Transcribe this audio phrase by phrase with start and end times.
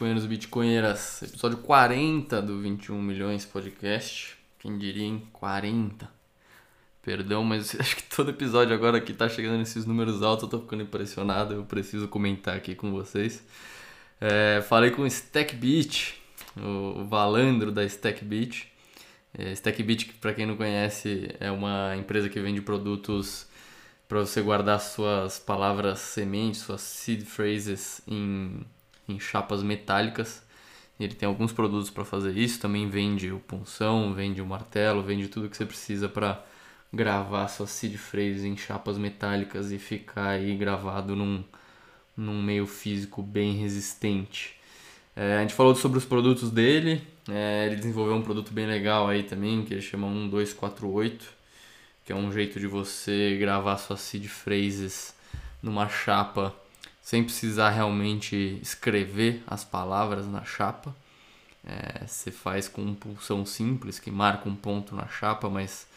[0.00, 1.22] bitcoinheiros e bitcoinheiras.
[1.22, 4.34] Episódio 40 do 21 Milhões Podcast.
[4.58, 6.10] Quem diria em 40?
[7.02, 10.60] Perdão, mas acho que todo episódio agora que tá chegando nesses números altos eu tô
[10.60, 11.52] ficando impressionado.
[11.52, 13.44] Eu preciso comentar aqui com vocês.
[14.18, 16.18] É, falei com o Stackbit,
[16.56, 18.72] o Valandro da Stackbit.
[19.36, 23.46] É, Stackbit, para quem não conhece, é uma empresa que vende produtos
[24.08, 28.64] para você guardar suas palavras sementes, suas seed phrases em,
[29.10, 30.42] em chapas metálicas.
[30.98, 35.28] Ele tem alguns produtos para fazer isso, também vende o punção, vende o martelo, vende
[35.28, 36.44] tudo que você precisa para
[36.92, 41.42] gravar suas seed phrases em chapas metálicas e ficar aí gravado num,
[42.16, 44.56] num meio físico bem resistente.
[45.16, 49.08] É, a gente falou sobre os produtos dele, é, ele desenvolveu um produto bem legal
[49.08, 51.40] aí também, que ele chama 1248
[52.10, 55.14] que é um jeito de você gravar suas seed phrases
[55.62, 56.52] numa chapa
[57.10, 60.94] sem precisar realmente escrever as palavras na chapa.
[61.66, 65.88] É, você faz com um pulsão simples que marca um ponto na chapa, mas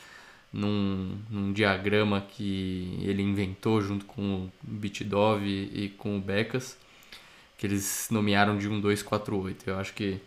[0.51, 6.79] num, num diagrama que ele inventou junto com o Bitdove e com o Becas,
[7.59, 9.69] que eles nomearam de 1248.
[9.69, 10.19] Eu acho que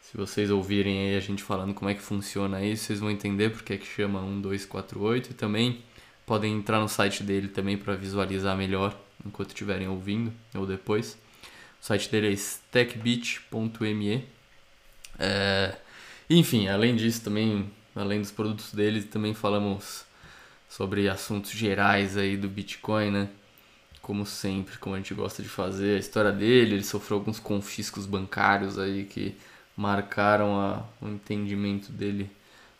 [0.00, 3.50] se vocês ouvirem aí a gente falando como é que funciona isso, vocês vão entender
[3.50, 5.82] porque é que chama 1248 e também
[6.24, 11.16] podem entrar no site dele também para visualizar melhor enquanto estiverem ouvindo ou depois.
[11.80, 14.24] O site dele é stackbit.me.
[15.18, 15.76] É,
[16.28, 20.04] enfim, além disso também, além dos produtos dele, também falamos
[20.68, 23.28] sobre assuntos gerais aí do Bitcoin, né?
[24.02, 28.06] Como sempre, como a gente gosta de fazer, a história dele, ele sofreu alguns confiscos
[28.06, 29.36] bancários aí que
[29.76, 32.30] marcaram a, o entendimento dele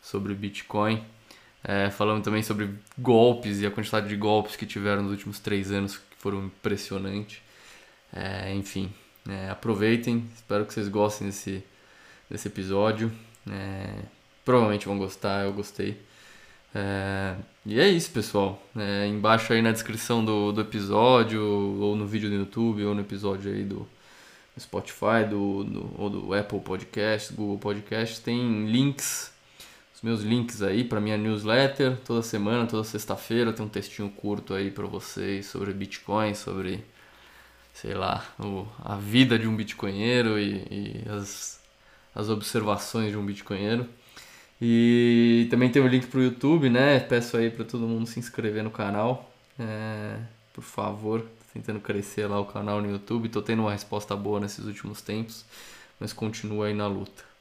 [0.03, 1.03] sobre o Bitcoin.
[1.63, 5.71] É, falamos também sobre golpes e a quantidade de golpes que tiveram nos últimos três
[5.71, 7.43] anos, foram impressionantes.
[8.11, 8.91] É, enfim,
[9.29, 11.63] é, aproveitem, espero que vocês gostem desse,
[12.31, 13.13] desse episódio.
[13.47, 13.99] É,
[14.43, 16.01] provavelmente vão gostar, eu gostei.
[16.75, 17.37] É,
[17.67, 18.63] e é isso, pessoal.
[18.75, 23.03] É, embaixo aí na descrição do, do episódio, ou no vídeo do YouTube, ou no
[23.03, 23.87] episódio aí do,
[24.57, 29.31] do Spotify, do, do, ou do Apple Podcast, Google Podcast, tem links,
[29.95, 31.97] os meus links aí para minha newsletter.
[32.05, 36.85] Toda semana, toda sexta-feira tem um textinho curto aí para vocês sobre Bitcoin, sobre,
[37.73, 41.61] sei lá, o, a vida de um bitcoinheiro e, e as,
[42.15, 43.89] as observações de um bitcoinheiro.
[44.61, 47.01] E também tem o link para o YouTube, né?
[47.01, 50.17] Peço aí para todo mundo se inscrever no canal, é,
[50.53, 53.29] por favor tentando crescer lá o canal no YouTube.
[53.29, 55.45] Tô tendo uma resposta boa nesses últimos tempos,
[56.01, 57.34] mas continuo aí na luta.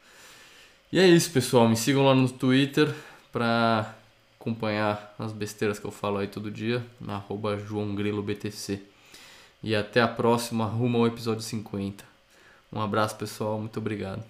[0.94, 1.68] E é isso, pessoal.
[1.68, 2.94] Me sigam lá no Twitter
[3.32, 3.96] para
[4.40, 7.58] acompanhar as besteiras que eu falo aí todo dia, na arroba.
[9.64, 12.06] E até a próxima, rumo ao episódio 50.
[12.72, 13.58] Um abraço, pessoal.
[13.58, 14.24] Muito obrigado.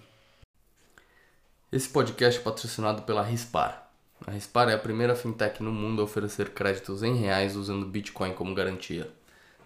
[1.70, 3.86] Esse podcast é patrocinado pela Rispar.
[4.26, 8.32] A Rispar é a primeira fintech no mundo a oferecer créditos em reais usando Bitcoin
[8.32, 9.10] como garantia.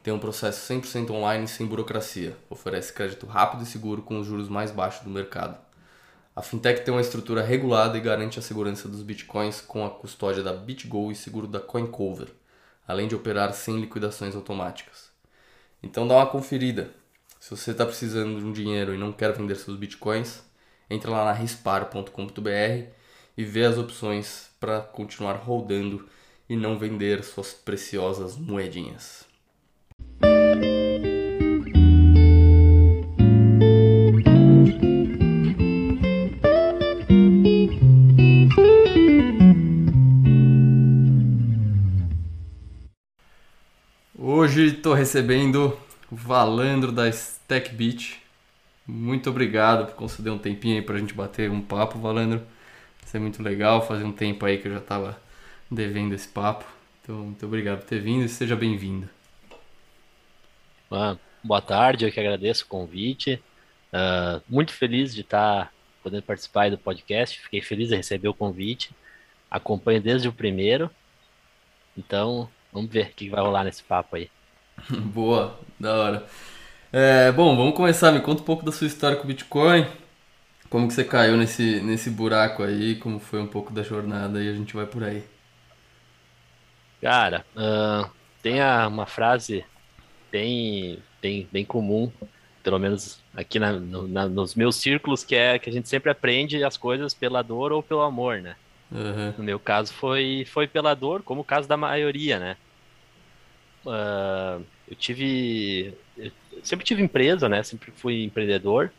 [0.02, 2.36] Tem um processo 100% online sem burocracia.
[2.50, 5.67] Oferece crédito rápido e seguro com os juros mais baixos do mercado.
[6.38, 10.40] A fintech tem uma estrutura regulada e garante a segurança dos bitcoins com a custódia
[10.40, 12.28] da BitGo e seguro da CoinCover,
[12.86, 15.10] além de operar sem liquidações automáticas.
[15.82, 16.92] Então dá uma conferida.
[17.40, 20.40] Se você está precisando de um dinheiro e não quer vender seus bitcoins,
[20.88, 22.86] entre lá na rispar.com.br
[23.36, 26.08] e vê as opções para continuar rodando
[26.48, 29.27] e não vender suas preciosas moedinhas.
[44.48, 45.78] Hoje estou recebendo
[46.10, 48.18] o Valandro da Stack Beach.
[48.86, 52.40] Muito obrigado por conceder um tempinho aí para a gente bater um papo, Valandro.
[53.04, 55.20] Isso é muito legal, fazia um tempo aí que eu já estava
[55.70, 56.64] devendo esse papo.
[57.02, 59.06] Então, muito obrigado por ter vindo e seja bem-vindo.
[60.90, 63.42] Ah, boa tarde, eu que agradeço o convite.
[63.92, 65.70] Uh, muito feliz de estar
[66.02, 67.38] podendo participar do podcast.
[67.38, 68.92] Fiquei feliz de receber o convite.
[69.50, 70.90] Acompanho desde o primeiro.
[71.94, 74.30] Então, vamos ver o que vai rolar nesse papo aí.
[75.12, 76.26] Boa, da hora.
[76.92, 78.10] É, bom, vamos começar.
[78.10, 79.86] Me conta um pouco da sua história com o Bitcoin.
[80.70, 82.96] Como que você caiu nesse, nesse buraco aí?
[82.96, 85.22] Como foi um pouco da jornada e a gente vai por aí.
[87.00, 88.10] Cara, uh,
[88.42, 89.64] tem a, uma frase
[90.32, 92.10] bem, bem, bem comum,
[92.62, 96.10] pelo menos aqui na, no, na, nos meus círculos, que é que a gente sempre
[96.10, 98.56] aprende as coisas pela dor ou pelo amor, né?
[98.90, 99.34] Uhum.
[99.38, 102.56] No meu caso foi, foi pela dor, como o caso da maioria, né?
[103.86, 105.94] Uh, eu tive.
[106.16, 106.30] Eu,
[106.62, 107.62] sempre tive empresa, né?
[107.62, 108.90] Sempre fui empreendedor.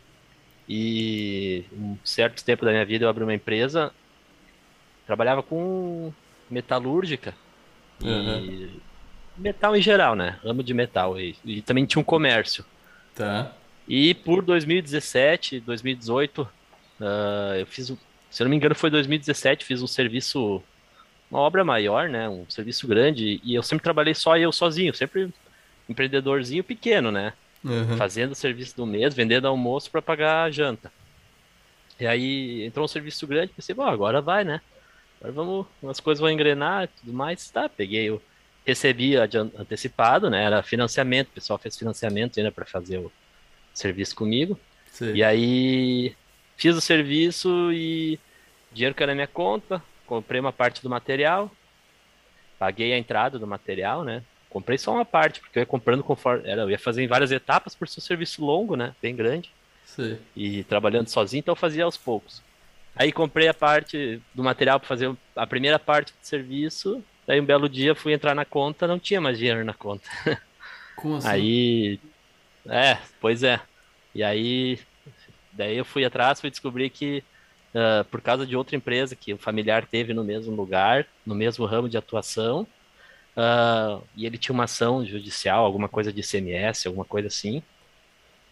[0.67, 3.91] E um certo tempo da minha vida eu abri uma empresa,
[5.05, 6.13] trabalhava com
[6.49, 7.33] metalúrgica
[8.01, 8.45] Uhum.
[8.45, 8.81] e
[9.37, 10.39] metal em geral, né?
[10.43, 11.19] Ramo de metal.
[11.19, 12.63] E, e também tinha um comércio.
[13.15, 13.53] Tá.
[13.87, 16.47] E por 2017, 2018,
[17.01, 17.87] ah, eu fiz,
[18.29, 20.61] se eu não me engano, foi 2017, fiz um serviço,
[21.29, 22.29] uma obra maior, né?
[22.29, 23.41] Um serviço grande.
[23.43, 25.29] E eu sempre trabalhei só eu sozinho, sempre
[25.89, 27.33] empreendedorzinho pequeno, né?
[27.63, 27.97] Uhum.
[27.97, 30.91] Fazendo o serviço do mês, vendendo almoço para pagar a janta.
[31.99, 34.61] E aí entrou um serviço grande, pensei, bom, agora vai, né?
[35.19, 37.49] Agora vamos, as coisas vão engrenar e tudo mais.
[37.49, 38.21] Tá, peguei, eu
[38.65, 40.43] recebi antecipado, né?
[40.45, 43.11] Era financiamento, o pessoal fez financiamento ainda para fazer o
[43.73, 44.57] serviço comigo.
[44.87, 45.15] Sei.
[45.15, 46.15] E aí
[46.55, 48.17] fiz o serviço e
[48.71, 51.51] dinheiro caiu na minha conta, comprei uma parte do material,
[52.57, 54.23] paguei a entrada do material, né?
[54.49, 56.47] Comprei só uma parte, porque eu ia comprando conforme.
[56.47, 58.95] Era, eu ia fazer em várias etapas por ser um serviço longo, né?
[59.01, 59.51] Bem grande.
[59.85, 60.19] Sei.
[60.35, 62.41] E trabalhando sozinho, então eu fazia aos poucos.
[62.95, 67.03] Aí comprei a parte do material para fazer a primeira parte do serviço.
[67.25, 70.09] Daí um belo dia fui entrar na conta, não tinha mais dinheiro na conta.
[70.95, 71.27] Como assim?
[71.27, 71.99] Aí,
[72.67, 73.61] é, pois é.
[74.13, 74.79] E aí,
[75.53, 77.23] daí eu fui atrás, fui descobrir que
[77.73, 81.65] ah, por causa de outra empresa que o familiar teve no mesmo lugar, no mesmo
[81.65, 82.65] ramo de atuação,
[83.39, 87.63] ah, e ele tinha uma ação judicial, alguma coisa de ICMS, alguma coisa assim.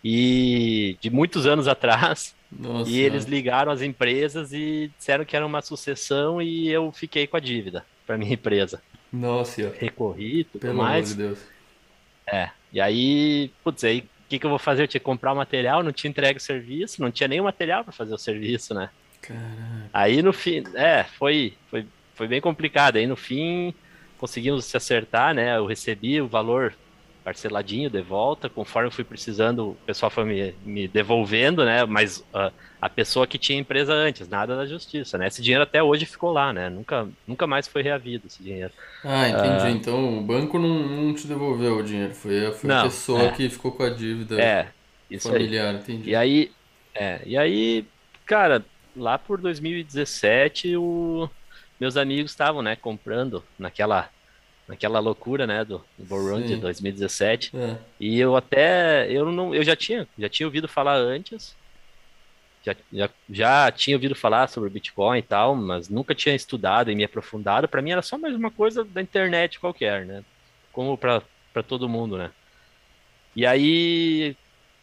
[0.04, 2.90] E de muitos anos atrás, Nossa.
[2.90, 7.36] e eles ligaram as empresas e disseram que era uma sucessão e eu fiquei com
[7.36, 8.82] a dívida para minha empresa.
[9.12, 9.74] Nossa.
[9.78, 11.12] Recorri, tudo Pelo mais.
[11.12, 11.40] amor de Deus.
[12.26, 14.84] É, e aí, putz, aí o que que eu vou fazer?
[14.84, 17.84] Eu tinha que comprar o material, não tinha entregue o serviço, não tinha o material
[17.84, 18.90] para fazer o serviço, né?
[19.22, 19.90] Caraca.
[19.94, 21.86] Aí no fim, é, foi, foi,
[22.16, 22.98] foi bem complicado.
[22.98, 23.74] Aí no fim
[24.18, 25.58] conseguimos se acertar, né?
[25.58, 26.78] Eu recebi o valor
[27.24, 31.86] parceladinho de volta, conforme eu fui precisando, o pessoal foi me, me devolvendo, né?
[31.86, 35.28] Mas ah, a pessoa que tinha empresa antes, nada da justiça, né?
[35.28, 36.70] Esse dinheiro até hoje ficou lá, né?
[36.70, 38.74] Nunca, nunca mais foi reavido esse dinheiro.
[39.04, 39.70] Ah, entendi.
[39.70, 42.14] Então o banco não, não te devolveu o dinheiro.
[42.14, 43.32] Foi, a- foi a Não, pessoa é.
[43.32, 44.74] que ficou com a dívida É,
[45.10, 45.50] isso aí.
[45.50, 46.12] familiar, entendi.
[46.12, 46.56] E aí,
[46.96, 47.92] é, e aí,
[48.26, 48.66] cara,
[48.96, 51.30] lá por 2017, o,
[51.80, 54.10] meus amigos estavam, né, comprando naquela,
[54.68, 56.60] naquela loucura, né, do, do de Sim.
[56.60, 57.52] 2017.
[57.56, 57.78] É.
[58.00, 61.56] E eu até, eu não, eu já tinha, já tinha ouvido falar antes,
[62.64, 66.96] já, já, já tinha ouvido falar sobre Bitcoin e tal, mas nunca tinha estudado e
[66.96, 67.68] me aprofundado.
[67.68, 70.24] Para mim era só mais uma coisa da internet qualquer, né?
[70.74, 71.22] Como para
[71.54, 72.30] para todo mundo, né?
[73.36, 74.36] E aí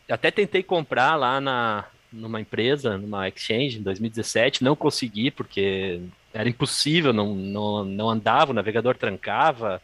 [0.08, 6.00] até tentei comprar lá na numa empresa, numa exchange em 2017, não consegui porque
[6.34, 9.80] era impossível, não, não, não andava, o navegador trancava,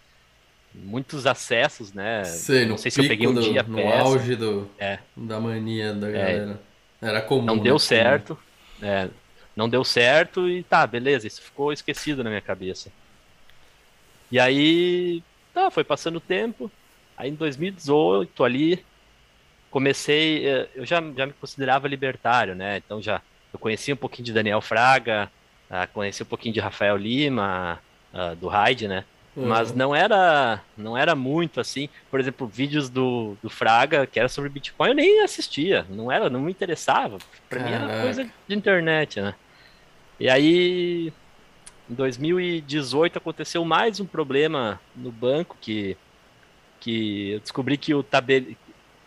[0.74, 2.24] muitos acessos, né?
[2.24, 3.92] Sei, não sei se eu peguei um do- dia no péssimo.
[4.04, 4.98] auge do, É.
[5.16, 6.60] da mania da galera.
[7.00, 7.62] Era comum, Não né?
[7.62, 7.78] deu Comum.
[7.78, 8.38] certo.
[8.82, 9.08] é,
[9.56, 12.90] não deu certo e tá, beleza, isso ficou esquecido na minha cabeça.
[14.30, 15.22] E aí,
[15.52, 16.70] tá, foi passando o tempo.
[17.16, 18.86] Aí em 2018 ali,
[19.70, 22.78] comecei, eh, eu já, já me considerava libertário, né?
[22.78, 23.22] Então já,
[23.52, 25.30] eu conhecia um pouquinho de Daniel Fraga,
[25.70, 27.78] ah, conheci um pouquinho de Rafael Lima,
[28.12, 29.04] ah, do Hyde, né?
[29.36, 29.76] Mas Uhum.
[29.76, 31.88] não era, não era muito assim.
[32.10, 35.86] Por exemplo, vídeos do, do Fraga, que era sobre Bitcoin, eu nem assistia.
[35.88, 37.16] Não era, não me interessava.
[37.48, 39.34] Pra mim era coisa de internet, né?
[40.18, 41.12] E aí,
[41.88, 45.96] em 2018 aconteceu mais um problema no banco que,
[46.80, 48.44] que eu descobri que o tabel,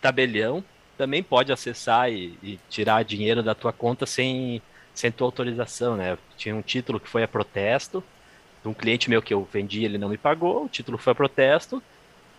[0.00, 0.64] tabelião
[0.96, 4.60] também pode acessar e, e tirar dinheiro da tua conta sem,
[4.94, 6.16] sem tua autorização, né?
[6.36, 8.02] Tinha um título que foi a protesto
[8.62, 11.14] de um cliente meu que eu vendi, ele não me pagou, o título foi a
[11.14, 11.82] protesto,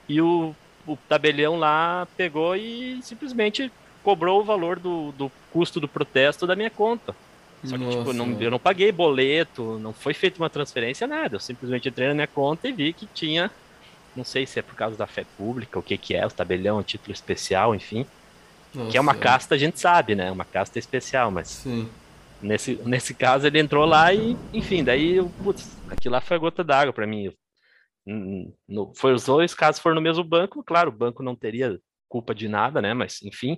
[0.09, 0.55] e o,
[0.87, 3.71] o tabelião lá pegou e simplesmente
[4.01, 7.15] cobrou o valor do, do custo do protesto da minha conta.
[7.63, 8.13] Só que, tipo, Nossa.
[8.13, 11.35] não, eu não paguei boleto, não foi feita uma transferência, nada.
[11.35, 13.49] Eu simplesmente entrei na minha conta e vi que tinha,
[14.15, 16.81] não sei se é por causa da fé pública, o que que é, o tabelião,
[16.83, 18.05] título especial, enfim.
[18.89, 20.29] Que é uma Nossa, casta, a gente sabe, né?
[20.29, 21.89] Uma casta especial, mas Sim.
[22.45, 26.63] Nesse, nesse caso, ele entrou lá e, enfim, daí, putz, aquilo lá foi a gota
[26.63, 27.33] d'água para mim.
[28.67, 32.35] No- foi os dois casos foram no mesmo banco, claro, o banco não teria culpa
[32.35, 32.93] de nada, né?
[32.93, 33.57] Mas, enfim,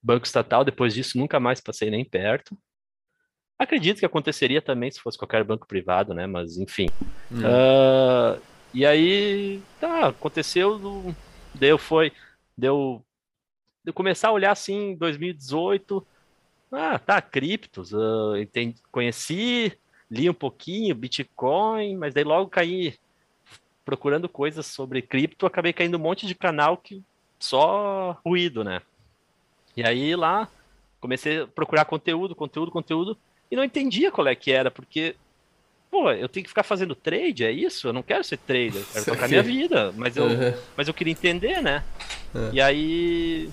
[0.00, 2.56] banco estatal, depois disso, nunca mais passei nem perto.
[3.58, 6.28] Acredito que aconteceria também se fosse qualquer banco privado, né?
[6.28, 6.86] Mas, enfim.
[7.32, 7.42] Hum.
[7.44, 8.38] Ah,
[8.72, 11.12] e aí, tá, aconteceu,
[11.56, 12.12] deu, foi,
[12.56, 13.04] deu,
[13.84, 16.06] de eu começar a olhar assim em 2018,
[16.72, 19.72] ah, tá, criptos, ah, entendi, conheci,
[20.10, 22.94] li um pouquinho, Bitcoin, mas daí logo caí
[23.84, 27.02] procurando coisas sobre cripto, acabei caindo um monte de canal que
[27.38, 28.82] só ruído, né?
[29.76, 30.48] E aí lá
[31.00, 33.16] comecei a procurar conteúdo, conteúdo, conteúdo,
[33.50, 35.14] e não entendia qual é que era, porque,
[35.90, 37.88] pô, eu tenho que ficar fazendo trade, é isso?
[37.88, 40.54] Eu não quero ser trader, eu quero tocar minha vida, mas eu, uhum.
[40.76, 41.84] mas eu queria entender, né?
[42.34, 42.50] Uhum.
[42.52, 43.48] E aí,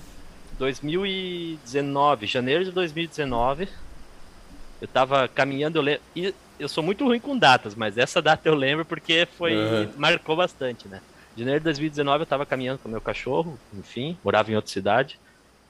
[0.58, 3.68] 2019, janeiro de 2019,
[4.80, 8.48] eu tava caminhando, eu lembro, e eu sou muito ruim com datas, mas essa data
[8.48, 9.90] eu lembro porque foi, uhum.
[9.96, 11.00] marcou bastante, né?
[11.36, 15.18] Janeiro de 2019 eu tava caminhando com meu cachorro, enfim, morava em outra cidade,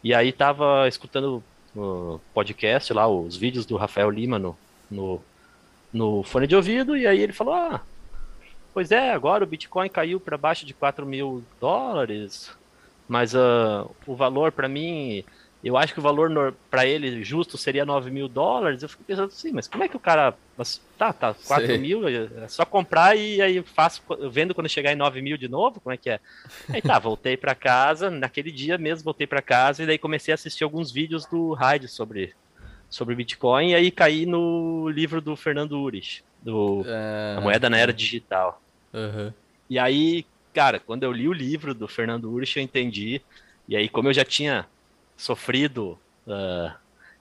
[0.02, 1.42] e aí tava escutando
[1.74, 4.56] no podcast lá, os vídeos do Rafael Lima no,
[4.90, 5.20] no,
[5.92, 7.80] no fone de ouvido, e aí ele falou: Ah,
[8.72, 12.50] pois é, agora o Bitcoin caiu para baixo de 4 mil dólares,
[13.08, 15.24] mas uh, o valor para mim
[15.66, 18.82] eu acho que o valor para ele justo seria 9 mil dólares.
[18.82, 20.32] Eu fico pensando assim, mas como é que o cara.
[20.96, 21.76] Tá, tá, 4 Sei.
[21.76, 25.80] mil, é só comprar e aí faço, vendo quando chegar em 9 mil de novo,
[25.80, 26.20] como é que é?
[26.68, 30.36] Aí tá, voltei para casa, naquele dia mesmo voltei para casa e daí comecei a
[30.36, 32.32] assistir alguns vídeos do Hyde sobre,
[32.88, 37.34] sobre Bitcoin e aí caí no livro do Fernando Urich, do é...
[37.36, 38.62] A Moeda na Era Digital.
[38.94, 39.32] Uhum.
[39.68, 40.24] E aí,
[40.56, 43.20] cara, quando eu li o livro do Fernando Urich, eu entendi.
[43.68, 44.64] E aí, como eu já tinha
[45.14, 46.74] sofrido, uh,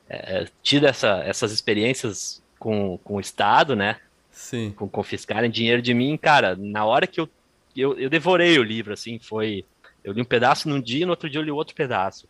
[0.07, 3.97] é, tido essa, essas experiências com, com o Estado, né?
[4.31, 4.71] Sim.
[4.71, 7.27] Com confiscarem dinheiro de mim, cara, na hora que eu,
[7.75, 9.65] eu, eu devorei o livro, assim, foi.
[10.01, 12.29] Eu li um pedaço num dia, no outro dia eu li outro pedaço.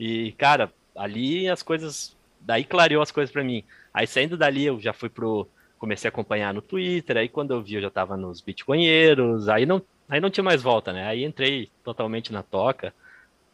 [0.00, 2.16] E, cara, ali as coisas.
[2.40, 3.62] Daí clareou as coisas para mim.
[3.92, 5.46] Aí saindo dali, eu já fui pro.
[5.78, 9.66] Comecei a acompanhar no Twitter, aí quando eu vi, eu já tava nos bitcoinheiros, aí
[9.66, 11.06] não, aí não tinha mais volta, né?
[11.06, 12.92] Aí entrei totalmente na toca.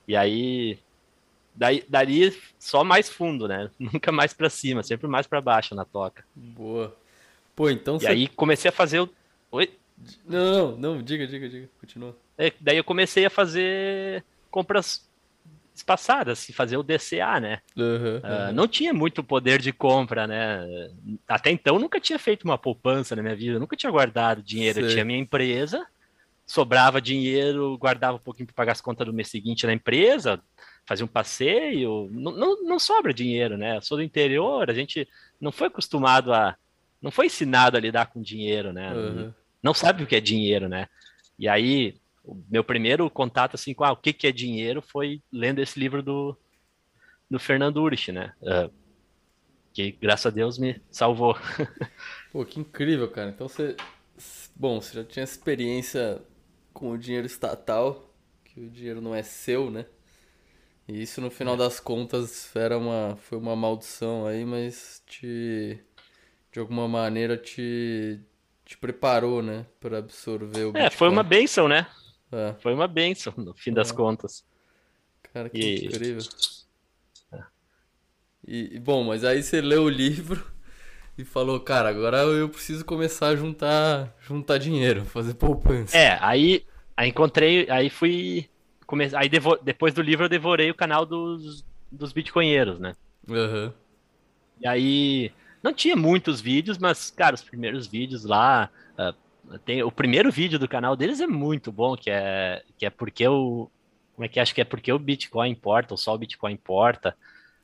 [0.06, 0.78] E aí
[1.54, 3.70] Daí, dali só mais fundo, né?
[3.78, 6.24] Nunca mais para cima, sempre mais para baixo na toca.
[6.34, 6.96] Boa.
[7.54, 8.06] Pô, então E você...
[8.08, 9.08] aí comecei a fazer o.
[9.50, 9.70] Oi?
[10.26, 12.16] Não, não, não, diga, diga, diga, continua.
[12.38, 15.08] É, daí eu comecei a fazer compras
[15.74, 17.60] espaçadas, assim, fazer o DCA, né?
[17.76, 20.90] Uhum, uh, Não tinha muito poder de compra, né?
[21.28, 24.80] Até então nunca tinha feito uma poupança na minha vida, nunca tinha guardado dinheiro.
[24.80, 24.84] Sei.
[24.84, 25.86] Eu tinha minha empresa,
[26.52, 30.38] sobrava dinheiro, guardava um pouquinho para pagar as contas do mês seguinte na empresa,
[30.84, 33.78] fazer um passeio, não, não, não, sobra dinheiro, né?
[33.78, 35.08] Eu sou do interior, a gente
[35.40, 36.54] não foi acostumado a.
[37.00, 38.92] Não foi ensinado a lidar com dinheiro, né?
[38.92, 39.34] Uhum.
[39.62, 40.88] Não sabe o que é dinheiro, né?
[41.38, 45.22] E aí, o meu primeiro contato assim com ah, o que, que é dinheiro foi
[45.32, 46.36] lendo esse livro do,
[47.30, 48.34] do Fernando Urich, né?
[48.42, 48.70] Uh,
[49.72, 51.34] que graças a Deus me salvou.
[52.30, 53.30] Pô, que incrível, cara.
[53.30, 53.74] Então você.
[54.54, 56.20] Bom, você já tinha experiência
[56.72, 58.12] com o dinheiro estatal,
[58.44, 59.86] que o dinheiro não é seu, né?
[60.88, 65.78] E isso no final das contas era uma, foi uma maldição aí, mas te
[66.52, 68.20] de alguma maneira te,
[68.64, 70.90] te preparou, né, para absorver o É, Bitcoin.
[70.90, 71.86] foi uma benção, né?
[72.30, 72.54] É.
[72.60, 73.74] Foi uma benção no fim é.
[73.74, 74.44] das contas.
[75.32, 75.86] Cara, que e...
[75.86, 76.22] incrível.
[78.46, 80.51] E, bom, mas aí você leu o livro
[81.22, 85.96] e falou, cara, agora eu preciso começar a juntar, juntar dinheiro, fazer poupança.
[85.96, 88.48] É, aí, aí encontrei, aí fui
[88.86, 89.08] come...
[89.14, 89.56] aí devo...
[89.62, 92.94] depois do livro eu devorei o canal dos, dos bitcoinheiros, né?
[93.28, 93.72] Uhum.
[94.60, 98.68] E aí não tinha muitos vídeos, mas, cara, os primeiros vídeos lá.
[98.98, 102.90] Uh, tem, o primeiro vídeo do canal deles é muito bom, que é, que é
[102.90, 103.70] porque o.
[104.14, 104.42] Como é que é?
[104.42, 107.16] acho que é porque o Bitcoin importa, ou só o Bitcoin importa.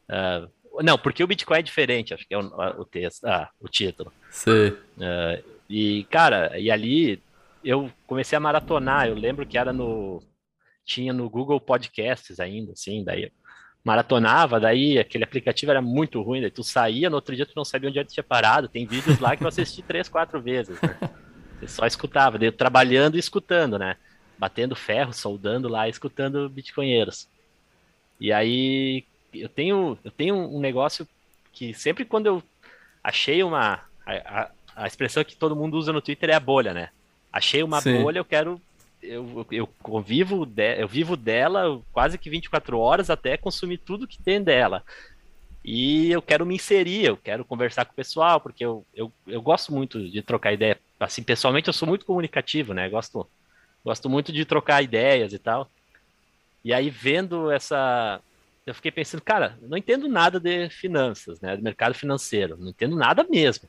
[0.09, 0.49] Uh,
[0.83, 4.13] não, porque o Bitcoin é diferente, acho que é o, o texto, ah, o título.
[4.31, 4.69] Sim.
[4.97, 7.23] Uh, e, cara, e ali
[7.65, 10.23] eu comecei a maratonar, eu lembro que era no
[10.85, 13.31] tinha no Google Podcasts ainda, assim, daí
[13.85, 17.65] maratonava, daí aquele aplicativo era muito ruim, daí tu saía, no outro dia tu não
[17.65, 20.97] sabia onde tu tinha parado, tem vídeos lá que eu assisti três, quatro vezes, né?
[21.61, 23.97] Você só escutava, daí trabalhando e escutando, né?
[24.39, 27.29] Batendo ferro, soldando lá, escutando bitcoinheiros.
[28.21, 31.07] E aí eu tenho, eu tenho um negócio
[31.53, 32.43] que sempre quando eu
[33.03, 33.83] achei uma.
[34.07, 36.91] A, a, a expressão que todo mundo usa no Twitter é a bolha, né?
[37.33, 38.01] Achei uma Sim.
[38.01, 38.61] bolha, eu quero
[39.03, 44.23] eu, eu convivo, de, eu vivo dela quase que 24 horas até consumir tudo que
[44.23, 44.85] tem dela.
[45.65, 49.43] E eu quero me inserir, eu quero conversar com o pessoal, porque eu, eu, eu
[49.43, 50.79] gosto muito de trocar ideia.
[50.99, 52.89] Assim, pessoalmente eu sou muito comunicativo, né?
[52.89, 53.29] Gosto,
[53.85, 55.69] gosto muito de trocar ideias e tal.
[56.65, 58.21] E aí, vendo essa.
[58.69, 61.57] Eu fiquei pensando, cara, não entendo nada de finanças, né?
[61.57, 62.57] Do mercado financeiro.
[62.59, 63.69] Não entendo nada mesmo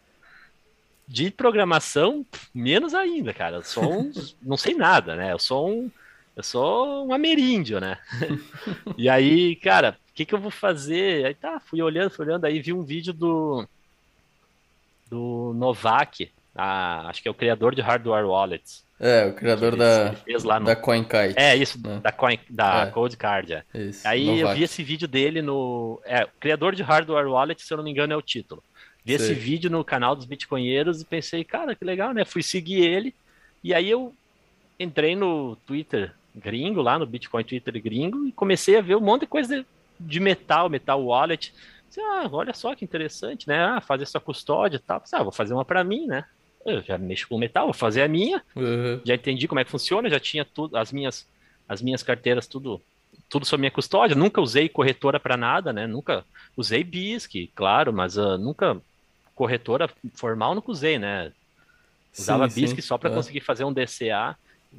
[1.10, 3.58] de programação, menos ainda, cara.
[3.58, 4.12] Eu sou um.
[4.44, 5.34] não sei nada, né?
[5.34, 5.92] Eu sou um.
[6.36, 7.98] Eu sou um ameríndio, né?
[8.96, 11.26] e aí, cara, o que, que eu vou fazer?
[11.26, 13.68] Aí tá, fui olhando, fui olhando, aí vi um vídeo do.
[15.10, 18.86] Do Novak, a, acho que é o criador de hardware wallets.
[19.00, 20.66] É, o criador da, fez lá no...
[20.66, 21.36] da CoinKite.
[21.38, 22.02] É, isso, né?
[22.04, 23.16] da, Coin, da é.
[23.16, 23.54] Card.
[23.54, 23.64] É.
[23.74, 26.02] Isso, Aí eu vi esse vídeo dele no.
[26.04, 28.62] É, criador de hardware wallet, se eu não me engano, é o título.
[29.06, 29.32] Vi Sei.
[29.32, 32.26] esse vídeo no canal dos Bitcoinheiros e pensei, cara, que legal, né?
[32.26, 33.16] Fui seguir ele.
[33.64, 34.14] E aí eu
[34.78, 39.22] entrei no Twitter gringo, lá no Bitcoin Twitter gringo, e comecei a ver um monte
[39.22, 39.66] de coisa
[39.98, 41.54] de, metal, metal wallet.
[41.98, 43.64] Ah, olha só que interessante, né?
[43.64, 45.02] Ah, fazer sua custódia e tal.
[45.12, 46.26] Ah, vou fazer uma para mim, né?
[46.72, 48.42] Eu já mexo com metal, vou fazer a minha.
[48.56, 49.02] Uhum.
[49.04, 51.28] Já entendi como é que funciona, já tinha tudo, as minhas,
[51.68, 52.82] as minhas carteiras tudo,
[53.30, 54.16] tudo sob minha custódia.
[54.16, 55.88] Nunca usei corretora para nada, né?
[55.88, 58.82] Nunca usei BISC, claro, mas uh, nunca
[59.36, 61.32] corretora formal nunca usei, né?
[62.18, 62.82] Usava sim, BISC sim.
[62.82, 63.14] só para é.
[63.14, 64.36] conseguir fazer um DCA.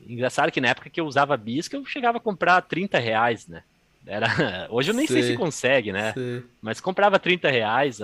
[0.07, 3.63] Engraçado que na época que eu usava BISC, eu chegava a comprar 30 reais, né?
[4.07, 4.29] Era...
[4.71, 6.13] Hoje eu nem sei, sei se consegue, né?
[6.13, 6.43] Sei.
[6.61, 8.01] Mas comprava 30 reais,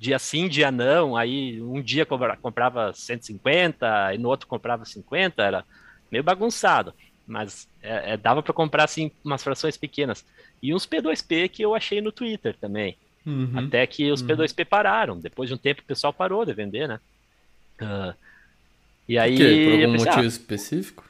[0.00, 1.14] dia sim, dia não.
[1.14, 5.64] Aí um dia comprava 150, e no outro comprava 50, era
[6.10, 6.94] meio bagunçado.
[7.26, 10.24] Mas é, é, dava para comprar assim umas frações pequenas.
[10.62, 12.96] E uns P2P que eu achei no Twitter também.
[13.26, 14.28] Uhum, Até que os uhum.
[14.28, 15.20] P2P pararam.
[15.20, 16.98] Depois de um tempo o pessoal parou de vender, né?
[17.80, 18.14] Uh,
[19.06, 19.36] e aí.
[19.36, 19.64] Por, quê?
[19.64, 21.04] Por algum pensei, motivo ah, específico?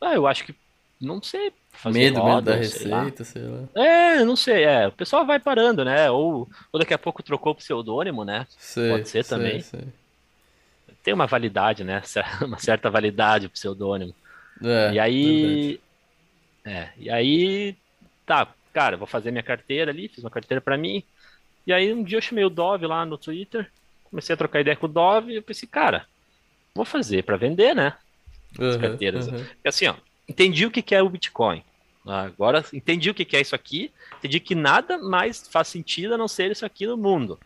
[0.00, 0.54] Ah, eu acho que.
[1.02, 1.52] Não sei.
[1.86, 3.66] Medo, roda, medo da receita, sei lá.
[3.66, 3.84] sei lá.
[3.84, 4.62] É, não sei.
[4.62, 6.08] É, o pessoal vai parando, né?
[6.08, 8.46] Ou, ou daqui a pouco trocou pro pseudônimo, né?
[8.56, 9.60] Sei, Pode ser sei, também.
[9.60, 9.82] Sei.
[11.02, 12.00] Tem uma validade, né?
[12.40, 14.14] Uma certa validade o pseudônimo.
[14.62, 15.26] É, e aí.
[15.34, 15.80] Verdade.
[16.64, 17.76] É, e aí.
[18.24, 21.02] Tá, cara, vou fazer minha carteira ali, fiz uma carteira para mim.
[21.66, 23.68] E aí um dia eu chamei o Dove lá no Twitter,
[24.04, 26.06] comecei a trocar ideia com o Dove e eu pensei, cara,
[26.72, 27.94] vou fazer para vender, né?
[28.52, 29.26] As uhum, carteiras.
[29.26, 29.44] Uhum.
[29.64, 29.94] E assim, ó,
[30.28, 31.62] entendi o que é o Bitcoin.
[32.04, 36.26] Agora entendi o que é isso aqui, entendi que nada mais faz sentido a não
[36.26, 37.38] ser isso aqui no mundo.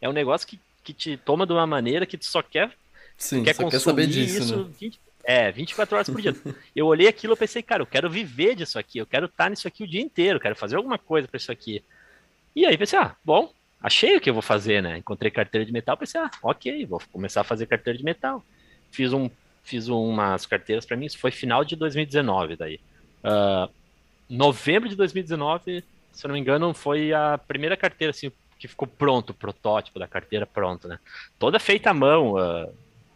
[0.00, 2.76] É um negócio que, que te toma de uma maneira que tu só quer,
[3.16, 4.70] Sim, quer só quer saber disso, isso né?
[4.78, 6.34] 20, é, 24 horas por dia.
[6.76, 9.66] eu olhei aquilo e pensei, cara, eu quero viver disso aqui, eu quero estar nisso
[9.66, 11.82] aqui o dia inteiro, quero fazer alguma coisa para isso aqui.
[12.54, 14.98] E aí pensei, ah, bom, achei o que eu vou fazer, né?
[14.98, 18.44] Encontrei carteira de metal, pensei, ah, ok, vou começar a fazer carteira de metal.
[18.90, 19.30] Fiz, um,
[19.70, 22.80] fiz umas carteiras para mim, isso foi final de 2019 daí.
[23.24, 23.72] Uh,
[24.28, 28.86] novembro de 2019, se eu não me engano, foi a primeira carteira assim que ficou
[28.86, 30.98] pronto, o protótipo da carteira pronto, né?
[31.38, 32.70] Toda feita à mão, uh,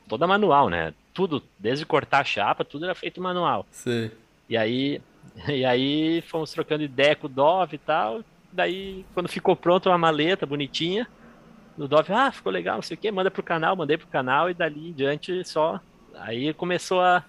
[0.09, 0.95] toda manual, né?
[1.12, 3.67] Tudo, desde cortar a chapa, tudo era feito manual.
[3.71, 4.11] Sim.
[4.49, 5.03] E aí,
[5.49, 8.23] e aí fomos trocando ideia com o Dove e tal.
[8.51, 11.07] Daí, quando ficou pronto uma maleta bonitinha,
[11.77, 14.49] o Dove, ah, ficou legal, não sei o que, manda pro canal, mandei pro canal
[14.49, 15.81] e dali em diante só.
[16.18, 17.24] Aí começou a.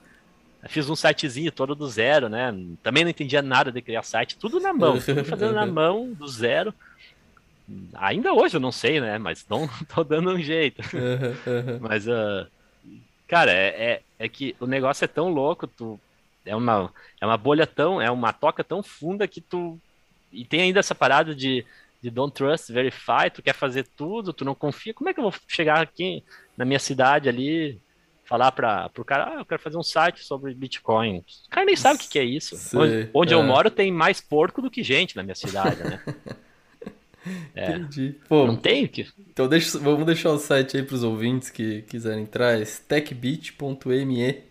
[0.67, 2.51] Fiz um sitezinho todo do zero, né?
[2.81, 6.27] Também não entendia nada de criar site, tudo na mão, tudo fazendo na mão, do
[6.27, 6.73] zero.
[7.93, 9.19] Ainda hoje eu não sei, né?
[9.19, 10.81] Mas não tô dando um jeito.
[11.79, 12.47] Mas, uh,
[13.27, 15.99] cara, é, é, é, que o negócio é tão louco, tu,
[16.43, 19.79] é, uma, é uma bolha tão, é uma toca tão funda que tu
[20.35, 21.65] e tem ainda essa parada de,
[22.01, 24.93] de don't trust, verify, tu quer fazer tudo, tu não confia.
[24.93, 26.23] Como é que eu vou chegar aqui
[26.57, 27.79] na minha cidade ali,
[28.25, 31.19] falar para o cara, ah, eu quero fazer um site sobre Bitcoin.
[31.19, 32.57] O cara nem sabe o que, que é isso.
[32.57, 33.37] Sei, onde, onde é.
[33.37, 36.01] eu moro tem mais porco do que gente na minha cidade, né?
[37.55, 38.15] É, Entendi.
[38.29, 39.07] Pô, não tem que.
[39.31, 44.43] Então deixa, vamos deixar o site aí para os ouvintes que quiserem entrar, é stackbit.me.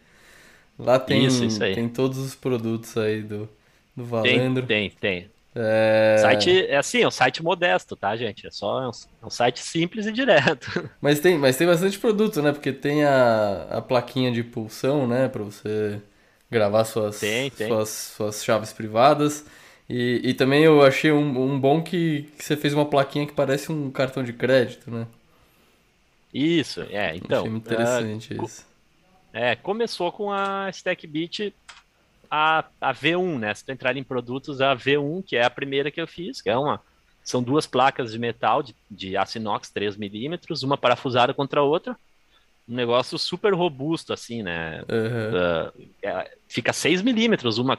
[0.76, 3.48] Lá tem, isso, isso tem todos os produtos aí do,
[3.94, 4.66] do Valendro.
[4.66, 5.30] Tem, tem, tem.
[5.56, 6.16] É...
[6.18, 8.46] Site é assim, é um site modesto, tá, gente?
[8.46, 8.90] É só é um,
[9.22, 10.90] é um, site simples e direto.
[11.00, 12.50] Mas tem, mas tem bastante produto, né?
[12.50, 15.28] Porque tem a, a plaquinha de pulsão, né?
[15.28, 16.00] Para você
[16.50, 17.68] gravar suas, tem, tem.
[17.68, 19.44] Suas, suas chaves privadas.
[19.88, 23.32] E, e também eu achei um, um bom que, que você fez uma plaquinha que
[23.32, 25.06] parece um cartão de crédito, né?
[26.32, 27.40] Isso, é, então.
[27.40, 28.66] Achei muito interessante uh, isso.
[29.32, 31.54] É, começou com a StackBit
[32.34, 33.54] a, a V1, né?
[33.54, 36.50] Se tu entrar em produtos, a V1, que é a primeira que eu fiz, que
[36.50, 36.80] é uma.
[37.22, 41.62] São duas placas de metal de, de aço inox 3 milímetros, uma parafusada contra a
[41.62, 41.96] outra.
[42.68, 44.82] Um negócio super robusto, assim, né?
[44.90, 45.86] Uhum.
[45.86, 47.78] Uh, é, fica 6 milímetros, uma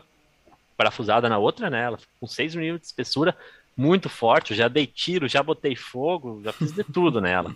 [0.77, 1.83] parafusada na outra, né?
[1.83, 3.37] Ela com 6 milímetros de espessura,
[3.75, 4.51] muito forte.
[4.51, 7.53] Eu já dei tiro, já botei fogo, já fiz de tudo nela.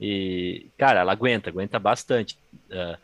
[0.00, 2.36] E, cara, ela aguenta, aguenta bastante.
[2.68, 2.98] Uh,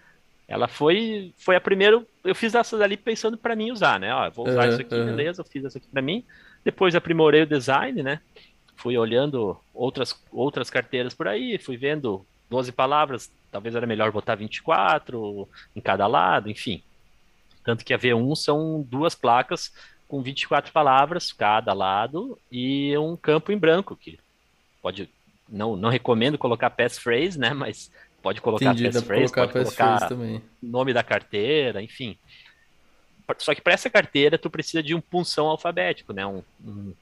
[0.48, 2.04] ela foi foi a primeira.
[2.26, 4.14] Eu fiz essa dali pensando para mim usar, né?
[4.14, 5.06] Ó, vou usar uhum, isso aqui, uhum.
[5.06, 6.24] beleza, eu fiz essa aqui para mim.
[6.64, 8.20] Depois aprimorei o design, né?
[8.74, 14.34] Fui olhando outras, outras carteiras por aí, fui vendo 12 palavras, talvez era melhor botar
[14.34, 16.82] 24 em cada lado, enfim.
[17.64, 19.72] Tanto que a V1 são duas placas
[20.06, 24.18] com 24 palavras cada lado e um campo em branco, que
[24.80, 25.10] pode.
[25.48, 27.52] Não, não recomendo colocar passphrase, né?
[27.52, 27.90] Mas
[28.26, 30.42] pode colocar Entendi, dá passphrase, pra colocar pode passphrase colocar também.
[30.60, 32.18] nome da carteira, enfim.
[33.38, 36.26] Só que para essa carteira tu precisa de um punção alfabético, né?
[36.26, 36.92] Um, um-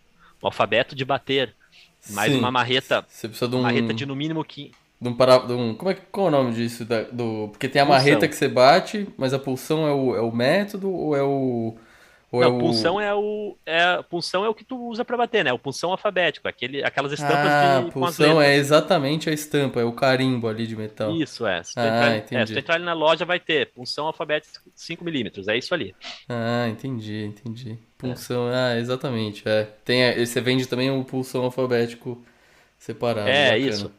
[0.42, 1.54] um alfabeto de bater.
[2.10, 2.38] Mais Sim.
[2.38, 5.38] uma marreta, Você precisa de um, marreta de no mínimo que de um para...
[5.38, 5.74] de um...
[5.74, 6.02] Como é que...
[6.12, 6.84] Qual é o nome disso?
[6.84, 7.04] Da...
[7.04, 7.48] Do...
[7.50, 7.98] Porque tem a Pulsão.
[8.04, 11.74] marreta que você bate, mas a pulsão é o, é o método ou é o...
[12.34, 12.60] Ou é Não, o...
[12.60, 15.52] punção é o é punção é o que tu usa para bater, né?
[15.52, 19.80] O punção alfabético, aquele aquelas estampas Ah, de com as pulsão é exatamente a estampa,
[19.80, 21.12] é o carimbo ali de metal.
[21.14, 21.62] Isso é.
[21.62, 22.46] Se tu, Ah, entrar, é, entendi.
[22.48, 25.94] se tu entrar ali na loja vai ter punção alfabético 5 milímetros, é isso ali.
[26.28, 27.72] Ah, entendi, entendi.
[27.72, 27.76] É.
[27.96, 29.68] Pulsão, ah, exatamente, é.
[29.84, 32.20] Tem, a- você vende também o pulsão alfabético
[32.78, 33.28] separado.
[33.28, 33.68] é bacana.
[33.70, 33.92] isso.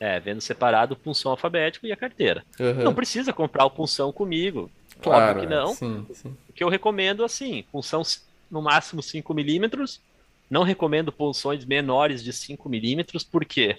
[0.00, 2.44] É, vendo separado o punção alfabético e a carteira.
[2.60, 2.82] Aham.
[2.82, 4.70] Não precisa comprar o punção comigo.
[5.04, 5.74] Claro, Óbvio que é, não.
[5.74, 6.36] Sim, sim.
[6.48, 8.02] O que eu recomendo assim, punção
[8.50, 10.00] no máximo 5 milímetros.
[10.48, 13.78] Não recomendo punções menores de 5 milímetros, porque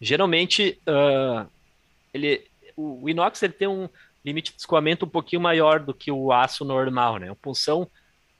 [0.00, 1.46] geralmente ah,
[2.12, 2.46] ele,
[2.76, 3.88] o, o inox ele tem um
[4.24, 7.30] limite de escoamento um pouquinho maior do que o aço normal, né?
[7.30, 7.88] Um punção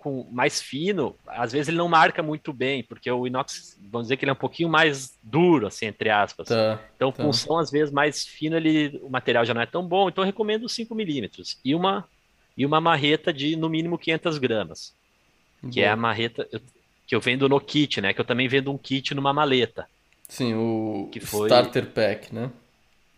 [0.01, 4.17] com mais fino, às vezes ele não marca muito bem, porque o inox, vamos dizer
[4.17, 6.49] que ele é um pouquinho mais duro, assim, entre aspas.
[6.49, 6.81] Tá.
[6.97, 7.23] Então, Tá.
[7.23, 10.27] punção, às vezes, mais fino, ele, o material já não é tão bom, então eu
[10.27, 11.59] recomendo 5 milímetros.
[11.65, 12.09] E uma,
[12.57, 14.95] e uma marreta de, no mínimo, 500 gramas,
[15.71, 16.61] que é a marreta eu-
[17.07, 18.15] que eu vendo no kit, né?
[18.15, 19.87] Que eu também vendo um kit numa maleta.
[20.29, 22.51] Sim, o que foi- Starter Pack, né?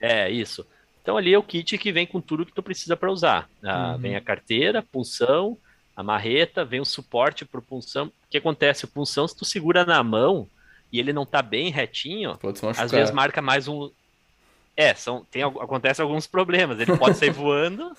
[0.00, 0.66] É, isso.
[1.02, 3.48] Então, ali é o kit que vem com tudo que tu precisa para usar.
[3.62, 3.98] Ah, Uhum.
[4.00, 5.58] Vem a carteira, punção,
[5.96, 8.06] a marreta, vem o suporte para punção.
[8.06, 8.84] O que acontece?
[8.84, 10.48] O punção, se tu segura na mão
[10.92, 12.38] e ele não tá bem retinho,
[12.78, 13.90] às vezes marca mais um...
[14.74, 16.80] É, são, tem, acontece alguns problemas.
[16.80, 17.92] Ele pode sair voando,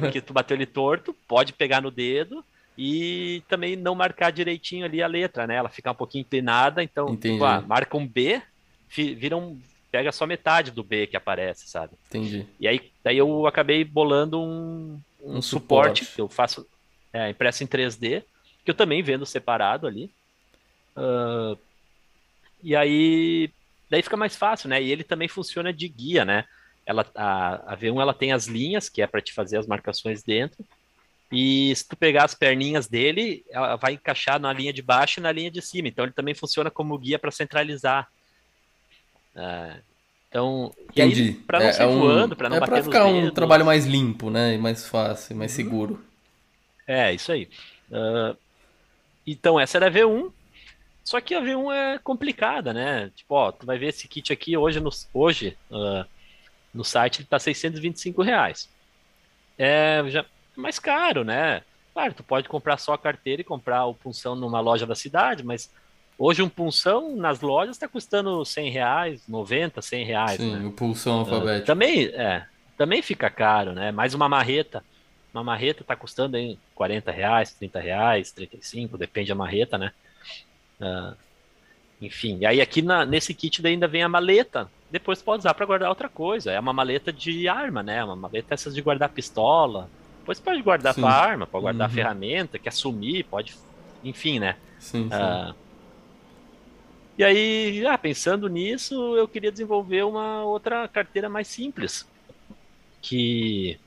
[0.00, 2.42] porque tu bateu ele torto, pode pegar no dedo
[2.76, 5.56] e também não marcar direitinho ali a letra, né?
[5.56, 8.40] Ela fica um pouquinho inclinada, então, tipo, ah, marca um B,
[8.88, 9.60] vira um,
[9.92, 11.92] pega só metade do B que aparece, sabe?
[12.08, 12.46] Entendi.
[12.58, 16.14] E aí daí eu acabei bolando um, um Um suporte, suporte.
[16.16, 16.66] que eu faço
[17.14, 18.24] é, impresso em 3D,
[18.64, 20.10] que eu também vendo separado ali.
[20.96, 21.56] Ah,
[22.62, 23.50] e aí
[23.88, 24.82] daí fica mais fácil, né?
[24.82, 26.44] E ele também funciona de guia, né?
[26.84, 30.22] Ela, a, a V1 ela tem as linhas, que é para te fazer as marcações
[30.22, 30.64] dentro.
[31.32, 35.22] E se tu pegar as perninhas dele, ela vai encaixar na linha de baixo e
[35.22, 35.88] na linha de cima.
[35.88, 38.08] Então ele também funciona como guia para centralizar.
[39.36, 39.76] Ah,
[40.28, 41.32] então, e aí, Entendi.
[41.46, 43.28] para não é, sair é um, voando, para não é bater pra ficar um dedos.
[43.28, 43.34] Uhum.
[43.34, 44.54] trabalho mais limpo, né?
[44.54, 46.04] E mais fácil, mais seguro.
[46.86, 47.48] É, isso aí.
[47.92, 48.34] Ah,
[49.26, 50.30] então, essa era a V1.
[51.02, 53.10] Só que a V1 é complicada, né?
[53.14, 56.06] Tipo, ó, tu vai ver esse kit aqui hoje no, hoje, ah,
[56.72, 58.68] no site ele tá 625 reais.
[59.58, 60.24] É já
[60.56, 61.62] mais caro, né?
[61.92, 65.44] Claro, tu pode comprar só a carteira e comprar o punção numa loja da cidade,
[65.44, 65.70] mas
[66.18, 70.66] hoje um punção nas lojas está custando 100 reais, 90, 100 reais, Sim, né?
[70.66, 71.66] o pulsão Ah, alfabético.
[71.66, 73.92] Também, é, também fica caro, né?
[73.92, 74.82] Mais uma marreta.
[75.34, 79.92] Uma marreta tá custando aí 40 reais, 30 reais, 35, depende da marreta, né?
[80.80, 81.16] Ah,
[82.00, 84.72] enfim, e aí aqui na- nesse kit ainda vem a maleta.
[84.90, 86.52] Depois pode usar para guardar outra coisa.
[86.52, 88.04] É uma maleta de arma, né?
[88.04, 89.90] Uma maleta essas de guardar pistola.
[90.20, 91.94] Depois pode guardar tua arma, pode guardar Uhum.
[91.94, 93.54] ferramenta, quer sumir, pode.
[94.02, 94.56] Enfim, né?
[94.78, 95.40] Sim, sim.
[95.40, 95.56] Ah,
[97.16, 102.04] e aí, ah, pensando nisso, eu queria desenvolver uma outra carteira mais simples,
[103.02, 103.80] que,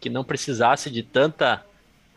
[0.00, 1.64] que não precisasse de tanta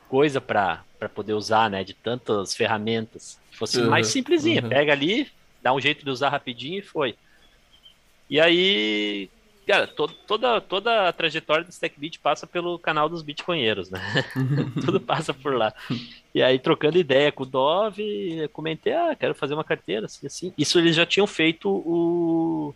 [0.07, 1.83] coisa para poder usar, né?
[1.83, 3.41] De tantas ferramentas.
[3.51, 4.61] Que fosse Uhum, mais simplesinha.
[4.61, 4.67] uhum.
[4.67, 5.27] Pega ali,
[5.61, 7.17] dá um jeito de usar rapidinho e foi.
[8.29, 9.31] E aí,
[9.67, 14.01] cara, to- toda, toda a trajetória do Stack Beat passa pelo canal dos Bitcoinheiros, né?
[14.79, 15.73] Tudo passa por lá.
[16.33, 20.53] E aí, trocando ideia com o Dove, comentei, ah, quero fazer uma carteira, assim, assim.
[20.57, 22.75] Isso eles já tinham feito o,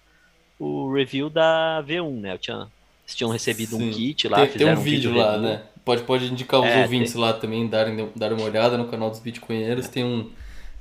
[0.59, 2.33] o review da V1, né?
[2.33, 2.67] Eu tinha,
[3.07, 3.91] eles tinham recebido um Sim.
[3.91, 5.41] kit lá, tem, tem fizeram um vídeo lá, review.
[5.41, 5.63] né?
[5.85, 9.19] Pode, pode indicar os É, ouvintes lá também, darem, darem uma olhada no canal dos
[9.19, 9.87] Bitcoinheiros.
[9.87, 10.29] Tem um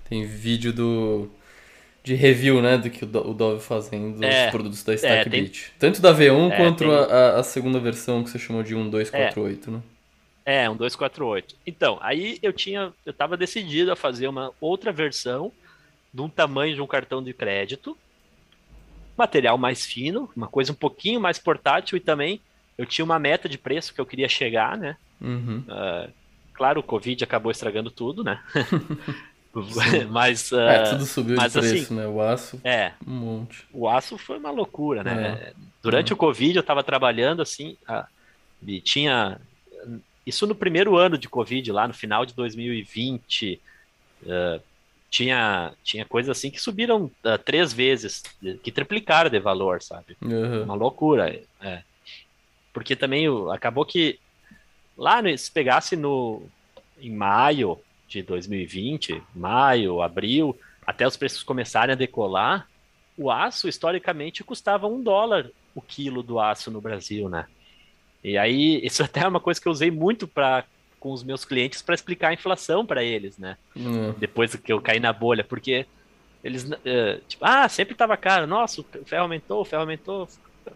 [0.08, 1.30] tem vídeo do
[2.04, 2.78] de review, né?
[2.78, 5.70] Do que o Do- o Dove fazendo dos É, produtos da Stackbit.
[5.70, 8.74] tem- Tanto da V1 É, quanto tem- a, a- segunda versão que você chamou de
[8.74, 9.82] 1248, né?
[10.44, 11.56] É, um 248.
[11.66, 15.52] Então, aí eu tinha, eu tava decidido a fazer uma outra versão
[16.12, 17.96] de um tamanho de um cartão de crédito,
[19.16, 22.40] material mais fino, uma coisa um pouquinho mais portátil e também
[22.76, 24.96] eu tinha uma meta de preço que eu queria chegar, né?
[25.20, 25.64] Uhum.
[25.68, 26.08] Ah,
[26.52, 28.40] claro, o Covid acabou estragando tudo, né?
[30.10, 32.06] mas É, ah, tudo subiu de mas preço, assim- né?
[32.06, 33.64] O aço, é, um monte.
[33.72, 35.32] o aço foi uma loucura, né?
[35.32, 35.52] É.
[35.82, 38.06] Durante o Covid eu estava trabalhando assim, a-
[38.66, 39.40] e tinha
[40.26, 43.60] isso no primeiro ano de Covid, lá no final de 2020,
[44.26, 44.60] eh,
[45.16, 48.22] tinha tinha coisas assim que subiram ah, três vezes,
[48.62, 50.14] que triplicaram de valor, sabe?
[50.20, 50.64] Uhum.
[50.64, 51.40] Uma loucura.
[51.60, 51.82] É.
[52.70, 54.20] Porque também o, acabou que
[54.96, 56.42] lá, no, se pegasse no
[57.00, 62.68] em maio de 2020, maio, abril, até os preços começarem a decolar,
[63.16, 67.46] o aço historicamente custava um dólar o quilo do aço no Brasil, né?
[68.22, 70.64] E aí, isso até é uma coisa que eu usei muito para
[70.98, 73.56] com os meus clientes para explicar a inflação para eles, né?
[73.76, 74.12] Hum.
[74.18, 75.86] Depois que eu caí na bolha, porque
[76.42, 80.28] eles, uh, tipo, ah, sempre estava caro, nossa, o ferro aumentou, o ferro aumentou.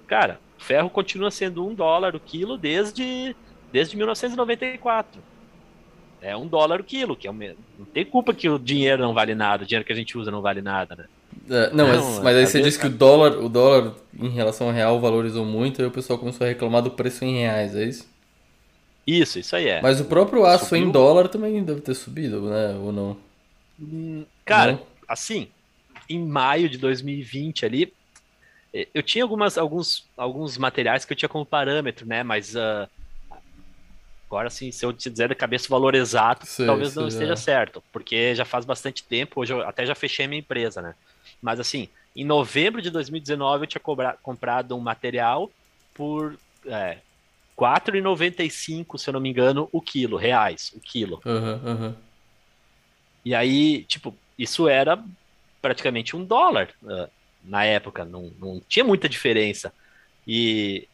[0.06, 3.35] Cara, o ferro continua sendo um dólar o quilo desde,
[3.72, 5.22] desde 1994.
[6.22, 7.38] É um dólar o quilo, que é um,
[7.78, 10.30] não tem culpa que o dinheiro não vale nada, o dinheiro que a gente usa
[10.30, 11.04] não vale nada, né?
[11.48, 14.66] É, não, mas, não, mas aí você disse que o dólar, o dólar em relação
[14.66, 17.85] ao real valorizou muito, e o pessoal começou a reclamar do preço em reais, é
[17.85, 18.09] isso?
[19.06, 19.80] Isso, isso aí é.
[19.80, 20.84] Mas o próprio aço Subiu.
[20.84, 22.74] em dólar também deve ter subido, né?
[22.74, 23.16] Ou não?
[23.80, 24.86] Hum, cara, não?
[25.08, 25.48] assim,
[26.08, 27.92] em maio de 2020 ali,
[28.72, 32.22] eh, eu tinha algumas, alguns, alguns materiais que eu tinha como parâmetro, né?
[32.22, 32.88] Mas uh,
[34.26, 37.08] agora, assim, se eu te dizer da cabeça o valor exato, sei, talvez sei, não
[37.08, 37.36] esteja é.
[37.36, 40.94] certo, porque já faz bastante tempo, hoje eu até já fechei minha empresa, né?
[41.40, 45.50] Mas assim, em novembro de 2019 eu tinha cobra, comprado um material
[45.94, 46.98] por é,
[47.60, 51.20] 4,95, se eu não me engano, o quilo, reais, o quilo.
[51.26, 51.94] Uhum, uhum.
[53.22, 54.98] E aí, tipo, isso era
[55.60, 57.06] praticamente um dólar uh,
[57.44, 59.74] na época, não, não tinha muita diferença.
[60.26, 60.88] E,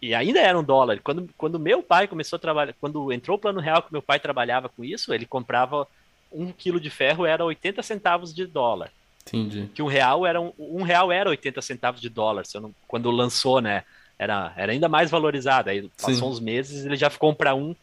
[0.00, 1.00] e ainda era um dólar.
[1.02, 4.18] Quando, quando meu pai começou a trabalhar, quando entrou o plano real que meu pai
[4.18, 5.86] trabalhava com isso, ele comprava
[6.32, 8.90] um quilo de ferro era 80 centavos de dólar.
[9.26, 9.68] Entendi.
[9.74, 13.60] Que um real era um, um real era 80 centavos de dólar, não, quando lançou,
[13.60, 13.84] né?
[14.20, 15.70] Era, era ainda mais valorizado.
[15.70, 16.24] Aí passou Sim.
[16.24, 17.74] uns meses ele já ficou para um.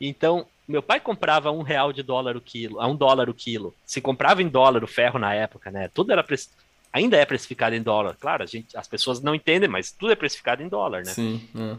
[0.00, 3.72] Então, meu pai comprava um real de dólar o quilo, a um dólar o quilo.
[3.84, 5.88] Se comprava em dólar o ferro na época, né?
[5.94, 6.26] Tudo era
[6.92, 8.16] ainda é precificado em dólar.
[8.18, 11.12] Claro, a gente, as pessoas não entendem, mas tudo é precificado em dólar, né?
[11.12, 11.48] Sim.
[11.54, 11.76] É.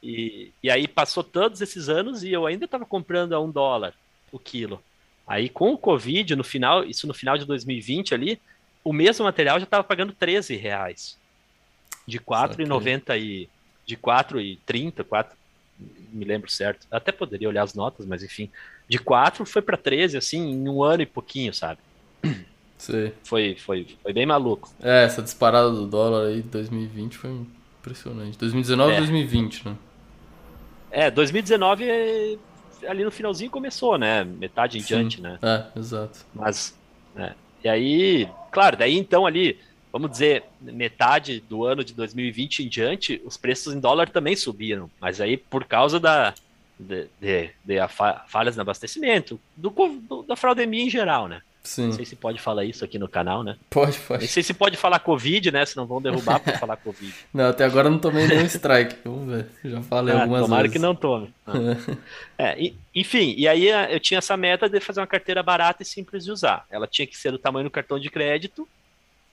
[0.00, 3.94] E, e aí passou todos esses anos e eu ainda estava comprando a um dólar
[4.30, 4.80] o quilo.
[5.26, 8.40] Aí com o Covid, no final, isso no final de 2020 ali,
[8.84, 11.18] o mesmo material já estava pagando 13 reais.
[12.10, 13.48] De 4,90 e
[13.86, 15.36] de 4,30, 4,
[16.12, 16.86] me lembro certo.
[16.90, 18.50] Até poderia olhar as notas, mas enfim,
[18.88, 21.80] de 4 foi para 13 assim em um ano e pouquinho, sabe?
[22.76, 23.12] Sim.
[23.24, 24.70] Foi, foi, foi bem maluco.
[24.82, 27.30] É, essa disparada do dólar aí de 2020 foi
[27.78, 28.38] impressionante.
[28.38, 28.98] 2019 e é.
[28.98, 29.76] 2020, né?
[30.90, 32.38] É, 2019
[32.88, 34.24] ali no finalzinho começou, né?
[34.24, 34.86] Metade em Sim.
[34.86, 35.38] diante, né?
[35.42, 36.24] É, exato.
[36.34, 36.74] Mas,
[37.16, 37.34] é.
[37.62, 39.58] E aí, claro, daí então ali,
[39.92, 44.90] vamos dizer, metade do ano de 2020 em diante, os preços em dólar também subiram.
[45.00, 46.34] Mas aí por causa da,
[46.78, 47.76] de, de, de
[48.28, 51.42] falhas no abastecimento, do, do, da fraudemia em geral, né?
[51.62, 51.86] Sim.
[51.86, 53.56] Não sei se pode falar isso aqui no canal, né?
[53.68, 54.22] Pode, pode.
[54.22, 55.66] Não sei se pode falar Covid, né?
[55.66, 57.14] Se não vão derrubar por falar Covid.
[57.34, 58.96] Não, até agora não tomei nenhum strike.
[59.04, 59.46] Vamos ver.
[59.62, 60.72] Já falei ah, algumas tomara vezes.
[60.72, 61.32] que não tome.
[62.38, 65.82] é, e, enfim, e aí ah, eu tinha essa meta de fazer uma carteira barata
[65.82, 66.64] e simples de usar.
[66.70, 68.66] Ela tinha que ser do tamanho do cartão de crédito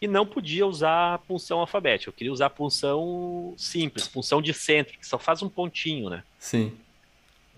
[0.01, 2.09] e não podia usar punção alfabética.
[2.09, 6.23] Eu queria usar punção simples, punção de centro, que só faz um pontinho, né?
[6.37, 6.77] Sim.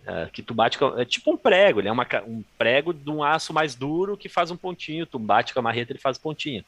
[0.06, 3.10] É, que tu bate com, é tipo um prego, ele é uma, um prego de
[3.10, 6.17] um aço mais duro que faz um pontinho, tu bate com a marreta ele faz
[6.17, 6.63] pontinho.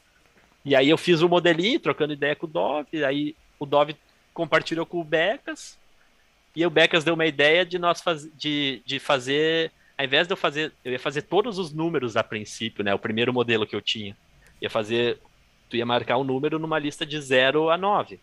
[0.64, 3.96] E aí eu fiz o modelinho, trocando ideia com o Dove, aí o Dove
[4.34, 5.80] compartilhou com o Becas,
[6.56, 10.34] e o Becas deu uma ideia de nós faz, de, de fazer, ao invés de
[10.34, 13.76] eu fazer, eu ia fazer todos os números a princípio, né, o primeiro modelo que
[13.76, 14.16] eu tinha,
[14.62, 15.18] ia fazer,
[15.72, 18.20] tu ia marcar um número numa lista de 0 a 9.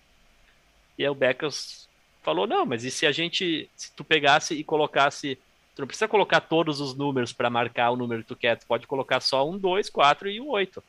[0.98, 1.88] E aí o Becas
[2.22, 5.36] falou: não, mas e se a gente, se tu pegasse e colocasse,
[5.74, 8.66] tu não precisa colocar todos os números para marcar o número que tu quer, tu
[8.66, 10.82] pode colocar só um, dois, quatro e o oito.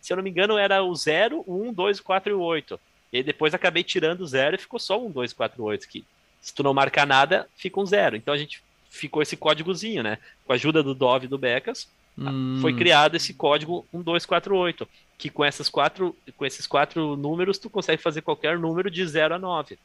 [0.00, 2.80] Se eu não me engano, era o 0, 1, 2, 4 e o 8.
[3.12, 6.04] E depois acabei tirando o 0 e ficou só um, 2, 4, 8 aqui.
[6.40, 8.16] Se tu não marcar nada, fica um 0.
[8.16, 10.18] Então a gente ficou esse códigozinho, né?
[10.46, 12.58] Com a ajuda do Dove e do Becas, hum.
[12.60, 18.02] foi criado esse código 1248, que com essas quatro, com esses quatro números tu consegue
[18.02, 19.78] fazer qualquer número de 0 a 9.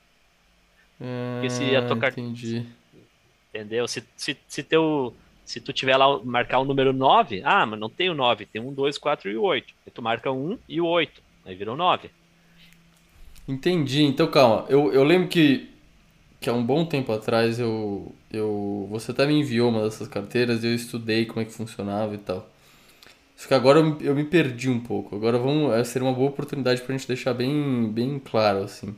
[0.98, 2.20] Porque se a tua carta.
[2.20, 2.66] Entendi.
[3.50, 3.88] Entendeu?
[3.88, 5.14] Se, se, se, teu,
[5.46, 8.62] se tu tiver lá, marcar o número 9, ah, mas não tem o 9, tem
[8.62, 9.74] um, 2, 4 e o 8.
[9.86, 11.22] Aí tu marca 1 e o 8.
[11.46, 12.10] Aí virou 9.
[13.48, 14.04] Entendi.
[14.04, 14.66] Então calma.
[14.70, 15.70] Eu, eu lembro que,
[16.40, 18.88] que há um bom tempo atrás eu, eu.
[18.90, 22.18] Você até me enviou uma dessas carteiras e eu estudei como é que funcionava e
[22.18, 22.50] tal.
[23.38, 25.16] Só que agora eu, eu me perdi um pouco.
[25.16, 25.88] Agora vamos.
[25.88, 28.96] Ser uma boa oportunidade pra gente deixar bem, bem claro, assim.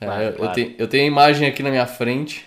[0.00, 0.50] É, claro, eu, claro.
[0.50, 2.46] Eu, tenho, eu tenho a imagem aqui na minha frente.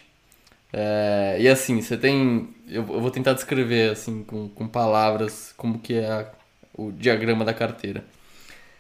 [0.74, 2.50] É, e assim, você tem.
[2.68, 6.32] Eu, eu, vou tentar descrever assim com, com palavras como que é a,
[6.74, 8.04] o diagrama da carteira.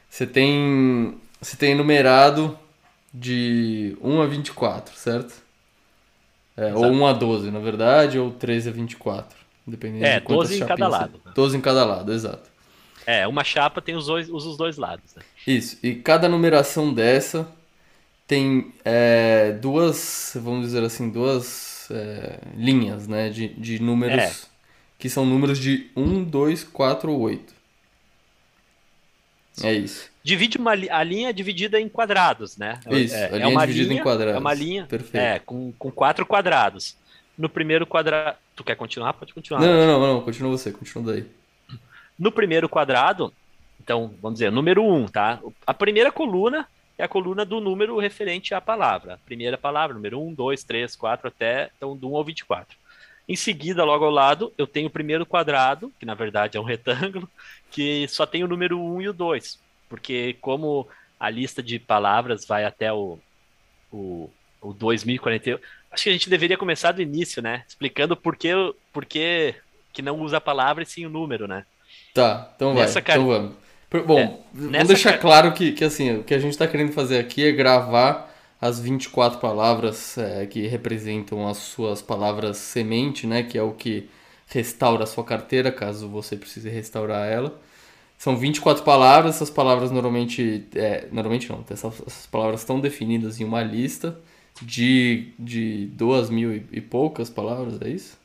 [0.09, 1.17] Você tem.
[1.39, 2.57] Você tem enumerado
[3.13, 5.46] de 1 a 24, certo?
[6.57, 9.37] É, ou 1 a 12, na verdade, ou 13 a 24.
[9.65, 11.21] Dependendo é, de quantas 12 em cada lado.
[11.23, 11.33] Você...
[11.35, 12.49] 12 em cada lado, exato.
[13.05, 15.15] É, uma chapa tem os dois, os dois lados.
[15.15, 15.21] Né?
[15.45, 17.47] Isso, e cada numeração dessa
[18.25, 24.31] tem é, duas, vamos dizer assim, duas é, linhas né, de, de números é.
[24.97, 27.53] que são números de 1, 2, 4 ou 8.
[29.63, 30.09] É isso.
[30.27, 32.81] Divide uma, a linha é dividida em quadrados, né?
[32.89, 34.35] Isso, é, a linha é uma dividida linha, em quadrados.
[34.35, 35.23] É uma linha Perfeito.
[35.23, 36.97] É, com, com quatro quadrados.
[37.37, 38.37] No primeiro quadrado.
[38.53, 39.13] Tu quer continuar?
[39.13, 39.61] Pode continuar.
[39.61, 41.25] Não, não, não, não, continua você, continua daí.
[42.19, 43.33] No primeiro quadrado,
[43.81, 45.39] então, vamos dizer, número 1, um, tá?
[45.65, 49.21] A primeira coluna é a coluna do número referente à palavra.
[49.25, 52.77] Primeira palavra, número 1, 2, 3, 4, até então, do 1 ao 24.
[53.29, 56.65] Em seguida, logo ao lado, eu tenho o primeiro quadrado, que na verdade é um
[56.65, 57.29] retângulo,
[57.71, 59.66] que só tem o número 1 e o 2.
[59.89, 60.87] Porque como
[61.19, 63.17] a lista de palavras vai até o,
[63.91, 64.29] o,
[64.61, 67.63] o 2048, acho que a gente deveria começar do início, né?
[67.67, 68.51] Explicando por que,
[68.93, 69.55] por que,
[69.93, 71.65] que não usa a palavra e sim o número, né?
[72.13, 73.55] Tá, então vai, então vamos.
[74.05, 75.21] Bom, é, vamos deixar car...
[75.21, 78.79] claro que, que assim, o que a gente está querendo fazer aqui é gravar as
[78.79, 83.43] 24 palavras é, que representam as suas palavras semente, né?
[83.43, 84.09] Que é o que
[84.47, 87.59] restaura a sua carteira, caso você precise restaurar ela.
[88.17, 90.65] São 24 palavras, essas palavras normalmente.
[90.75, 94.17] É, normalmente não, essas, essas, palavras estão definidas em uma lista
[94.61, 98.17] de, de duas mil e, e poucas palavras, é isso?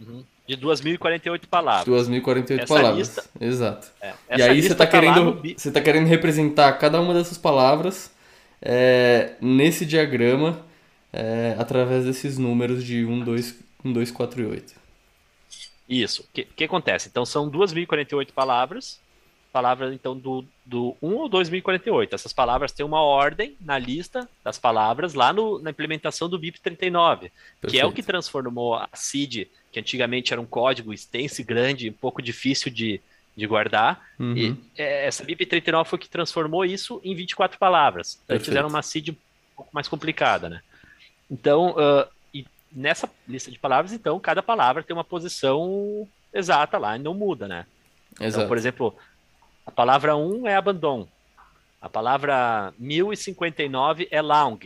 [0.00, 0.24] Uhum.
[0.46, 2.06] De 2.048 palavras.
[2.08, 2.98] 2.048 palavras.
[2.98, 3.88] Lista, Exato.
[4.00, 8.10] É, e aí você está tá querendo, você tá querendo representar cada uma dessas palavras
[8.60, 10.60] é, nesse diagrama
[11.10, 13.54] é, através desses números de 1, 2,
[13.84, 14.74] 1, 2, 4 e 8.
[15.88, 16.22] Isso.
[16.22, 17.08] O que, que acontece?
[17.08, 19.00] Então são 2.048 palavras.
[19.54, 22.12] Palavras, então, do, do 1 ou 2048.
[22.12, 26.60] Essas palavras têm uma ordem na lista das palavras lá no, na implementação do BIP
[26.60, 27.70] 39, Perfeito.
[27.70, 31.90] que é o que transformou a CID que antigamente era um código extenso e grande,
[31.90, 33.00] um pouco difícil de,
[33.36, 34.04] de guardar.
[34.18, 34.36] Uhum.
[34.36, 38.20] E é, essa BIP39 foi que transformou isso em 24 palavras.
[38.28, 39.16] Antes era uma seed um
[39.56, 40.62] pouco mais complicada, né?
[41.28, 46.96] Então, uh, e nessa lista de palavras, então, cada palavra tem uma posição exata lá
[46.96, 47.66] e não muda, né?
[48.20, 48.36] Exato.
[48.38, 48.96] Então, por exemplo,
[49.66, 51.06] a palavra 1 é abandon.
[51.80, 54.58] A palavra 1059 é long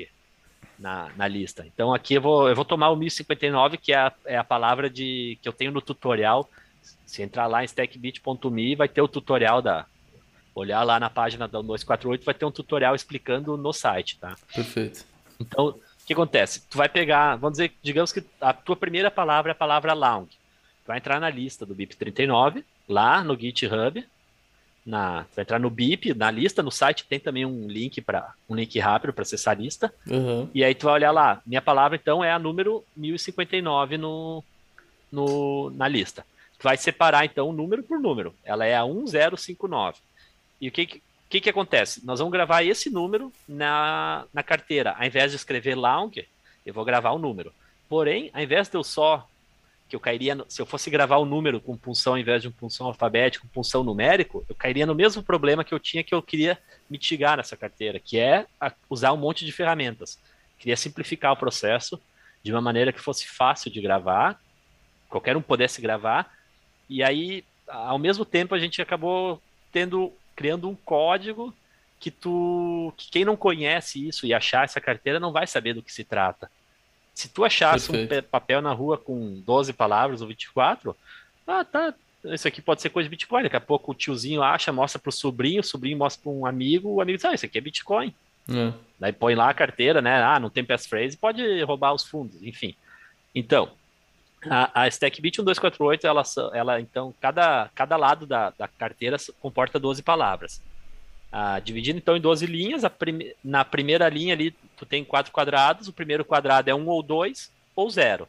[0.79, 1.67] na, na lista.
[1.67, 4.89] Então aqui eu vou, eu vou tomar o 1059, que é a, é a palavra
[4.89, 6.49] de, que eu tenho no tutorial.
[7.05, 9.87] Se entrar lá em stackbit.me, vai ter o tutorial da.
[10.55, 14.35] Olhar lá na página da 248, vai ter um tutorial explicando no site, tá?
[14.53, 15.05] Perfeito.
[15.39, 16.67] Então, o que acontece?
[16.69, 20.25] Tu vai pegar, vamos dizer, digamos que a tua primeira palavra é a palavra long.
[20.25, 24.05] Tu vai entrar na lista do BIP39, lá no GitHub,
[24.89, 28.55] na, vai entrar no BIP, na lista, no site tem também um link para um
[28.55, 29.93] link rápido para acessar a lista.
[30.07, 30.49] Uhum.
[30.55, 34.43] E aí tu vai olhar lá, minha palavra então é a número 1059 no,
[35.13, 36.25] no, na lista.
[36.59, 38.35] Tu vai separar então número por número.
[38.43, 39.99] Ela é a 1059.
[40.59, 42.05] E o que, que, que acontece?
[42.05, 44.97] Nós vamos gravar esse número na, na carteira.
[44.99, 46.11] Ao invés de escrever long,
[46.65, 47.53] eu vou gravar o número.
[47.91, 49.29] Porém, ao invés de eu só
[49.89, 52.43] que eu cairia, no, se eu fosse gravar o um número com punção ao invés
[52.43, 56.15] de um punção alfabético, punção numérico, eu cairia no mesmo problema que eu tinha que
[56.15, 56.59] eu queria
[56.91, 58.47] mitigar nessa carteira, que é
[58.89, 60.19] usar um monte de ferramentas.
[60.59, 62.01] Queria simplificar o processo
[62.43, 64.39] de uma maneira que fosse fácil de gravar,
[65.09, 66.31] qualquer um pudesse gravar,
[66.89, 71.55] e aí, ao mesmo tempo, a gente acabou tendo, criando um código
[72.01, 75.83] que tu, que quem não conhece isso e achar essa carteira não vai saber do
[75.83, 76.51] que se trata.
[77.19, 78.27] Se tu achasse Perfeito.
[78.27, 80.97] um papel na rua com 12 palavras ou 24,
[81.49, 81.93] ah, tá,
[82.27, 83.43] isso aqui pode ser coisa de Bitcoin.
[83.43, 86.89] Daqui a pouco o tiozinho acha, mostra pro sobrinho, o sobrinho mostra para um amigo,
[86.89, 88.15] o amigo diz, ah, isso aqui é Bitcoin.
[88.49, 88.73] É.
[89.01, 90.23] Daí põe lá a carteira, né?
[90.23, 92.77] Ah, não tem passphrase, pode roubar os fundos, enfim.
[93.35, 93.69] Então,
[94.49, 96.23] a, a StackBit 1248, ela,
[96.55, 100.63] ela então, cada, cada lado da, da carteira comporta 12 palavras.
[101.31, 103.35] Ah, dividido então em 12 linhas, prime...
[103.45, 107.53] na primeira linha ali tu tem quatro quadrados, o primeiro quadrado é um ou dois
[107.77, 108.27] ou zero.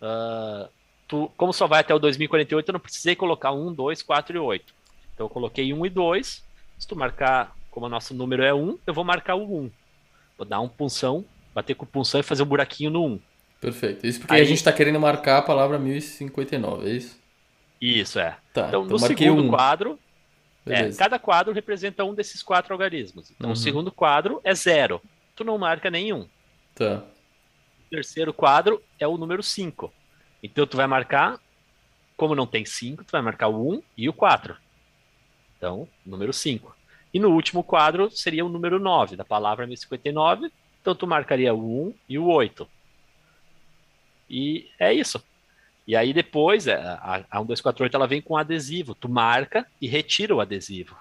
[0.00, 0.68] Uh,
[1.06, 4.38] tu, como só vai até o 2048, eu não precisei colocar um, dois, quatro e
[4.40, 4.74] oito.
[5.14, 6.42] Então eu coloquei um e dois.
[6.78, 9.70] Se tu marcar, como o nosso número é um, eu vou marcar o um.
[10.36, 13.20] Vou dar um punção, bater com punção e fazer um buraquinho no um.
[13.60, 14.06] Perfeito.
[14.06, 14.40] Isso porque Aí...
[14.40, 17.18] a gente está querendo marcar a palavra 1059, é isso?
[17.80, 18.36] Isso, é.
[18.52, 19.48] Tá, então, então no segundo um.
[19.48, 19.98] quadro,
[20.70, 23.30] é, cada quadro representa um desses quatro algarismos.
[23.30, 23.52] Então, uhum.
[23.52, 25.02] o segundo quadro é zero.
[25.34, 26.28] Tu não marca nenhum.
[26.74, 27.04] Tá.
[27.86, 29.92] O terceiro quadro é o número 5.
[30.42, 31.38] Então, tu vai marcar,
[32.16, 34.56] como não tem 5, tu vai marcar o 1 um e o 4.
[35.56, 36.76] Então, número 5.
[37.12, 40.50] E no último quadro seria o número 9 da palavra 1059,
[40.80, 42.68] então tu marcaria o 1 e o 8.
[44.28, 45.22] E é isso.
[45.88, 48.94] E aí depois, é, a, a 1248 ela vem com adesivo.
[48.94, 50.94] Tu marca e retira o adesivo.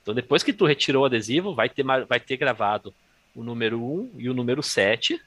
[0.00, 2.94] Então depois que tu retirou o adesivo, vai ter, vai ter gravado
[3.34, 5.20] o número 1 e o número 7.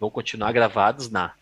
[0.00, 1.34] Vão continuar gravados na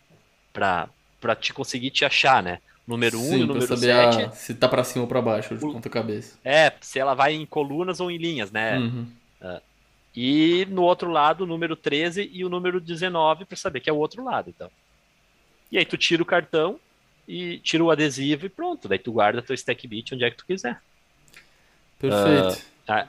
[0.51, 2.59] para te conseguir te achar, né?
[2.85, 4.23] Número 1 e o número 7.
[4.23, 6.37] A, se tá para cima ou para baixo de ponta cabeça.
[6.43, 8.77] É, se ela vai em colunas ou em linhas, né?
[8.77, 9.07] Uhum.
[9.41, 9.61] Uh,
[10.13, 13.93] e no outro lado, o número 13 e o número 19 para saber que é
[13.93, 14.69] o outro lado, então.
[15.71, 16.79] E aí tu tira o cartão
[17.27, 18.87] e tira o adesivo e pronto.
[18.87, 20.81] Daí tu guarda teu stack bit onde é que tu quiser.
[21.99, 22.57] Perfeito.
[22.57, 23.07] Uh, ah,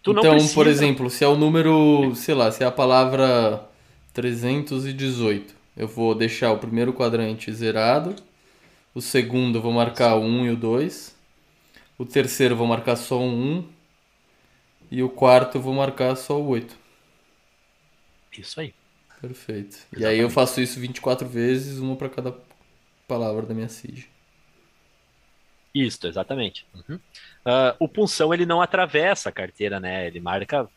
[0.00, 0.54] então, precisa...
[0.54, 3.64] por exemplo, se é o número, sei lá, se é a palavra
[4.12, 8.16] 318, eu vou deixar o primeiro quadrante zerado,
[8.94, 11.16] o segundo eu vou marcar o 1 e o 2,
[11.98, 13.68] o terceiro eu vou marcar só o 1
[14.90, 16.76] e o quarto eu vou marcar só o 8.
[18.36, 18.74] Isso aí.
[19.22, 19.76] Perfeito.
[19.76, 20.00] Exatamente.
[20.00, 22.34] E aí eu faço isso 24 vezes, uma para cada
[23.06, 24.08] palavra da minha SIG.
[25.72, 26.66] Isso, exatamente.
[26.74, 26.96] Uhum.
[26.96, 30.08] Uh, o punção ele não atravessa a carteira, né?
[30.08, 30.68] Ele marca.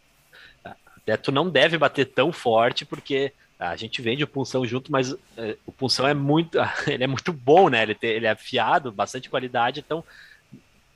[0.63, 5.11] Até tu não deve bater tão forte, porque a gente vende o punção junto, mas
[5.11, 5.19] uh,
[5.65, 6.57] o punção é muito.
[6.87, 7.81] Ele é muito bom, né?
[7.81, 10.03] Ele, te, ele é afiado, bastante qualidade, então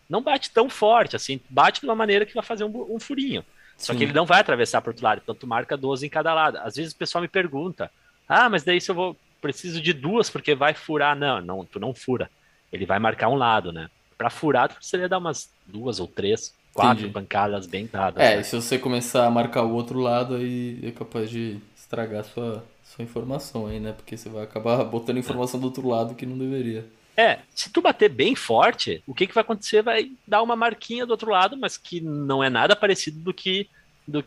[0.08, 3.46] não bate tão forte, assim, bate de uma maneira que vai fazer um, um furinho.
[3.80, 3.98] Só Sim.
[3.98, 6.58] que ele não vai atravessar para outro lado, então tu marca 12 em cada lado.
[6.58, 7.90] Às vezes o pessoal me pergunta:
[8.28, 11.16] "Ah, mas daí se eu vou preciso de duas porque vai furar".
[11.16, 12.30] Não, não, tu não fura.
[12.72, 13.88] Ele vai marcar um lado, né?
[14.18, 17.14] Para furar, tu precisaria dar umas duas ou três, quatro Entendi.
[17.14, 18.22] pancadas bem dadas.
[18.22, 18.42] É, né?
[18.42, 22.64] e se você começar a marcar o outro lado, aí é capaz de estragar sua
[22.84, 23.94] sua informação aí, né?
[23.94, 26.86] Porque você vai acabar botando informação do outro lado que não deveria.
[27.20, 29.82] É, se tu bater bem forte, o que, que vai acontecer?
[29.82, 33.68] Vai dar uma marquinha do outro lado, mas que não é nada parecido do que
[34.08, 34.24] do,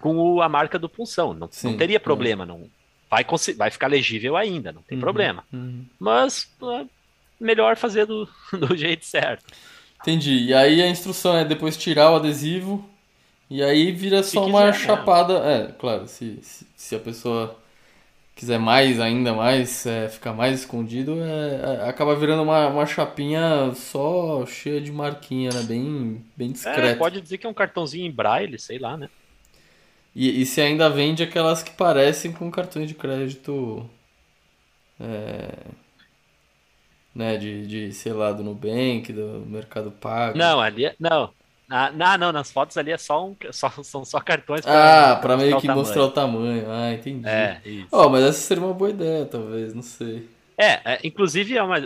[0.00, 1.34] com o, a marca do punção.
[1.34, 1.98] Não, Sim, não teria é.
[1.98, 2.46] problema, é.
[2.46, 2.70] não
[3.10, 3.26] vai,
[3.56, 5.42] vai ficar legível ainda, não tem uhum, problema.
[5.52, 5.84] Uhum.
[5.98, 6.86] Mas é
[7.40, 9.44] melhor fazer do, do jeito certo.
[10.00, 10.44] Entendi.
[10.44, 12.88] E aí a instrução é depois tirar o adesivo
[13.50, 14.72] e aí vira só quiser, uma né?
[14.74, 15.38] chapada.
[15.38, 17.58] É, claro, se, se, se a pessoa
[18.38, 23.72] quiser mais, ainda mais, é, ficar mais escondido, é, é, acaba virando uma, uma chapinha
[23.74, 25.62] só cheia de marquinha, né?
[25.64, 26.82] Bem, bem discreta.
[26.82, 29.10] É, pode dizer que é um cartãozinho em braille, sei lá, né?
[30.14, 33.84] E, e se ainda vende aquelas que parecem com cartões de crédito.
[35.00, 35.50] É,
[37.12, 40.38] né, de, de, sei lá, do Nubank, do Mercado Pago.
[40.38, 40.86] Não, ali.
[40.86, 41.32] É, não,
[41.70, 45.16] ah, não, não, nas fotos ali é só um, só, são só cartões pra, ah,
[45.16, 46.70] pra, meio que mostrar o tamanho.
[46.70, 47.28] Ah, entendi.
[47.28, 47.88] É, isso.
[47.92, 50.28] Oh, mas essa seria uma boa ideia, talvez, não sei.
[50.56, 51.76] É, é inclusive é uma,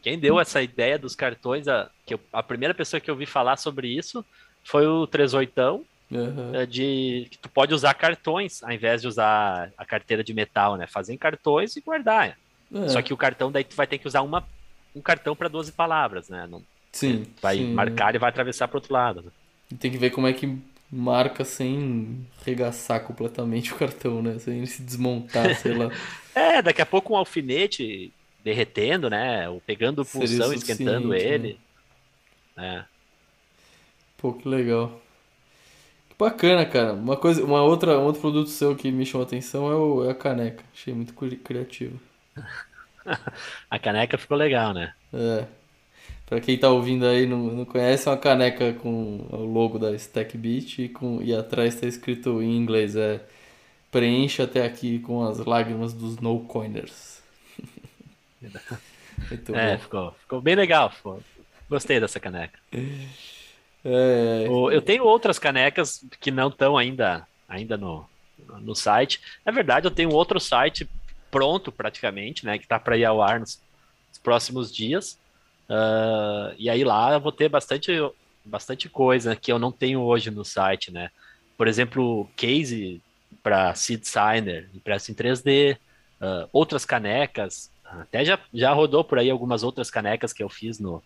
[0.00, 3.26] quem deu essa ideia dos cartões, a, que eu, a primeira pessoa que eu vi
[3.26, 4.24] falar sobre isso
[4.62, 6.66] foi o 38 uhum.
[6.68, 10.86] de que tu pode usar cartões ao invés de usar a carteira de metal, né?
[10.86, 12.38] Fazer em cartões e guardar.
[12.74, 12.88] É.
[12.88, 14.46] Só que o cartão daí tu vai ter que usar uma,
[14.94, 16.46] um cartão para 12 palavras, né?
[16.50, 16.62] Não,
[16.92, 17.26] Sim.
[17.40, 17.72] Vai sim.
[17.72, 19.22] marcar e vai atravessar para outro lado.
[19.22, 19.30] Né?
[19.80, 20.58] Tem que ver como é que
[20.90, 24.38] marca sem regaçar completamente o cartão, né?
[24.38, 25.90] Sem se desmontar, sei lá.
[26.34, 28.12] é, daqui a pouco um alfinete
[28.44, 29.48] derretendo, né?
[29.48, 31.58] Ou pegando o pulsão, esquentando ele.
[32.54, 32.84] Né?
[32.86, 32.92] É.
[34.18, 35.00] Pô, que legal.
[36.10, 36.92] Que bacana, cara.
[36.92, 40.04] Uma coisa, uma outra, um outro produto seu que me chamou a atenção é, o,
[40.04, 40.62] é a caneca.
[40.74, 41.98] Achei muito criativo.
[43.70, 44.92] a caneca ficou legal, né?
[45.12, 45.46] É.
[46.32, 49.92] Pra quem tá ouvindo aí não, não conhece, é uma caneca com o logo da
[49.92, 53.20] Stack Beat e, com, e atrás tá escrito em inglês, é
[53.90, 57.22] preencha até aqui com as lágrimas dos no coiners.
[59.52, 60.88] é, ficou, ficou bem legal.
[60.88, 61.22] Ficou.
[61.68, 62.58] Gostei dessa caneca.
[63.84, 64.46] É...
[64.46, 68.08] Eu tenho outras canecas que não estão ainda, ainda no,
[68.58, 69.20] no site.
[69.44, 70.88] Na verdade, eu tenho outro site
[71.30, 73.60] pronto praticamente, né, que está para ir ao ar nos,
[74.08, 75.20] nos próximos dias.
[75.68, 77.92] Uh, e aí lá eu vou ter bastante,
[78.44, 81.10] bastante coisa que eu não tenho hoje no site, né?
[81.56, 83.00] Por exemplo, case
[83.42, 85.78] para seed signer, impresso em 3D, uh,
[86.20, 90.78] ah, outras canecas, até já, já rodou por aí algumas outras canecas que eu fiz
[90.78, 91.02] no,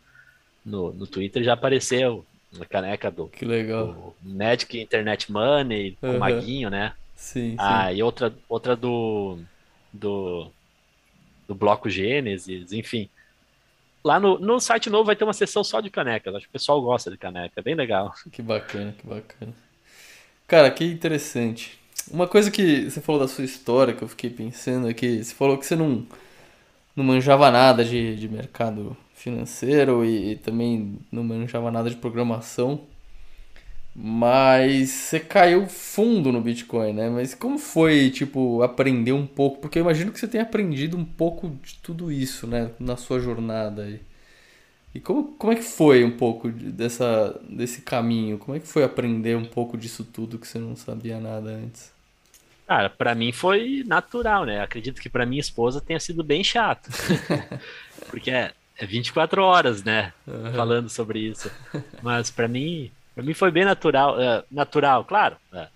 [0.65, 2.25] no, no Twitter, já apareceu
[2.61, 4.15] a caneca do, que legal.
[4.23, 6.13] do Magic Internet Money, uhum.
[6.13, 6.93] com Maguinho, né?
[7.15, 7.97] Sim, Ah, sim.
[7.97, 9.39] e outra, outra do,
[9.93, 10.51] do,
[11.49, 13.09] do Bloco Gênesis, enfim.
[14.07, 16.33] Lá no, no site novo vai ter uma seção só de canecas.
[16.33, 17.55] Acho que o pessoal gosta de caneca.
[17.57, 18.15] É bem legal.
[18.31, 19.53] Que bacana, que bacana.
[20.47, 21.77] Cara, que interessante.
[22.09, 25.35] Uma coisa que você falou da sua história que eu fiquei pensando é que você
[25.35, 26.07] falou que você não,
[26.95, 32.83] não manjava nada de, de mercado financeiro e, e também não manjava nada de programação.
[33.99, 37.09] Mas você caiu fundo no Bitcoin, né?
[37.09, 39.59] Mas como foi, tipo, aprender um pouco?
[39.59, 42.73] Porque eu imagino que você tenha aprendido um pouco de tudo isso, né?
[42.79, 44.01] Na sua jornada aí.
[44.95, 48.37] E como, como é que foi um pouco dessa, desse caminho?
[48.37, 51.91] Como é que foi aprender um pouco disso tudo que você não sabia nada antes?
[52.67, 54.61] Cara, para mim foi natural, né?
[54.61, 56.91] Acredito que para minha esposa tenha sido bem chato.
[58.11, 60.13] Porque é, é 24 horas, né?
[60.27, 60.53] Uhum.
[60.53, 61.51] Falando sobre isso.
[62.03, 64.19] Mas para mim, para mim foi bem natural.
[64.19, 65.37] Uh, natural, claro.
[65.51, 65.67] Uh,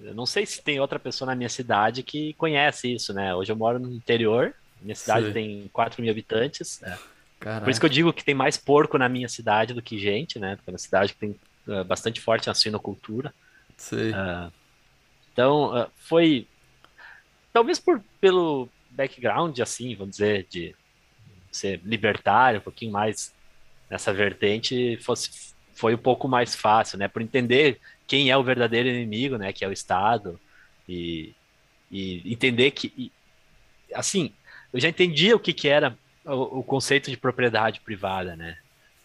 [0.00, 3.32] eu não sei se tem outra pessoa na minha cidade que conhece isso, né?
[3.32, 4.52] Hoje eu moro no interior.
[4.82, 5.32] Minha cidade Sim.
[5.32, 6.80] tem 4 mil habitantes.
[6.80, 6.98] Né?
[7.60, 10.38] Por isso que eu digo que tem mais porco na minha cidade do que gente,
[10.40, 10.56] né?
[10.56, 11.36] Porque é uma cidade que tem
[11.68, 13.32] uh, bastante forte a suinocultura.
[13.76, 14.10] Sim.
[14.10, 14.52] Uh,
[15.32, 16.48] então, uh, foi.
[17.52, 20.74] Talvez por, pelo background, assim, vamos dizer, de
[21.52, 23.32] ser libertário, um pouquinho mais
[23.88, 27.08] nessa vertente, fosse, foi um pouco mais fácil, né?
[27.08, 29.52] Por entender quem é o verdadeiro inimigo, né?
[29.52, 30.38] Que é o Estado.
[30.88, 31.34] E,
[31.90, 32.92] e entender que.
[32.96, 33.12] E,
[33.94, 34.32] assim,
[34.72, 38.56] eu já entendia o que, que era o, o conceito de propriedade privada, né?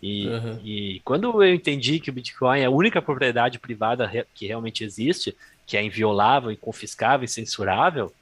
[0.01, 0.59] E, uhum.
[0.63, 5.35] e, quando eu entendi que o Bitcoin é a única propriedade privada que realmente existe,
[5.67, 8.13] que é inviolável, inconfiscável e censurável,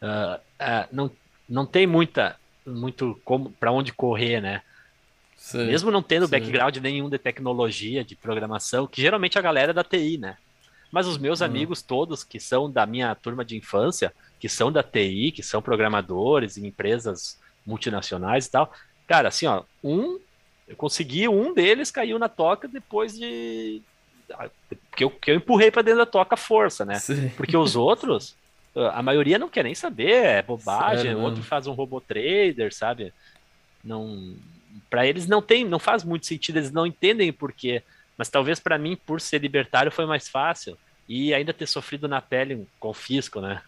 [0.00, 1.10] uh, uh, não,
[1.48, 2.36] não tem muita
[2.66, 4.62] muito como para onde correr, né?
[5.40, 6.32] Sim, Mesmo não tendo sim.
[6.32, 10.36] background nenhum de tecnologia, de programação, que geralmente a galera é da TI, né?
[10.92, 11.46] Mas os meus uhum.
[11.46, 15.62] amigos todos que são da minha turma de infância, que são da TI, que são
[15.62, 18.70] programadores em empresas multinacionais e tal,
[19.06, 20.20] cara, assim, ó, um
[20.68, 23.82] eu consegui, um deles caiu na toca depois de
[24.94, 26.98] que eu, que eu empurrei para dentro da toca força, né?
[26.98, 27.30] Sim.
[27.30, 28.36] Porque os outros,
[28.92, 33.12] a maioria não quer nem saber, é bobagem, Sério, outro faz um robô trader, sabe?
[33.82, 34.36] Não,
[34.90, 37.82] para eles não tem, não faz muito sentido, eles não entendem por quê.
[38.18, 40.76] Mas talvez para mim, por ser libertário, foi mais fácil
[41.08, 43.62] e ainda ter sofrido na pele um confisco, né?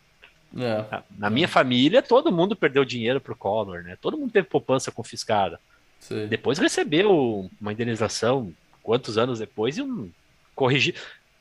[0.55, 1.03] É.
[1.17, 3.97] Na minha família, todo mundo perdeu dinheiro pro Collor, né?
[4.01, 5.59] Todo mundo teve poupança confiscada.
[5.99, 6.27] Sim.
[6.27, 8.53] Depois recebeu uma indenização,
[8.83, 10.11] quantos anos depois, e um
[10.55, 10.95] corrigir.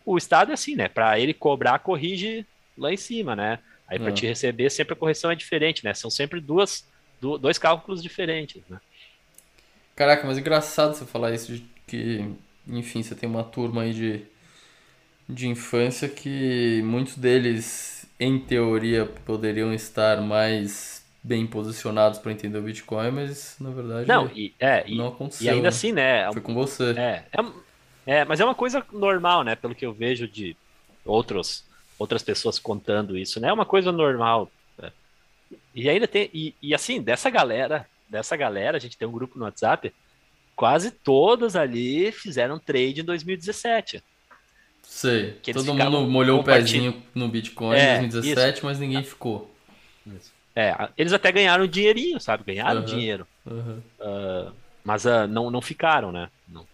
[0.06, 0.88] O Estado é assim, né?
[0.88, 2.46] Para ele cobrar, corrige
[2.78, 3.60] lá em cima, né?
[3.88, 4.14] Aí para é.
[4.14, 5.94] te receber, sempre a correção é diferente, né?
[5.94, 6.88] São sempre duas,
[7.20, 8.80] dois cálculos diferentes, né?
[10.02, 12.26] Caraca, mas engraçado você falar isso de que,
[12.68, 14.24] enfim, você tem uma turma aí de,
[15.30, 22.64] de infância que muitos deles, em teoria, poderiam estar mais bem posicionados para entender o
[22.64, 25.46] Bitcoin, mas na verdade não, e, é, não aconteceu.
[25.46, 25.68] E ainda né?
[25.70, 26.34] assim, né?
[26.34, 26.96] Foi com você.
[26.98, 29.56] É, é, é, mas é uma coisa normal, né?
[29.56, 30.58] Pelo que eu vejo de
[31.06, 31.64] outros,
[32.00, 33.50] outras pessoas contando isso, né?
[33.50, 34.52] É uma coisa normal.
[34.80, 34.92] Né?
[35.76, 36.28] E ainda tem.
[36.34, 39.92] E, e assim, dessa galera, dessa galera, a gente tem um grupo no WhatsApp,
[40.56, 44.04] quase todas ali fizeram trade em 2017.
[44.84, 45.38] Sei.
[45.42, 48.66] Que Todo mundo molhou o pezinho no Bitcoin é, em 2017, isso.
[48.66, 49.50] mas ninguém ficou.
[50.06, 50.34] Isso.
[50.54, 52.44] É, eles até ganharam dinheirinho, sabe?
[52.44, 52.86] Ganharam uhum.
[52.86, 53.26] dinheiro.
[53.46, 53.82] Uhum.
[54.00, 54.52] Uh,
[54.84, 56.30] mas uh, não, não ficaram, né?
[56.50, 56.68] Não.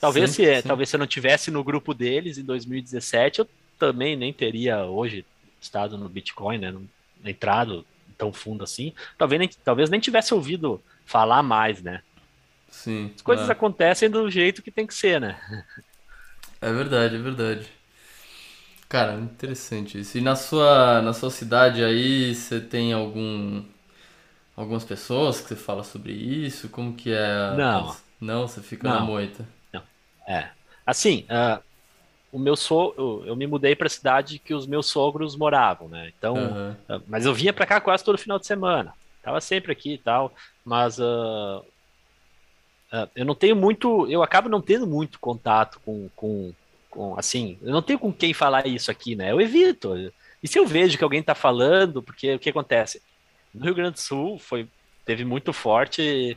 [0.00, 0.66] Talvez, sim, se, sim.
[0.66, 3.48] talvez se eu não tivesse no grupo deles em 2017, eu
[3.78, 5.26] também nem teria hoje
[5.60, 6.74] estado no Bitcoin, né?
[7.22, 7.84] Entrado
[8.20, 8.92] tão fundo assim.
[9.16, 12.02] Talvez nem, talvez nem tivesse ouvido falar mais, né?
[12.70, 13.10] Sim.
[13.16, 13.52] As coisas é.
[13.52, 15.40] acontecem do jeito que tem que ser, né?
[16.60, 17.66] É verdade, é verdade.
[18.86, 20.18] Cara, interessante isso.
[20.18, 23.64] E na sua, na sua cidade aí, você tem algum
[24.54, 26.68] algumas pessoas que você fala sobre isso?
[26.68, 27.56] Como que é?
[27.56, 27.96] Não.
[28.20, 29.00] Não, você fica Não.
[29.00, 29.48] na moita.
[29.72, 29.82] Não.
[30.28, 30.50] É.
[30.84, 31.62] Assim, uh,
[32.32, 35.88] o meu so, eu, eu me mudei para a cidade que os meus sogros moravam,
[35.88, 36.12] né?
[36.16, 36.96] Então, uhum.
[36.96, 38.94] uh, mas eu vinha para cá quase todo final de semana.
[39.22, 40.32] Tava sempre aqui e tal,
[40.64, 41.64] mas uh,
[43.14, 46.52] eu não tenho muito, eu acabo não tendo muito contato com, com
[46.90, 49.30] com, assim, eu não tenho com quem falar isso aqui, né?
[49.30, 49.94] Eu evito.
[50.42, 53.00] E se eu vejo que alguém está falando, porque o que acontece?
[53.54, 54.68] No Rio Grande do Sul foi,
[55.04, 56.36] teve muito forte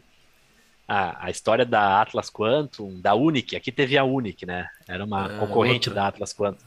[0.88, 3.56] a, a história da Atlas Quantum, da Unic.
[3.56, 4.68] Aqui teve a Unic, né?
[4.88, 6.04] Era uma é, concorrente outra.
[6.04, 6.64] da Atlas Quantum.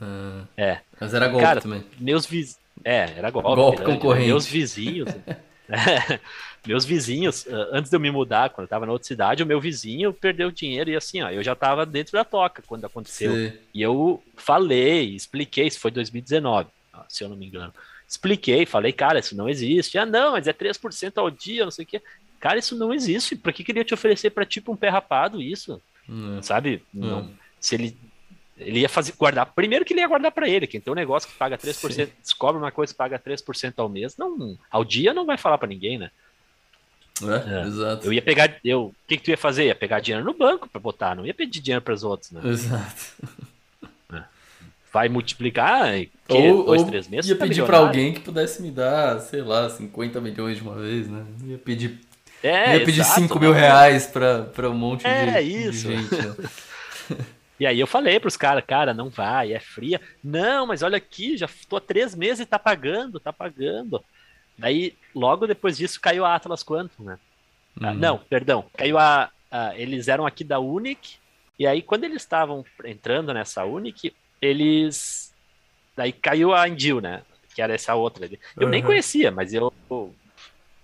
[0.57, 0.63] É.
[0.63, 0.81] é.
[0.99, 1.85] Mas era golpe Cara, também.
[1.99, 2.59] Meus vizinhos.
[2.85, 3.49] É, era golpe.
[3.55, 4.27] Golpe concorrente.
[4.27, 5.09] Meus vizinhos.
[6.67, 9.47] meus vizinhos, ah, antes de eu me mudar, quando eu tava na outra cidade, o
[9.47, 13.33] meu vizinho perdeu dinheiro e assim, ó, eu já tava dentro da toca quando aconteceu.
[13.33, 13.53] Sim.
[13.73, 16.69] E eu falei, expliquei, isso foi 2019,
[17.09, 17.73] se eu não me engano.
[18.09, 19.99] Expliquei, falei, cara, isso não existe.
[19.99, 22.01] Ah, não, mas é 3% ao dia, não sei o quê.
[22.41, 23.35] Cara, isso não existe.
[23.37, 25.81] Pra que queria te oferecer para tipo um pé rapado isso?
[26.09, 26.41] Hum.
[26.43, 26.83] Sabe?
[26.93, 27.31] Não.
[27.61, 27.97] Se ele
[28.59, 29.45] ele ia fazer guardar.
[29.47, 32.09] Primeiro que ele ia guardar para ele, quem tem um negócio que paga 3%, Sim.
[32.23, 35.69] descobre uma coisa que paga 3% ao mês, não, ao dia não vai falar para
[35.69, 36.11] ninguém, né?
[37.23, 37.67] É, É.
[37.67, 38.07] exato.
[38.07, 39.67] Eu ia pegar, eu, o que que tu ia fazer?
[39.67, 42.41] Ia pegar dinheiro no banco pra botar, não ia pedir dinheiro pros outros, né?
[42.45, 43.13] Exato.
[44.93, 47.89] Vai multiplicar, que, Ou, dois, ou três meses, ia tá pedir pra milionário.
[47.89, 51.27] alguém que pudesse me dar, sei lá, 50 milhões de uma vez, né?
[51.45, 52.01] Ia pedir,
[52.47, 55.49] É, não ia pedir exato, 5 mil reais pra, pra um monte de, É, de
[55.69, 55.89] isso.
[55.89, 56.15] gente.
[56.15, 56.37] né?
[57.59, 59.99] E aí eu falei pros caras, cara, não vai, é fria.
[60.23, 64.05] Não, mas olha aqui, já tô há três meses e tá pagando, tá pagando.
[64.59, 67.19] Daí, logo depois disso, caiu a Atlas Quantum, né?
[67.81, 67.95] Ah, Hum.
[67.95, 71.17] não, perdão, caiu a, a- Eles eram aqui da Unic,
[71.59, 75.33] e aí quando eles estavam entrando nessa Unic, eles.
[75.97, 77.23] Daí caiu a Indil, né?
[77.55, 78.39] Que era essa outra ali.
[78.61, 78.87] Eu nem Uhum.
[78.89, 79.73] conhecia, mas eu.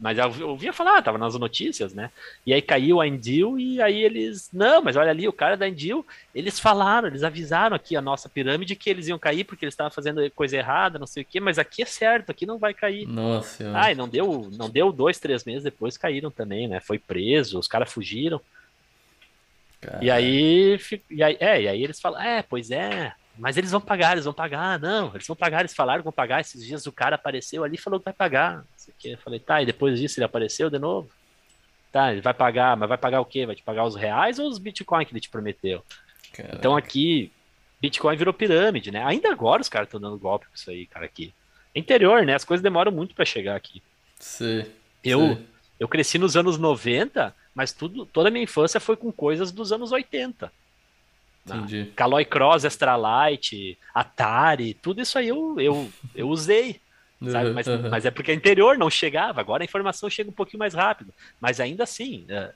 [0.02, 2.10] Mas eu ouvia falar, tava nas notícias, né?
[2.44, 4.50] E aí caiu a Indil e aí eles.
[4.52, 8.28] Não, mas olha ali, o cara da Indil, eles falaram, eles avisaram aqui a nossa
[8.28, 11.38] pirâmide que eles iam cair porque eles estavam fazendo coisa errada, não sei o quê,
[11.38, 13.06] mas aqui é certo, aqui não vai cair.
[13.06, 13.70] Nossa.
[13.76, 16.80] Ah, e não deu, não deu dois, três meses depois caíram também, né?
[16.80, 18.40] Foi preso, os caras fugiram.
[19.80, 20.04] Cara.
[20.04, 23.80] E aí, e aí, é, e aí eles falam, é, pois é, mas eles vão
[23.80, 26.40] pagar, eles vão pagar, não, eles vão pagar, eles falaram que vão pagar.
[26.40, 28.64] Esses dias o cara apareceu ali e falou que vai pagar.
[29.04, 31.10] Eu falei, tá, e depois disso ele apareceu de novo?
[31.90, 33.44] Tá, ele vai pagar, mas vai pagar o quê?
[33.46, 35.84] Vai te pagar os reais ou os Bitcoin que ele te prometeu?
[36.32, 36.56] Caraca.
[36.56, 37.30] Então aqui,
[37.80, 39.04] Bitcoin virou pirâmide, né?
[39.04, 41.34] Ainda agora os caras estão dando golpe com isso aí, cara, aqui.
[41.74, 42.34] Interior, né?
[42.34, 43.82] As coisas demoram muito pra chegar aqui.
[44.18, 44.70] Sei,
[45.02, 45.46] Eu, sei.
[45.80, 49.72] eu cresci nos anos 90, mas tudo, toda a minha infância foi com coisas dos
[49.72, 50.52] anos 80.
[51.48, 51.96] Ah, Entendi.
[51.96, 56.80] Caloi Cross, Extralight, Atari, tudo isso aí eu, eu, eu usei,
[57.26, 57.50] sabe?
[57.50, 57.90] Uhum, Mas, uhum.
[57.90, 61.12] mas é porque interior não chegava, agora a informação chega um pouquinho mais rápido.
[61.40, 62.54] Mas ainda assim, é,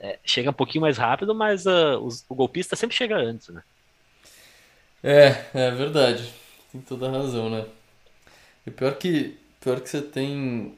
[0.00, 3.62] é, chega um pouquinho mais rápido, mas ah, os- o golpista sempre chega antes, né?
[5.02, 6.32] É, é verdade.
[6.70, 7.66] Tem toda a razão, né?
[8.66, 10.74] E pior que, pior que você tem.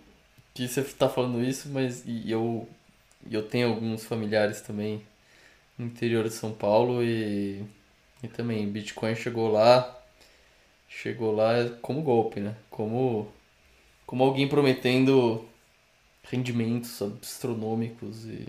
[0.54, 2.68] Que você tá falando isso, mas e eu,
[3.30, 5.02] eu tenho alguns familiares também
[5.78, 7.64] no interior de São Paulo e,
[8.22, 9.96] e também Bitcoin chegou lá.
[10.88, 12.54] Chegou lá como golpe, né?
[12.70, 13.28] Como,
[14.06, 15.44] como alguém prometendo
[16.24, 18.48] rendimentos astronômicos e.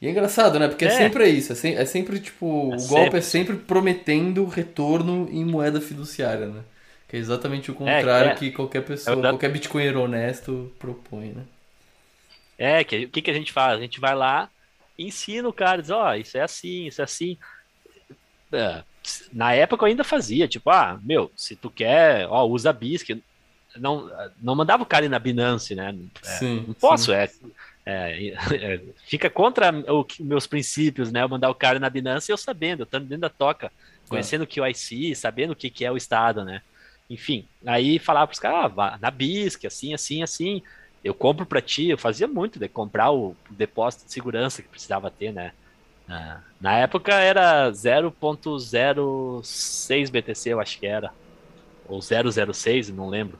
[0.00, 0.68] E é engraçado, né?
[0.68, 0.90] Porque é, É.
[0.90, 1.52] sempre isso.
[1.52, 2.72] É, sem- é sempre tipo.
[2.72, 3.18] É o golpe sempre.
[3.18, 6.62] é sempre prometendo retorno em moeda fiduciária, né?
[7.08, 8.34] Que é exatamente o contrário é.
[8.34, 11.44] que qualquer pessoa, É da- qualquer bitcoinheiro honesto propõe, né?
[12.58, 13.78] É, que, o que, que a gente faz?
[13.78, 14.50] A gente vai lá,
[14.98, 17.36] ensina o cara, diz, ó, isso é assim, isso é assim.
[18.52, 18.82] É,
[19.32, 23.22] na época eu ainda fazia, tipo, ah, meu, se tu quer, ó, usa BISC.
[23.76, 25.94] Não, não mandava o cara ir na Binance, né?
[26.22, 26.64] sim.
[26.66, 27.12] Não posso, sim.
[27.12, 27.30] é,
[27.84, 31.22] é, é, fica contra o meus princípios, né?
[31.22, 33.70] Eu mandar o cara na Binance eu sabendo, eu estando dentro da toca,
[34.08, 36.62] conhecendo o que é o IC, sabendo o que, que é o Estado, né?
[37.08, 40.62] Enfim, aí falava pros caras, ah, na BISC, assim, assim, assim,
[41.04, 45.10] eu compro pra ti, eu fazia muito de comprar o depósito de segurança que precisava
[45.10, 45.52] ter, né?
[46.08, 51.10] Ah, Na época era 0.06 BTC, eu acho que era,
[51.84, 53.38] ou 006, não lembro.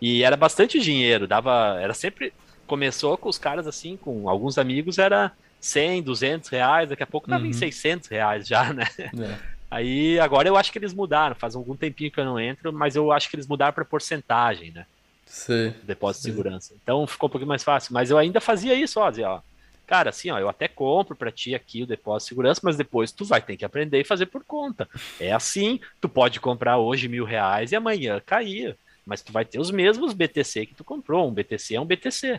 [0.00, 2.32] E era bastante dinheiro, dava, era sempre,
[2.66, 7.28] começou com os caras assim, com alguns amigos, era 100, 200 reais, daqui a pouco
[7.28, 7.52] tava em Uhum.
[7.52, 8.84] 600 reais já, né?
[9.18, 9.58] É.
[9.70, 12.96] Aí agora eu acho que eles mudaram, faz algum tempinho que eu não entro, mas
[12.96, 14.86] eu acho que eles mudaram para porcentagem, né?
[15.28, 16.30] Do Depósito Sim.
[16.30, 16.74] de segurança.
[16.82, 17.92] Então ficou um pouquinho mais fácil.
[17.92, 19.40] Mas eu ainda fazia isso, ó, dizia, ó.
[19.86, 23.10] Cara, assim, ó, eu até compro para ti aqui o depósito de segurança, mas depois
[23.12, 24.88] tu vai ter que aprender e fazer por conta.
[25.18, 28.76] É assim, tu pode comprar hoje mil reais e amanhã cair.
[29.06, 31.26] Mas tu vai ter os mesmos BTC que tu comprou.
[31.28, 32.38] Um BTC é um BTC.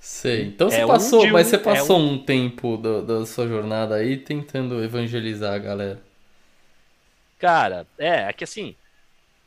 [0.00, 0.42] Sei.
[0.46, 3.46] Então você É um passou, um- mas você é passou um tempo do- da sua
[3.46, 6.02] jornada aí tentando evangelizar a galera.
[7.38, 8.74] Cara, é, é que assim,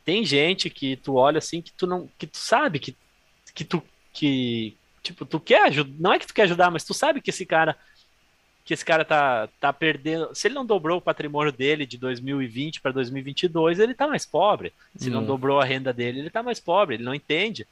[0.08, 2.96] tem gente que tu olha assim que tu não, que tu sabe que,
[3.54, 6.94] que tu, que, tipo, tu quer ajudar, não é que tu quer ajudar, mas tu
[6.94, 7.76] sabe que esse cara,
[8.64, 12.80] que esse cara tá, tá perdendo, se ele não dobrou o patrimônio dele de 2020
[12.80, 14.72] para 2022, ele tá mais pobre.
[14.96, 15.26] Se não Hum.
[15.26, 17.68] dobrou a renda dele, ele tá mais pobre, ele não entende.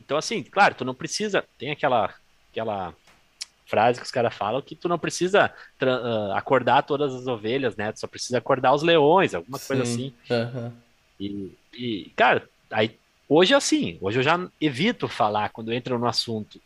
[0.00, 2.14] Então assim, claro, tu não precisa, tem aquela,
[2.52, 2.94] aquela
[3.66, 7.90] frase que os caras falam que tu não precisa ah, acordar todas as ovelhas, né?
[7.90, 10.14] Tu só precisa acordar os leões, alguma coisa Sim.
[10.28, 10.32] assim.
[10.32, 10.91] Aham.
[11.26, 12.96] E, e, cara, aí
[13.28, 16.60] hoje é assim, hoje eu já evito falar quando entra no assunto.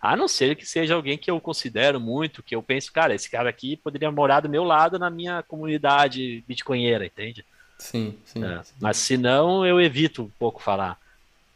[0.00, 3.30] A não ser que seja alguém que eu considero muito, que eu penso, cara, esse
[3.30, 7.44] cara aqui poderia morar do meu lado na minha comunidade bitcoinheira, entende?
[7.78, 8.44] Sim, sim.
[8.44, 8.74] É, sim.
[8.80, 10.98] Mas se não, eu evito um pouco falar.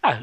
[0.03, 0.22] Ah,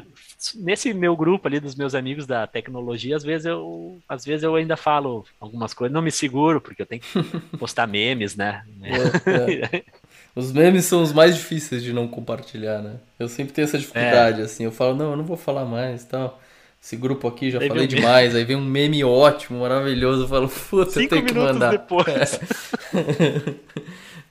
[0.56, 4.54] nesse meu grupo ali dos meus amigos da tecnologia, às vezes eu, às vezes eu
[4.56, 7.08] ainda falo algumas coisas, não me seguro, porque eu tenho que
[7.58, 8.64] postar memes, né?
[8.82, 9.84] É, é.
[10.36, 12.96] Os memes são os mais difíceis de não compartilhar, né?
[13.18, 14.64] Eu sempre tenho essa dificuldade, assim.
[14.64, 16.38] Eu falo, não, eu não vou falar mais e tal.
[16.80, 18.34] esse grupo aqui, já falei demais.
[18.34, 20.24] Aí vem um meme ótimo, maravilhoso.
[20.24, 21.70] Eu falo, puta, eu tenho que mandar.
[21.70, 22.06] depois.
[22.06, 22.28] É.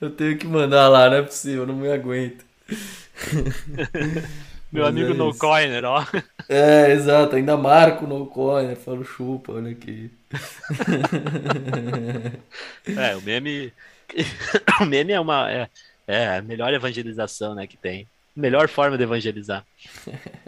[0.00, 2.44] eu tenho que mandar lá, não é possível, não me aguento.
[4.70, 6.06] Meu Mas amigo é No Coiner, ó.
[6.48, 10.08] É, exato, ainda marco No Coiner, falo chupa, olha aqui.
[12.96, 13.72] é, o meme.
[14.80, 15.50] o meme é uma.
[15.50, 15.68] É,
[16.06, 18.06] é a melhor evangelização né, que tem.
[18.34, 19.64] Melhor forma de evangelizar.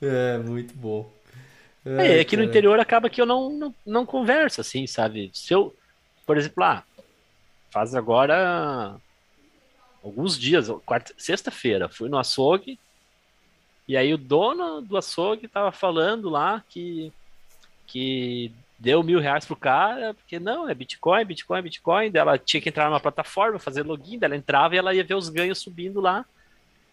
[0.00, 1.10] É, muito bom.
[1.84, 5.30] É, aqui no interior acaba que eu não, não, não converso, assim, sabe?
[5.32, 5.74] Se eu,
[6.24, 6.84] por exemplo, ah,
[7.70, 8.96] faz agora
[10.02, 12.78] alguns dias, quarta, sexta-feira, fui no açougue,
[13.86, 17.12] e aí o dono do açougue tava falando lá que,
[17.86, 22.68] que deu mil reais pro cara, porque não, é Bitcoin, Bitcoin, Bitcoin, ela tinha que
[22.68, 26.24] entrar numa plataforma, fazer login, ela entrava e ela ia ver os ganhos subindo lá.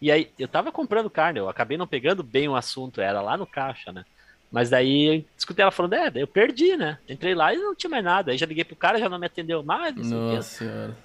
[0.01, 3.38] E aí, eu tava comprando carne, eu acabei não pegando bem o assunto, era lá
[3.38, 4.03] no caixa, né?
[4.51, 6.97] Mas daí escutei ela falando, é, eu perdi, né?
[7.09, 8.31] Entrei lá e não tinha mais nada.
[8.31, 9.95] Aí já liguei pro cara, já não me atendeu mais.
[9.95, 10.97] Nossa senhora.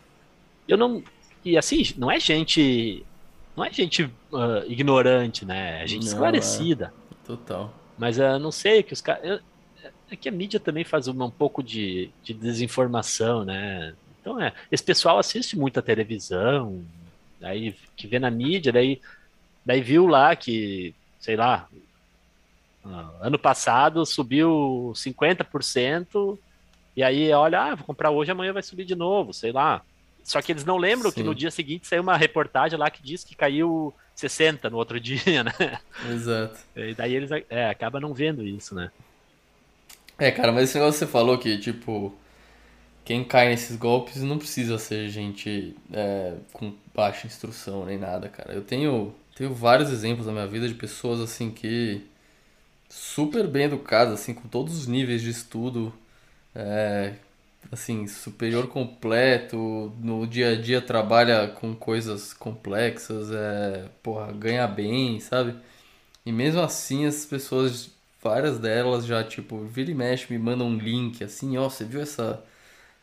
[0.68, 1.02] Eu não.
[1.44, 3.04] E assim, não é gente.
[3.56, 5.82] Não é gente uh, ignorante, né?
[5.82, 6.92] É gente não, esclarecida.
[7.10, 7.26] É.
[7.26, 7.74] Total.
[7.98, 9.40] Mas eu uh, não sei que os caras.
[10.11, 13.94] É que a mídia também faz uma, um pouco de, de desinformação, né?
[14.20, 14.52] Então é.
[14.70, 16.84] Esse pessoal assiste muita televisão,
[17.42, 19.00] Aí que vê na mídia, daí,
[19.64, 21.68] daí viu lá que, sei lá,
[22.84, 26.38] ah, ano passado subiu 50%,
[26.96, 29.82] e aí olha, ah, vou comprar hoje, amanhã vai subir de novo, sei lá.
[30.22, 31.16] Só que eles não lembram Sim.
[31.16, 35.00] que no dia seguinte saiu uma reportagem lá que diz que caiu 60 no outro
[35.00, 35.80] dia, né?
[36.11, 36.58] Exato.
[36.76, 38.90] E daí eles é, acabam não vendo isso, né?
[40.20, 42.14] É, cara, mas esse negócio que você falou que, tipo,
[43.04, 48.52] quem cai nesses golpes não precisa ser gente é, com baixa instrução nem nada, cara.
[48.54, 52.02] Eu tenho, tenho vários exemplos na minha vida de pessoas assim que
[52.88, 55.94] super bem educadas, assim, com todos os níveis de estudo,
[56.54, 57.14] é,
[57.72, 65.20] assim, superior completo, no dia a dia trabalha com coisas complexas, é, porra, ganha bem,
[65.20, 65.56] sabe?
[66.24, 67.90] E mesmo assim, essas pessoas,
[68.22, 72.00] várias delas já, tipo, vira e mexe, me mandam um link, assim, ó, você viu
[72.00, 72.42] essa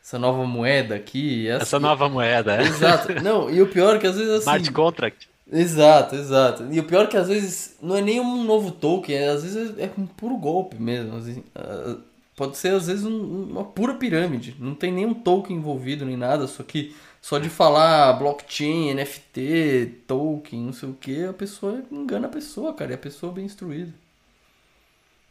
[0.02, 1.48] essa nova moeda aqui.
[1.48, 2.62] Essa, essa nova moeda, é.
[2.62, 3.12] Exato.
[3.22, 4.42] Não, e o pior é que às vezes assim.
[4.42, 5.28] Smart contract.
[5.50, 6.66] Exato, exato.
[6.70, 9.42] E o pior é que às vezes não é nem um novo token, é, às
[9.42, 11.16] vezes é um puro golpe mesmo.
[11.16, 11.42] Assim,
[12.36, 14.56] pode ser às vezes um, uma pura pirâmide.
[14.58, 20.60] Não tem nenhum token envolvido nem nada, só que só de falar blockchain, NFT, token,
[20.60, 22.92] não sei o que, a pessoa engana a pessoa, cara.
[22.92, 23.92] E a pessoa é bem instruída.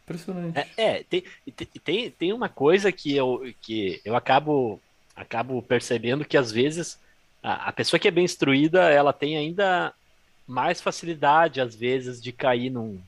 [0.08, 0.58] Impressionante.
[0.58, 1.22] É, é tem,
[1.84, 4.80] tem, tem uma coisa que eu, que eu acabo,
[5.14, 6.98] acabo percebendo que às vezes
[7.42, 9.92] a, a pessoa que é bem instruída, ela tem ainda
[10.46, 12.98] mais facilidade, às vezes, de cair num,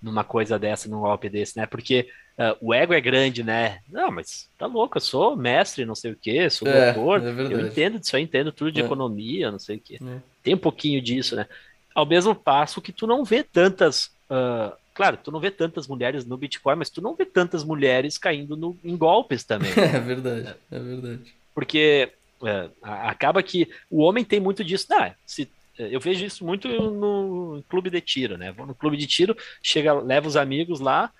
[0.00, 1.66] numa coisa dessa, num golpe desse, né?
[1.66, 3.80] Porque uh, o ego é grande, né?
[3.88, 7.52] Não, mas tá louco, eu sou mestre, não sei o que, sou é, doutor, é
[7.52, 8.84] eu entendo disso aí, entendo tudo de é.
[8.84, 9.96] economia, não sei o que.
[9.96, 10.22] É.
[10.42, 11.46] Tem um pouquinho disso, né?
[11.94, 16.24] Ao mesmo passo que tu não vê tantas uh, Claro, tu não vê tantas mulheres
[16.24, 19.70] no Bitcoin, mas tu não vê tantas mulheres caindo no, em golpes também.
[19.76, 21.34] é verdade, é verdade.
[21.54, 22.10] Porque
[22.42, 24.86] é, acaba que o homem tem muito disso.
[24.94, 28.52] Ah, se, eu vejo isso muito no clube de tiro, né?
[28.52, 31.12] Vou no clube de tiro, chega, leva os amigos lá,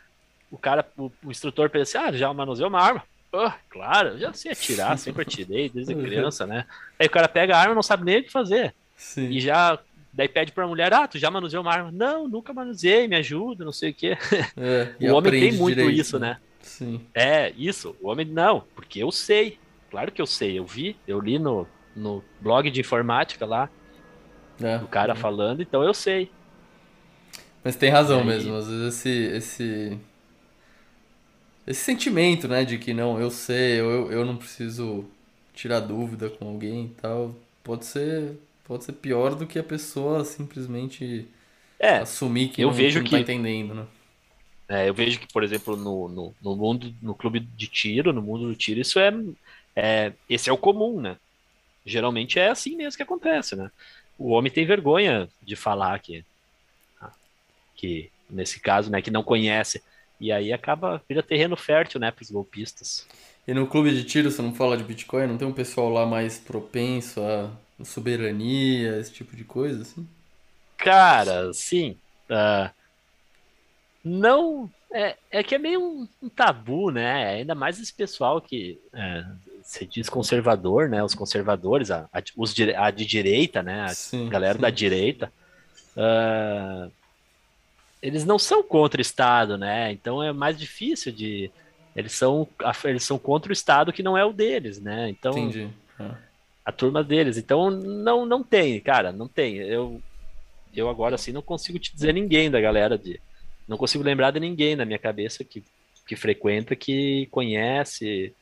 [0.50, 3.02] o cara, o, o instrutor pensa assim, ah, já manuseou uma arma.
[3.30, 6.64] Oh, claro, já sei atirar, sempre atirei desde criança, né?
[6.98, 8.74] Aí o cara pega a arma não sabe nem o que fazer.
[8.96, 9.28] Sim.
[9.28, 9.78] E já
[10.16, 11.92] Daí pede pra mulher, ah, tu já manuseou uma arma?
[11.92, 14.16] Não, nunca manuseei, me ajuda, não sei o quê.
[14.56, 16.38] É, o homem tem muito direito, isso, né?
[16.62, 17.02] Sim.
[17.14, 17.94] É, isso.
[18.00, 19.58] O homem, não, porque eu sei.
[19.90, 23.68] Claro que eu sei, eu vi, eu li no, no blog de informática lá,
[24.58, 25.16] é, do cara é.
[25.16, 26.30] falando, então eu sei.
[27.62, 28.26] Mas tem razão aí...
[28.26, 29.98] mesmo, às vezes esse, esse,
[31.66, 35.04] esse sentimento, né, de que não, eu sei, eu, eu não preciso
[35.52, 38.36] tirar dúvida com alguém e tal, pode ser
[38.66, 41.26] pode ser pior do que a pessoa simplesmente
[41.78, 43.86] é, assumir que eu não, vejo que não tá entendendo, né?
[44.68, 48.20] É, eu vejo que, por exemplo, no, no, no, mundo, no clube de tiro, no
[48.20, 49.12] mundo do tiro, isso é,
[49.76, 51.16] é, esse é o comum, né?
[51.84, 53.70] Geralmente é assim mesmo que acontece, né?
[54.18, 56.24] O homem tem vergonha de falar que,
[57.76, 59.80] que nesse caso, né, que não conhece,
[60.18, 63.06] e aí acaba, vira terreno fértil, né, para os golpistas.
[63.46, 65.28] E no clube de tiro, você não fala de Bitcoin?
[65.28, 67.52] Não tem um pessoal lá mais propenso a
[67.84, 70.06] soberania, esse tipo de coisa, assim?
[70.76, 71.96] Cara, sim.
[72.30, 72.70] Uh,
[74.04, 74.70] não.
[74.92, 77.30] É, é que é meio um, um, tabu, né?
[77.30, 79.24] Ainda mais esse pessoal que é,
[79.62, 81.02] se diz conservador, né?
[81.02, 83.82] Os conservadores, a, a, os, a de direita, né?
[83.82, 84.60] A sim, galera sim.
[84.60, 85.32] da direita.
[85.96, 86.90] Uh,
[88.00, 89.90] eles não são contra o Estado, né?
[89.90, 91.50] Então é mais difícil de.
[91.94, 92.46] Eles são,
[92.84, 95.08] eles são contra o Estado que não é o deles, né?
[95.08, 95.68] Então, Entendi.
[95.98, 96.25] É.
[96.66, 97.36] a turma deles.
[97.38, 99.56] Então não, não tem, cara, não tem.
[99.58, 100.02] Eu,
[100.74, 103.20] eu agora assim não consigo te dizer ninguém da galera de.
[103.68, 105.62] Não consigo lembrar de ninguém na minha cabeça que,
[106.06, 108.34] que frequenta, que conhece,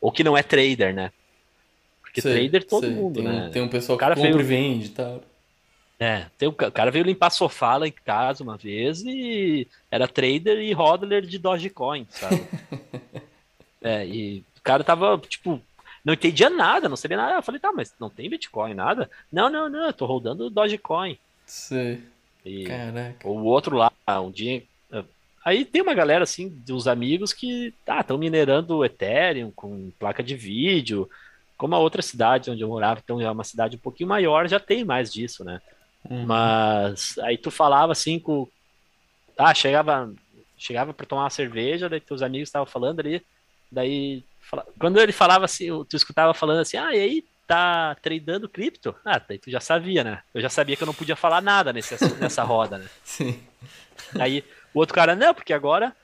[0.00, 1.10] ou que não é trader, né?
[2.00, 2.94] Porque Sei, trader todo sei.
[2.94, 3.50] mundo, tem, né?
[3.52, 5.22] Tem um pessoal que compra veio- e vende e tal.
[5.98, 10.58] É, tem o cara veio limpar sofá lá em casa uma vez e era trader
[10.58, 12.36] e hodler de Dogecoin, sabe?
[13.82, 15.60] É, e o cara tava, tipo,
[16.06, 17.34] não entendia nada, não sabia nada.
[17.34, 19.10] Eu falei, tá, mas não tem Bitcoin, nada?
[19.30, 21.18] Não, não, não, eu tô rodando Dogecoin.
[21.44, 22.00] Sei.
[22.44, 23.28] E Caraca.
[23.28, 23.90] o outro lá,
[24.22, 24.62] um dia.
[25.44, 30.36] Aí tem uma galera assim, dos amigos que tá, estão minerando Ethereum com placa de
[30.36, 31.10] vídeo.
[31.56, 34.60] Como a outra cidade onde eu morava, então é uma cidade um pouquinho maior, já
[34.60, 35.60] tem mais disso, né?
[36.08, 36.24] Uhum.
[36.24, 38.46] Mas aí tu falava assim com.
[39.36, 40.14] Ah, chegava,
[40.56, 43.20] chegava para tomar uma cerveja, daí teus amigos estavam falando ali,
[43.72, 44.22] daí
[44.78, 48.94] quando ele falava assim, tu escutava falando assim, ah, e aí, tá tradando cripto?
[49.04, 50.22] Ah, daí tu já sabia, né?
[50.34, 52.86] Eu já sabia que eu não podia falar nada nesse, nessa roda, né?
[53.04, 53.40] Sim.
[54.18, 54.44] Aí
[54.74, 55.94] o outro cara, não, porque agora.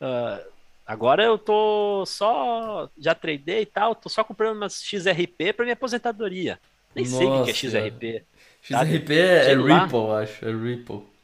[0.00, 0.40] ah,
[0.86, 2.88] agora eu tô só.
[2.98, 6.58] Já tradei e tal, tô só comprando umas XRP pra minha aposentadoria.
[6.94, 8.24] Nem sei o que é Nossa, XRP.
[8.62, 9.84] XRP é, é lá.
[9.84, 10.44] Ripple, acho.
[10.44, 11.15] É Ripple.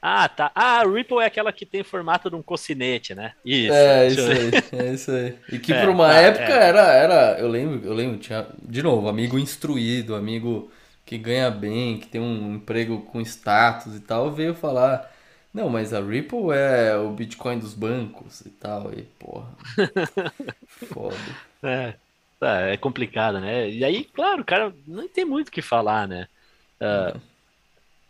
[0.00, 0.52] Ah, tá.
[0.54, 3.34] Ah, a Ripple é aquela que tem formato de um cocinete, né?
[3.44, 3.90] Isso.
[3.90, 5.38] É, isso aí, é isso aí.
[5.50, 6.54] E que É, por uma tá, época é.
[6.54, 10.70] era, era, eu lembro, eu lembro, tinha, de novo, amigo instruído, amigo
[11.04, 15.12] que ganha bem, que tem um emprego com status e tal, veio falar,
[15.52, 19.48] não, mas a Ripple é o Bitcoin dos bancos e tal, e porra,
[20.66, 21.36] foda.
[21.62, 21.98] É,
[22.38, 23.70] tá, é complicado, né?
[23.70, 26.28] E aí, claro, o cara não tem muito o que falar, né?
[26.80, 27.20] Ah,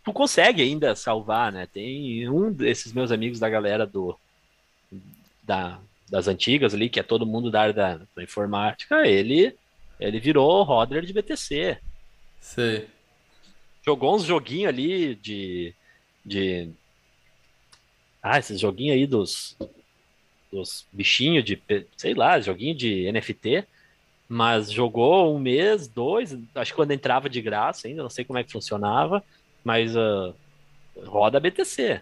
[0.07, 1.67] tu consegue ainda salvar, né?
[1.67, 4.17] Tem um desses meus amigos da galera do
[5.43, 9.53] da, das antigas ali, que é todo mundo da área da, da informática, ele
[9.99, 11.77] ele virou hodler de BTC.
[12.39, 12.87] Sei,
[13.85, 15.73] Jogou uns joguinhos ali de
[16.25, 16.69] de
[18.23, 19.57] ah, esses joguinhos aí dos
[20.49, 21.61] dos bichinhos de,
[21.97, 23.67] sei lá, joguinho de NFT,
[24.29, 28.39] mas jogou um mês, dois, acho que quando entrava de graça ainda, não sei como
[28.39, 29.21] é que funcionava,
[29.67, 30.33] mas ah,
[31.05, 32.01] roda BTC.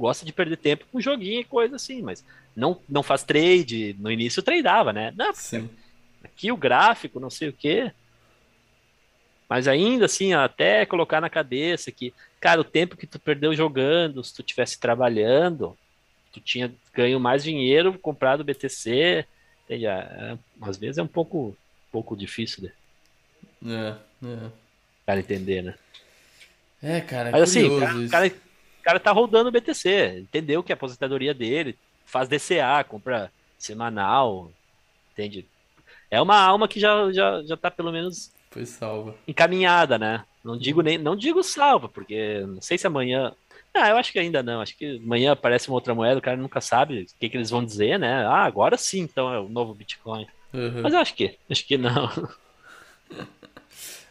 [0.00, 2.24] Gosta de perder tempo com joguinho e coisa assim, mas
[2.56, 3.94] não, não faz trade.
[3.98, 5.12] No início tradeava, né?
[5.14, 5.68] Não, sim,
[6.24, 7.92] aqui o gráfico, não sei o quê.
[9.46, 14.24] Mas ainda assim, até colocar na cabeça que, cara, o tempo que tu perdeu jogando,
[14.24, 15.76] se tu tivesse trabalhando,
[16.32, 19.26] tu tinha ganho mais dinheiro, comprado BTC,
[19.66, 19.86] entende?
[19.86, 21.54] É, às vezes é um pouco,
[21.92, 22.72] pouco difícil de
[23.70, 23.94] é,
[24.24, 24.50] é.
[25.04, 25.74] cara entender, né?
[26.82, 30.62] É, cara, é Mas assim, o cara, o cara, o cara tá rodando BTC, entendeu
[30.62, 34.50] que é a aposentadoria dele, faz DCA, compra semanal,
[35.12, 35.46] entende?
[36.10, 39.14] É uma alma que já, já, já tá pelo menos Foi salva.
[39.26, 40.24] encaminhada, né?
[40.44, 43.32] Não digo nem, não digo salva, porque não sei se amanhã.
[43.74, 44.60] Ah, eu acho que ainda não.
[44.60, 47.50] Acho que amanhã aparece uma outra moeda, o cara nunca sabe o que, que eles
[47.50, 48.24] vão dizer, né?
[48.26, 50.26] Ah, agora sim, então é o novo Bitcoin.
[50.54, 50.82] Uhum.
[50.82, 52.08] Mas eu acho que, acho que não.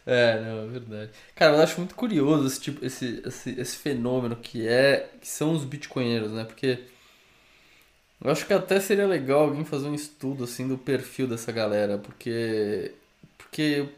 [0.06, 1.10] É, não, é verdade.
[1.34, 5.52] Cara, eu acho muito curioso esse tipo, esse, esse, esse fenômeno que é, que são
[5.52, 6.44] os bitcoinheiros, né?
[6.44, 6.78] Porque
[8.22, 11.98] eu acho que até seria legal alguém fazer um estudo assim do perfil dessa galera,
[11.98, 12.92] porque
[13.36, 13.88] porque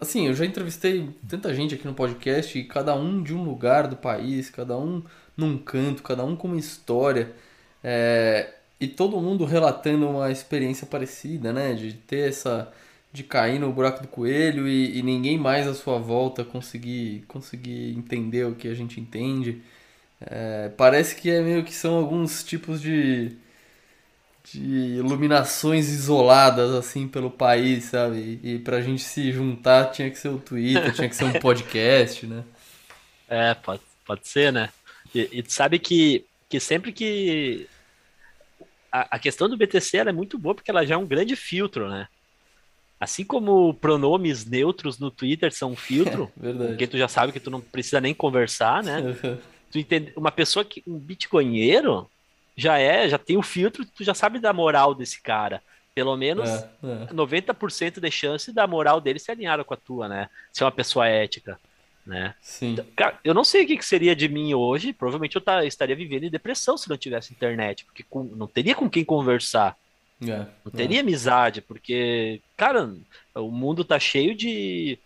[0.00, 3.86] assim, eu já entrevistei tanta gente aqui no podcast e cada um de um lugar
[3.88, 5.02] do país, cada um
[5.36, 7.32] num canto, cada um com uma história,
[7.84, 11.74] é, e todo mundo relatando uma experiência parecida, né?
[11.74, 12.72] De ter essa
[13.12, 17.96] de cair no buraco do coelho e, e ninguém mais à sua volta conseguir, conseguir
[17.96, 19.62] entender o que a gente entende.
[20.20, 23.36] É, parece que é meio que são alguns tipos de,
[24.44, 28.40] de iluminações isoladas assim pelo país, sabe?
[28.42, 31.32] E, e pra gente se juntar tinha que ser o Twitter, tinha que ser um
[31.40, 32.44] podcast, né?
[33.28, 34.70] É, pode, pode ser, né?
[35.14, 37.66] E, e tu sabe que, que sempre que.
[38.92, 41.34] A, a questão do BTC ela é muito boa porque ela já é um grande
[41.36, 42.08] filtro, né?
[43.00, 46.30] Assim como pronomes neutros no Twitter são um filtro,
[46.68, 49.00] porque tu já sabe que tu não precisa nem conversar, né?
[49.72, 52.10] Tu entende, uma pessoa que um bitcoinheiro
[52.56, 55.62] já é, já tem o filtro, tu já sabe da moral desse cara.
[55.94, 56.68] Pelo menos É,
[57.10, 57.14] é.
[57.14, 60.28] 90% de chance da moral dele se alinhar com a tua, né?
[60.52, 61.56] Ser uma pessoa ética,
[62.04, 62.34] né?
[62.42, 62.76] Sim.
[62.96, 64.92] Cara, eu não sei o que seria de mim hoje.
[64.92, 68.90] Provavelmente eu estaria vivendo em depressão se não tivesse internet, porque com- não teria com
[68.90, 69.76] quem conversar,
[70.22, 72.94] É, não teria amizade, porque, cara,
[73.34, 74.98] o mundo tá cheio de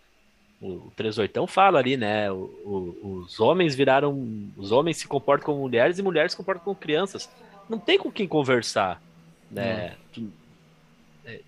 [0.61, 2.31] o 38 fala ali, né?
[2.31, 4.49] O, o, os homens viraram.
[4.57, 7.29] Os homens se comportam como mulheres e mulheres se comportam como crianças.
[7.69, 9.01] Não tem com quem conversar,
[9.49, 9.95] né?
[10.17, 10.29] Hum.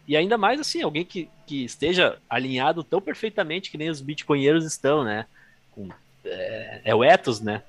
[0.08, 4.66] E ainda mais assim, alguém que, que esteja alinhado tão perfeitamente que nem os bitcoinheiros
[4.66, 5.26] estão, né?
[5.72, 5.88] Com,
[6.26, 7.64] é, é o ethos, né?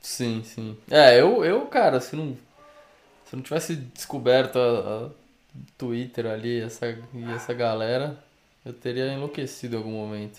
[0.00, 0.76] Sim, sim.
[0.90, 2.36] É, eu, eu cara, se não,
[3.28, 5.10] se não tivesse descoberto a, a
[5.76, 8.18] Twitter ali essa, e essa galera,
[8.64, 10.38] eu teria enlouquecido em algum momento.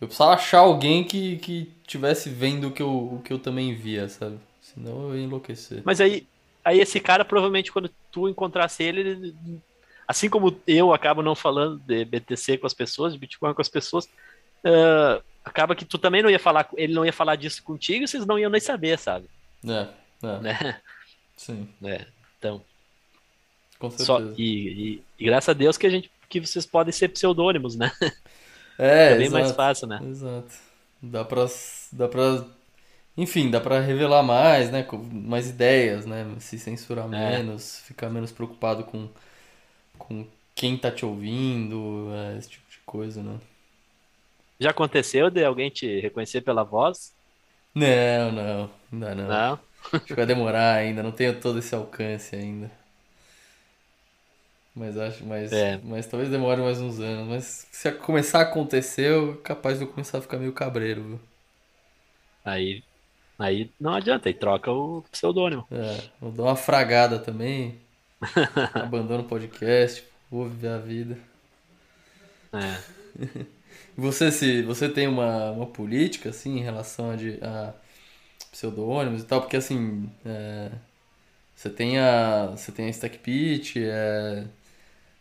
[0.00, 3.74] Eu precisava achar alguém que, que tivesse vendo o que, eu, o que eu também
[3.74, 4.38] via, sabe?
[4.62, 5.82] Senão eu ia enlouquecer.
[5.84, 6.26] Mas aí,
[6.64, 9.36] aí esse cara, provavelmente, quando tu encontrasse ele, ele
[10.08, 13.68] assim como eu acabo não falando de BTC com as pessoas, de Bitcoin com as
[13.68, 18.08] pessoas, uh, acaba que tu também não ia falar, ele não ia falar disso contigo,
[18.08, 19.28] vocês não iam nem saber, sabe?
[19.68, 19.86] É,
[20.22, 20.38] é.
[20.40, 20.80] Né?
[21.40, 21.66] Sim.
[21.82, 22.04] É,
[22.38, 22.60] então.
[23.78, 24.06] Com certeza.
[24.06, 27.76] Só, e, e, e, graças a Deus que a gente que vocês podem ser pseudônimos,
[27.76, 27.90] né?
[28.82, 30.00] É, é bem exato, mais fácil, né?
[30.02, 30.54] Exato.
[31.02, 31.44] Dá pra,
[31.92, 32.46] dá pra.
[33.14, 34.82] Enfim, dá pra revelar mais, né?
[34.82, 36.24] Com mais ideias, né?
[36.38, 37.08] Se censurar é.
[37.08, 39.06] menos, ficar menos preocupado com,
[39.98, 43.38] com quem tá te ouvindo, é, esse tipo de coisa, né?
[44.58, 47.12] Já aconteceu de alguém te reconhecer pela voz?
[47.74, 49.28] Não, não, ainda não.
[49.28, 49.58] Não?
[49.84, 52.70] Acho que vai demorar ainda, não tenho todo esse alcance ainda.
[54.74, 55.78] Mas acho, mas, É.
[55.82, 57.28] mas talvez demore mais uns anos.
[57.28, 61.20] Mas se começar a acontecer, eu capaz de eu começar a ficar meio cabreiro, viu?
[62.44, 62.82] Aí,
[63.38, 65.66] aí não adianta, aí troca o pseudônimo.
[65.70, 67.80] É, vou dar uma fragada também.
[68.74, 71.18] Abandono o podcast, vou viver a vida.
[72.52, 73.46] É.
[73.96, 77.74] Você, se você tem uma, uma política, assim, em relação a, de, a
[78.50, 80.72] pseudônimos e tal, porque assim, é,
[81.54, 83.20] você tem a, você tem a Stack
[83.88, 84.46] é,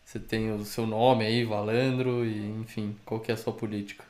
[0.06, 4.06] você tem o seu nome aí, Valandro, e enfim, qual que é a sua política?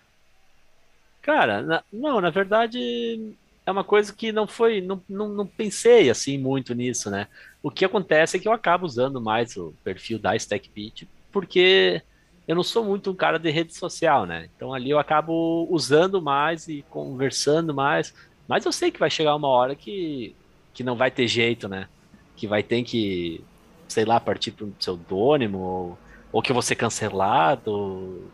[1.22, 6.10] Cara, na- não, na verdade é uma coisa que não foi, não, não, não pensei
[6.10, 7.28] assim muito nisso, né?
[7.62, 12.02] O que acontece é que eu acabo usando mais o perfil da StackPit, porque
[12.48, 14.50] eu não sou muito um cara de rede social, né?
[14.56, 18.12] Então ali eu acabo usando mais e conversando mais,
[18.50, 20.36] mas eu sei que vai chegar uma hora que,
[20.74, 21.88] que não vai ter jeito, né?
[22.36, 23.44] Que vai ter que,
[23.88, 26.00] sei lá, partir para um pseudônimo, ou,
[26.32, 28.28] ou que eu vou ser cancelado.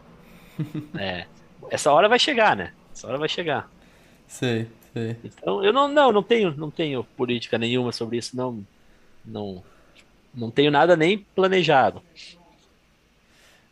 [0.98, 1.26] É,
[1.70, 2.72] essa hora vai chegar, né?
[2.94, 3.70] Essa hora vai chegar.
[4.26, 5.18] Sei, sei.
[5.22, 8.66] Então, eu não, não, não tenho, não tenho política nenhuma sobre isso, não,
[9.26, 9.62] não,
[10.34, 12.02] não tenho nada nem planejado.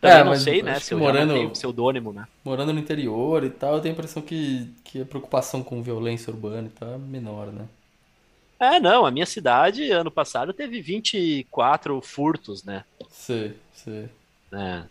[0.04, 2.28] Também É, não mas sei, né, se eu morando- pseudônimo, né?
[2.44, 6.30] Morando no interior e tal, eu tenho a impressão que, que a preocupação com violência
[6.30, 7.66] urbana e tal é menor, né?
[8.60, 12.84] É, não, a minha cidade, ano passado, teve 24 furtos, né?
[13.10, 14.10] Sei, sei.
[14.52, 14.84] É.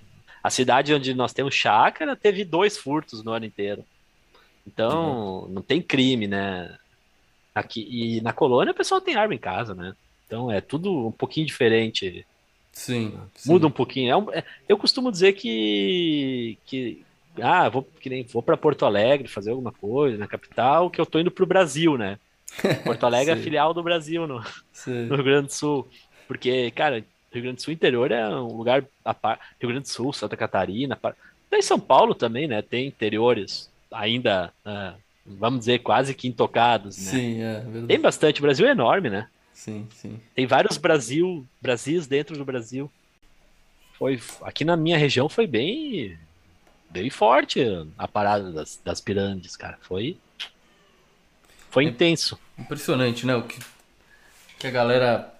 [0.42, 3.84] A cidade onde nós temos chácara teve dois furtos no ano inteiro.
[4.66, 6.74] Então, não tem crime, né?
[7.54, 9.94] Aqui, e na colônia o pessoal tem arma em casa, né?
[10.26, 12.26] Então é tudo um pouquinho diferente.
[12.72, 13.52] Sim, sim.
[13.52, 14.10] Muda um pouquinho.
[14.10, 17.04] É um- é- eu costumo dizer que, que
[17.40, 21.06] ah, vou, que nem, vou para Porto Alegre fazer alguma coisa na capital, que eu
[21.06, 22.18] tô indo pro Brasil, né?
[22.84, 24.42] Porto Alegre é filial do Brasil no,
[25.08, 25.88] no Rio Grande do Sul.
[26.26, 29.38] Porque, cara, Rio Grande do Sul interior é um lugar a par...
[29.60, 31.14] Rio Grande do Sul, Santa Catarina, par...
[31.48, 32.62] até em São Paulo também, né?
[32.62, 34.94] Tem interiores ainda, ah,
[35.26, 37.10] vamos dizer, quase que intocados, né?
[37.10, 37.86] Sim, é verdade.
[37.86, 39.28] Tem bastante, o Brasil é enorme, né?
[39.52, 40.20] Sim, sim.
[40.34, 42.90] Tem vários Brasil, Brasis dentro do Brasil.
[43.98, 46.18] Foi aqui na minha região foi bem
[46.90, 47.60] bem forte
[47.96, 49.78] a parada das, das pirâmides, cara.
[49.82, 50.16] Foi
[51.70, 51.88] foi É.
[51.88, 52.38] intenso.
[52.58, 53.34] Impressionante, né?
[53.36, 53.58] O que,
[54.58, 55.32] que a galera.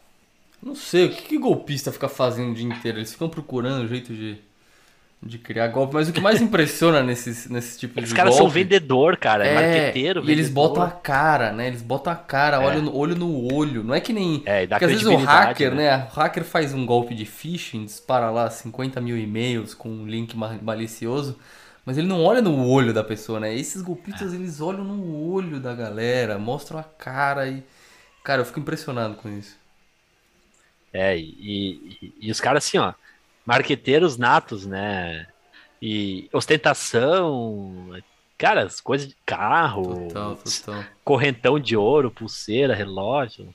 [0.63, 2.99] Não sei, o que, que golpista fica fazendo o dia inteiro?
[2.99, 4.39] Eles ficam procurando um jeito de,
[5.23, 8.49] de criar golpe, mas o que mais impressiona nesses, nesse tipo Os de caras são
[8.49, 10.53] vendedor, cara, é, é, marqueteiro, e eles vendedor.
[10.53, 11.69] botam a cara, né?
[11.69, 12.65] Eles botam a cara, É.
[12.67, 13.83] olho, no, olho no olho.
[13.85, 14.43] Não é que nem.
[14.45, 15.75] É, dá Porque às vezes o hacker, né?
[15.75, 15.97] né?
[16.11, 20.37] O hacker faz um golpe de phishing, dispara lá 50 mil e-mails com um link
[20.37, 21.39] ma- malicioso,
[21.85, 23.55] mas ele não olha no olho da pessoa, né?
[23.55, 27.63] Esses golpistas, eles olham no olho da galera, mostram a cara e.
[28.25, 29.57] Cara, eu fico impressionado com isso.
[30.93, 32.93] É, e, e, e os caras assim, ó,
[33.45, 35.27] marqueteiros natos, né?
[35.83, 37.91] E ostentação,
[38.39, 40.85] cara, as coisas de carro, Total, total.
[41.05, 43.55] correntão de ouro, pulseira, relógio.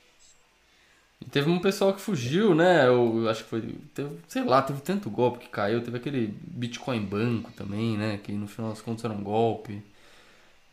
[1.20, 2.88] E teve um pessoal que fugiu, né?
[2.88, 3.62] Eu acho que foi.
[3.94, 5.84] Teve, sei lá, teve tanto golpe que caiu.
[5.84, 8.18] Teve aquele Bitcoin Banco também, né?
[8.20, 9.82] Que no final das contas era um golpe.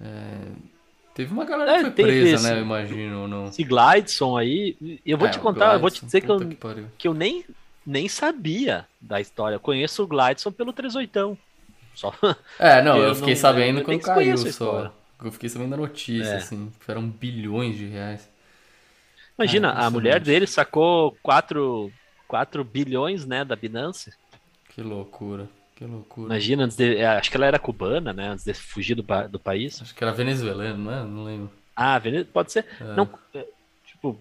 [0.01, 0.53] É,
[1.15, 2.59] teve uma galera É, que foi presa, esse- né?
[2.59, 3.47] Eu imagino, não.
[3.49, 6.87] Esse Glidson aí, eu vou É, te contar, eu vou te dizer que eu, pariu.
[6.99, 7.45] que eu nem,
[7.87, 9.57] nem sabia da história.
[9.57, 11.39] Eu conheço o Glidson pelo 38.
[11.95, 12.13] Só...
[12.59, 14.93] É, não, eu, Eu fiquei não- sabendo eu quando caiu só.
[15.23, 16.37] Eu fiquei sabendo da notícia, É.
[16.37, 18.29] assim, que eram bilhões de reais.
[19.39, 21.91] Imagina, Ah, a mulher dele sacou 4,
[22.29, 24.13] 4 bilhões, né, da Binance.
[24.69, 26.27] Que loucura, que loucura.
[26.27, 29.81] Imagina, de, é, acho que ela era cubana, né, antes de fugir do, do país.
[29.81, 31.03] Acho que era venezuelano, não é?
[31.05, 31.51] Não lembro.
[31.75, 32.67] Ah, Vene- pode ser.
[32.81, 32.85] É.
[32.95, 33.45] Não, é,
[33.87, 34.21] tipo,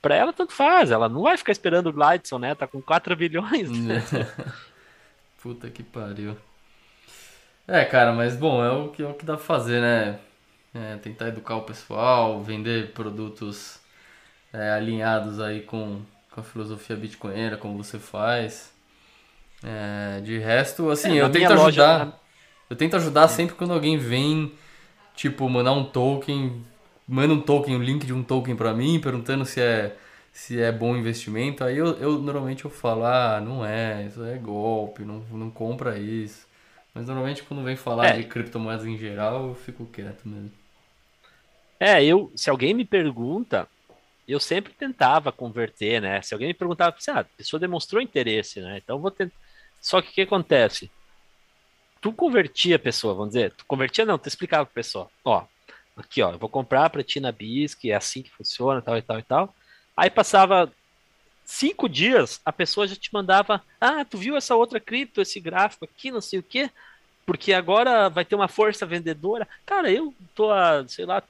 [0.00, 3.14] pra ela tanto faz, ela não vai ficar esperando o Gladson, né, tá com 4
[3.16, 3.70] bilhões.
[3.70, 4.02] né?
[5.42, 6.36] Puta que pariu.
[7.66, 10.18] É, cara, mas bom, é o que, é o que dá pra fazer, né?
[10.74, 13.78] É, tentar educar o pessoal, vender produtos
[14.52, 18.72] é, alinhados aí com, com a filosofia bitcoinera, como você faz.
[19.62, 22.20] É, de resto, assim, É, eu na tento minha loja- ajudar.
[22.68, 24.52] Eu tento ajudar sempre quando alguém vem,
[25.16, 26.64] tipo, mandar um token,
[27.10, 29.96] manda um token, o link de um token pra mim, perguntando se é
[30.32, 31.64] se é bom investimento.
[31.64, 35.98] Aí eu, eu normalmente eu falo, ah, não é, isso é golpe, não, não compra
[35.98, 36.46] isso.
[36.94, 38.12] Mas normalmente quando vem falar É.
[38.12, 40.52] de criptomoedas em geral, eu fico quieto mesmo.
[41.78, 43.68] É, eu, se alguém me pergunta,
[44.28, 46.22] eu sempre tentava converter, né?
[46.22, 48.78] Se alguém me perguntava, assim, ah, a pessoa demonstrou interesse, né?
[48.78, 49.34] Então eu vou tentar.
[49.80, 50.92] Só que o que acontece?
[52.00, 55.46] Tu convertia a pessoa, vamos dizer, tu convertia não, tu explicava pra pessoa, ó,
[55.96, 59.02] aqui ó, eu vou comprar pra ti na BISC, é assim que funciona, tal e
[59.02, 59.54] tal e tal.
[59.96, 60.72] Aí passava
[61.44, 65.84] cinco dias, a pessoa já te mandava, ah, tu viu essa outra cripto, esse gráfico
[65.84, 66.70] aqui, não sei o quê,
[67.26, 69.46] porque agora vai ter uma força vendedora.
[69.66, 71.22] Cara, eu tô há, sei lá,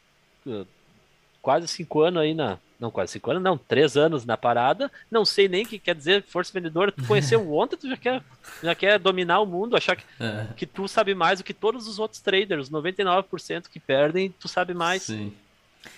[1.43, 2.59] quase cinco anos aí na.
[2.81, 4.91] Não, quase cinco anos, não, três anos na parada.
[5.11, 6.91] Não sei nem o que quer dizer força vendedora.
[6.91, 8.23] Tu conheceu ontem, tu já quer,
[8.63, 11.87] já quer dominar o mundo, achar que, É, que tu sabe mais do que todos
[11.87, 12.71] os outros traders.
[12.71, 15.03] 99% que perdem, tu sabe mais.
[15.03, 15.33] sim.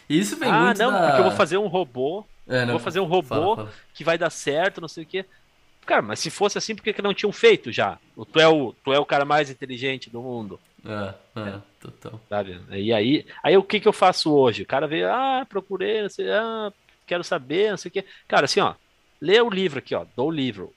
[0.09, 1.07] Isso vem Ah, muito não, da...
[1.07, 3.72] porque eu vou fazer um robô É, vou fazer um robô fala, fala.
[3.95, 5.24] que vai dar certo, não sei o quê.
[5.85, 7.99] Cara, mas se fosse assim, por que, que não tinham feito já?
[8.33, 10.61] Tu é, o, tu é o cara mais inteligente do mundo.
[10.85, 12.20] É, é, total.
[12.28, 12.61] sabe?
[12.70, 14.62] E aí, aí o que que eu faço hoje?
[14.62, 16.72] O cara veio, ah, procurei, não sei, ah,
[17.07, 18.05] quero saber, não sei o quê.
[18.26, 18.74] Cara, assim, ó,
[19.20, 20.72] lê o livro aqui, ó, do livro.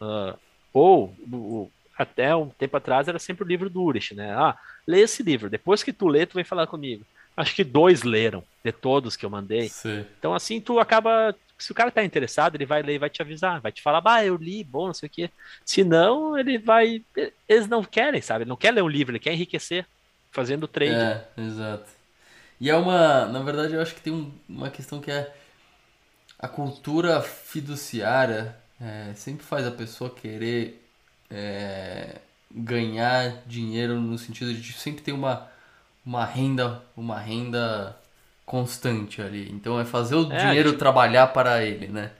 [0.00, 0.36] Ah,
[0.72, 4.32] ou, o- o- até um tempo atrás era sempre o livro do Urich, né?
[4.32, 4.56] Ah,
[4.86, 7.04] lê esse livro, depois que tu lê, tu vem falar comigo.
[7.36, 9.68] Acho que dois leram, de todos que eu mandei.
[9.68, 10.04] Sim.
[10.18, 11.34] Então, assim, tu acaba.
[11.58, 14.00] Se o cara tá interessado, ele vai ler e vai te avisar, vai te falar,
[14.00, 15.30] bah, eu li, bom, não sei o quê.
[15.64, 17.04] Se não, ele vai.
[17.48, 18.44] Eles não querem, sabe?
[18.44, 19.86] Ele não quer ler um livro, ele quer enriquecer
[20.30, 21.12] fazendo trade.
[21.12, 21.88] É, exato.
[22.60, 23.26] E é uma.
[23.26, 25.34] Na verdade, eu acho que tem um- uma questão que é.
[26.38, 30.84] A cultura fiduciária é, sempre faz a pessoa querer
[31.30, 32.18] é,
[32.50, 35.48] ganhar dinheiro no sentido de sempre ter uma,
[36.06, 37.96] uma renda, uma renda
[38.48, 39.50] constante ali.
[39.52, 42.10] Então é fazer o É, dinheiro tipo- trabalhar para ele, né?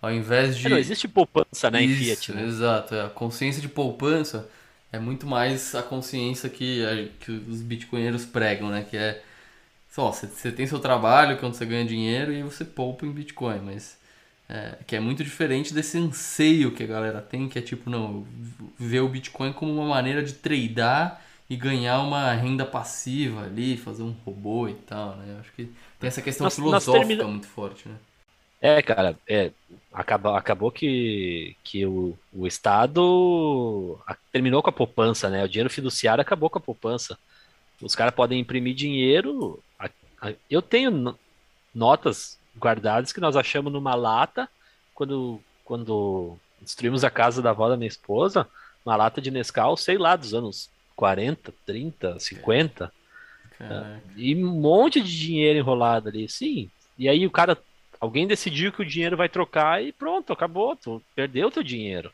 [0.00, 0.66] Ao invés de.
[0.66, 2.42] É, não existe poupança, né, em Isso, Fiat, né?
[2.44, 3.06] Exato, é.
[3.06, 4.48] a consciência de poupança
[4.92, 8.84] é muito mais a consciência que, a- que os bitcoinheiros pregam, né?
[8.88, 9.22] Que é
[9.90, 13.12] só, você, tem seu trabalho, que é onde você ganha dinheiro e você poupa em
[13.12, 13.96] Bitcoin, mas
[14.48, 18.26] é, que é muito diferente desse anseio que a galera tem, que é tipo, não,
[18.78, 24.02] ver o Bitcoin como uma maneira de tradear e ganhar uma renda passiva ali, fazer
[24.02, 25.36] um robô e tal, né?
[25.40, 25.66] Acho que
[25.98, 27.96] tem essa questão Nós- nós filosófica termina- muito forte, né?
[28.60, 29.50] É, cara, é,
[29.92, 33.98] acabou, acabou que, que o, o Estado
[34.32, 35.44] terminou com a poupança, né?
[35.44, 37.18] O dinheiro fiduciário acabou com a poupança.
[37.82, 39.62] Os caras podem imprimir dinheiro.
[39.78, 39.90] a-
[40.22, 41.18] a- eu tenho no-
[41.74, 44.48] notas guardadas que nós achamos numa lata
[44.94, 48.48] quando, quando destruímos a casa da avó da minha esposa,
[48.86, 52.92] uma lata de Nescau, sei lá, dos anos 40, 30, 50.
[53.58, 54.02] Caraca.
[54.16, 56.70] E um monte de dinheiro enrolado ali, sim.
[56.98, 57.56] E aí o cara,
[58.00, 62.12] alguém decidiu que o dinheiro vai trocar e pronto, acabou, tu perdeu teu dinheiro.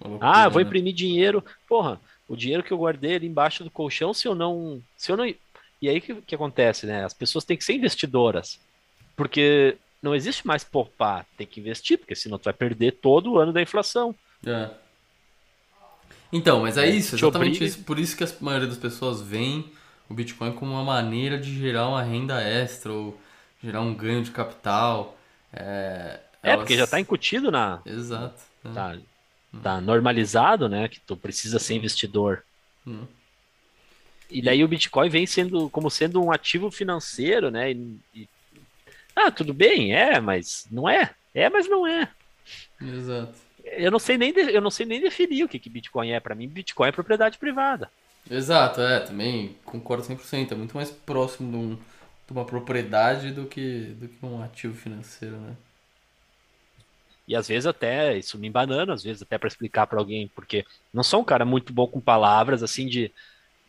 [0.00, 0.66] Loucura, Ah, eu vou né?
[0.66, 1.44] imprimir dinheiro.
[1.68, 5.16] Porra, o dinheiro que eu guardei ali embaixo do colchão, se eu não, se eu
[5.16, 7.04] não, e aí que que acontece, né?
[7.04, 8.58] As pessoas têm que ser investidoras.
[9.16, 13.38] Porque não existe mais poupar, tem que investir, porque senão tu vai perder todo o
[13.38, 14.14] ano da inflação.
[14.46, 14.70] É.
[16.32, 17.82] Então, mas é isso, te exatamente isso.
[17.82, 19.70] Por isso que a maioria das pessoas veem
[20.08, 23.18] o Bitcoin como uma maneira de gerar uma renda extra ou
[23.62, 25.16] gerar um ganho de capital.
[25.52, 28.40] É, É, porque já elas- tá incutido na, Exato.
[28.64, 28.72] né?
[28.72, 28.96] tá,
[29.62, 32.44] tá normalizado, né, que tu precisa ser investidor.
[32.86, 33.04] Hum.
[34.30, 37.72] E daí o Bitcoin vem sendo como sendo um ativo financeiro, né?
[37.72, 38.28] e- e-
[39.16, 41.10] ah, tudo bem, é, mas não é.
[41.34, 42.08] É, mas não é.
[42.80, 43.34] Exato.
[43.64, 46.20] Eu não sei nem eu não sei nem definir o que que Bitcoin é.
[46.20, 47.90] Para mim, Bitcoin é propriedade privada.
[48.30, 50.52] Exato, é, também concordo 100%.
[50.54, 54.74] É muito mais próximo de, um- de uma propriedade do que, do que um ativo
[54.74, 55.56] financeiro, né?
[57.26, 60.64] E às vezes até isso me embanando, às vezes até para explicar para alguém, porque
[60.92, 63.12] não sou um cara muito bom com palavras assim de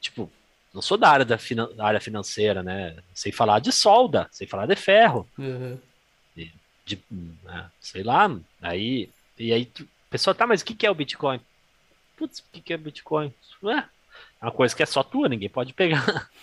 [0.01, 0.31] tipo,
[0.73, 2.97] não sou da área da, finan área financeira, né?
[3.13, 5.29] Sei falar de solda, sei falar de ferro.
[5.37, 5.79] Uhum.
[6.35, 6.51] De,
[6.85, 7.03] de
[7.43, 7.71] né?
[7.79, 8.29] sei lá,
[8.61, 9.09] aí
[9.47, 11.41] e aí tu, pessoal, tá, mas o que que é o Bitcoin?
[12.17, 13.33] Putz, o que que é Bitcoin?
[14.41, 16.29] É uma coisa que é só tua, ninguém pode pegar.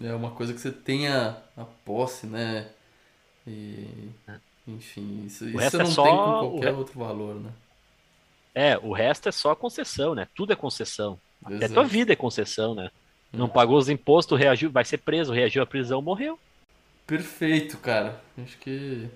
[0.00, 2.70] É uma coisa que você tenha a posse, né?
[3.46, 4.40] E, É.
[4.66, 7.52] enfim, isso, O isso é não só tem com o qualquer re- outro valor, né?
[8.54, 10.26] É, o resto é só concessão, né?
[10.34, 11.20] Tudo é concessão.
[11.44, 11.68] Até Exato.
[11.68, 12.90] tua vida é concessão, né?
[13.36, 13.50] Não Hum.
[13.50, 16.38] pagou os impostos, reagiu, vai ser preso, reagiu à prisão, morreu.
[17.06, 18.20] Perfeito, cara.
[18.38, 19.08] Acho que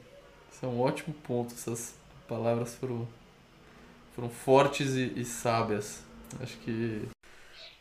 [0.65, 1.55] é um ótimo ponto.
[1.55, 1.95] Essas
[2.27, 3.07] palavras foram,
[4.15, 6.03] foram fortes e, e sábias.
[6.41, 7.09] Acho que.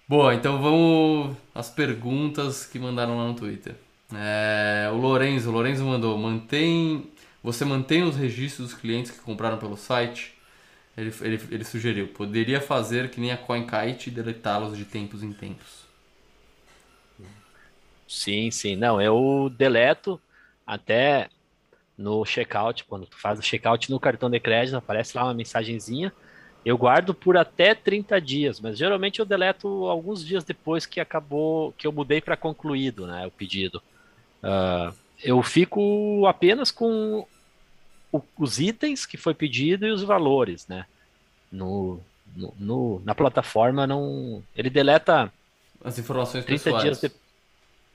[0.08, 3.76] Boa, então vamos às perguntas que mandaram lá no Twitter.
[4.14, 7.12] É, o Lorenzo, o Lorenzo mandou, mantém.
[7.42, 10.34] Você mantém os registros dos clientes que compraram pelo site?
[10.96, 15.34] Ele, ele, ele sugeriu, poderia fazer que nem a CoinKite e deletá-los de tempos em
[15.34, 15.84] tempos.
[18.08, 18.76] Sim, sim.
[18.76, 20.22] Não, eu deleto
[20.66, 21.30] até
[21.98, 26.12] no checkout, quando tu faz o checkout no cartão de crédito, aparece lá uma mensagenzinha.
[26.66, 31.74] Eu guardo por até 30 dias, mas geralmente eu deleto alguns dias depois que acabou,
[31.78, 33.82] que eu mudei para concluído, né, o pedido.
[34.42, 34.94] Ah,
[35.24, 37.26] eu fico apenas com
[38.12, 40.86] o- os itens que foi pedido e os valores, né?
[41.52, 42.00] No,
[42.36, 45.32] no- no- na plataforma não, ele deleta
[45.84, 46.84] As informações 30 pessoais.
[46.84, 47.23] dias depois.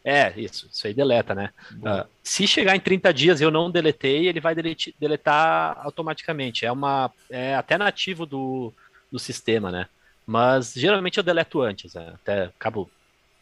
[0.05, 1.51] É, isso, isso aí deleta, né?
[1.85, 6.65] Ah, se chegar em 30 dias eu não deletei, ele vai delete- deletar automaticamente.
[6.65, 8.73] É uma é até nativo do,
[9.11, 9.87] do sistema, né?
[10.27, 12.13] Mas geralmente eu deleto antes, né?
[12.15, 12.91] Até acabo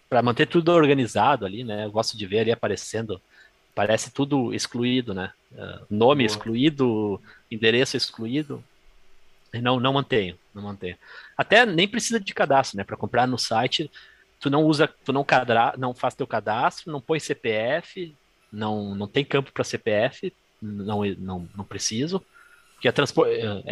[0.08, 1.84] para manter tudo organizado ali, né?
[1.84, 3.20] Eu gosto de ver ali aparecendo,
[3.74, 5.32] parece tudo excluído, né?
[5.56, 6.36] Ah, nome Boa.
[6.36, 7.20] excluído,
[7.50, 8.62] endereço excluído.
[9.54, 10.96] Não não mantenho, não mantenho.
[11.36, 12.84] Até nem precisa de cadastro, né?
[12.84, 13.90] Para comprar no site,
[14.40, 18.14] tu não usa, tu não cadra, não faz teu cadastro, não põe CPF,
[18.52, 22.22] não, não tem campo para CPF, não, não, não preciso,
[22.74, 22.94] porque é,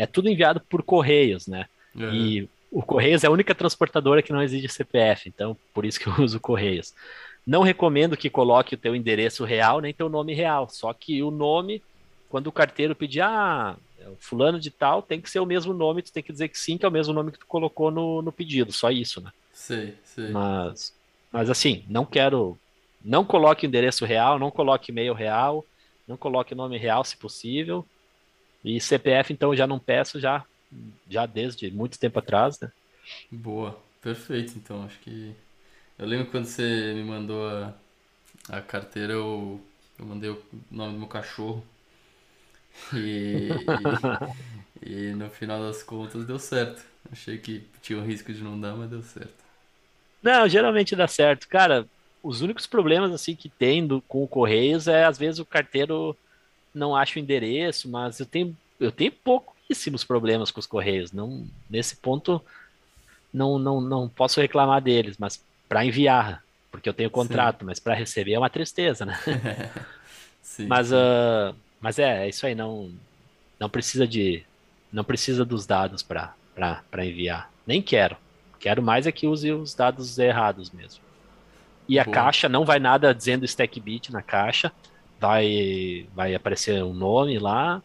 [0.02, 1.66] é tudo enviado por correios, né?
[1.96, 2.12] É.
[2.12, 6.08] E o Correios é a única transportadora que não exige CPF, então por isso que
[6.08, 6.92] eu uso Correios.
[7.46, 11.30] Não recomendo que coloque o teu endereço real nem teu nome real, só que o
[11.30, 11.80] nome,
[12.28, 13.76] quando o carteiro pedir, ah,
[14.08, 16.58] o fulano de tal, tem que ser o mesmo nome, tu tem que dizer que
[16.58, 19.30] sim, que é o mesmo nome que tu colocou no, no pedido, só isso, né?
[19.52, 20.30] Sei, sei.
[20.30, 20.92] Mas,
[21.32, 22.58] mas assim, não quero.
[23.04, 25.64] Não coloque endereço real, não coloque e-mail real,
[26.08, 27.86] não coloque nome real, se possível.
[28.64, 30.44] E CPF, então, eu já não peço, já,
[31.08, 32.70] já desde muito tempo atrás, né?
[33.30, 34.54] Boa, perfeito.
[34.56, 35.34] Então, acho que.
[35.98, 37.74] Eu lembro quando você me mandou a,
[38.48, 39.60] a carteira, eu,
[39.98, 41.64] eu mandei o nome do meu cachorro.
[42.92, 44.08] E,
[44.82, 46.84] e, e no final das contas deu certo.
[47.10, 49.44] Achei que tinha o risco de não dar, mas deu certo.
[50.22, 51.46] Não, geralmente dá certo.
[51.48, 51.88] Cara,
[52.22, 56.18] os únicos problemas assim que tem do- com o Correios é às vezes o carteiro
[56.74, 61.12] não acha o endereço, mas eu tenho, eu tenho pouquíssimos problemas com os Correios.
[61.12, 62.44] Não, nesse ponto
[63.32, 67.94] não, não, não posso reclamar deles, mas para enviar, porque eu tenho contrato, mas para
[67.94, 69.14] receber é uma tristeza, né?
[70.42, 71.14] Sim, Mas, sim.
[71.84, 72.90] Mas é, é isso aí, não,
[73.60, 74.42] não precisa de,
[74.90, 77.50] não precisa dos dados para para enviar.
[77.66, 78.16] Nem quero.
[78.58, 81.04] Quero mais é que use os dados errados mesmo.
[81.86, 82.14] E a Boa.
[82.14, 84.72] caixa não vai nada dizendo stackbit na caixa.
[85.20, 87.82] Vai vai aparecer um nome lá.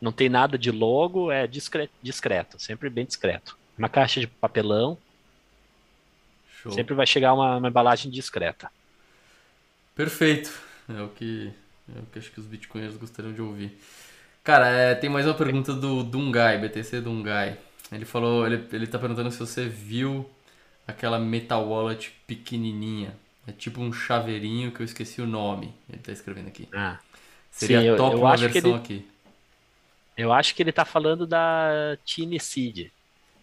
[0.00, 3.58] Não tem nada de logo, é discreto, discreto, sempre bem discreto.
[3.76, 4.96] Uma caixa de papelão,
[6.62, 6.70] Show.
[6.70, 8.70] sempre vai chegar uma, uma embalagem discreta.
[9.96, 10.52] Perfeito.
[10.88, 11.52] É o que,
[11.96, 13.78] é o que acho que os bitcoinheiros gostariam de ouvir.
[14.42, 17.56] Cara, é, tem mais uma pergunta do Dungai, BTC Dungai.
[17.92, 20.28] Ele falou, ele, ele tá perguntando se você viu
[20.86, 23.14] aquela Metal Wallet pequenininha.
[23.46, 25.74] É tipo um chaveirinho que eu esqueci o nome.
[25.88, 26.68] Ele tá escrevendo aqui.
[26.72, 26.98] Ah,
[27.50, 29.08] Seria Sim, eu- top eu uma acho que versão ele- aqui.
[30.16, 32.90] eu acho que ele tá falando da Tiny Seed.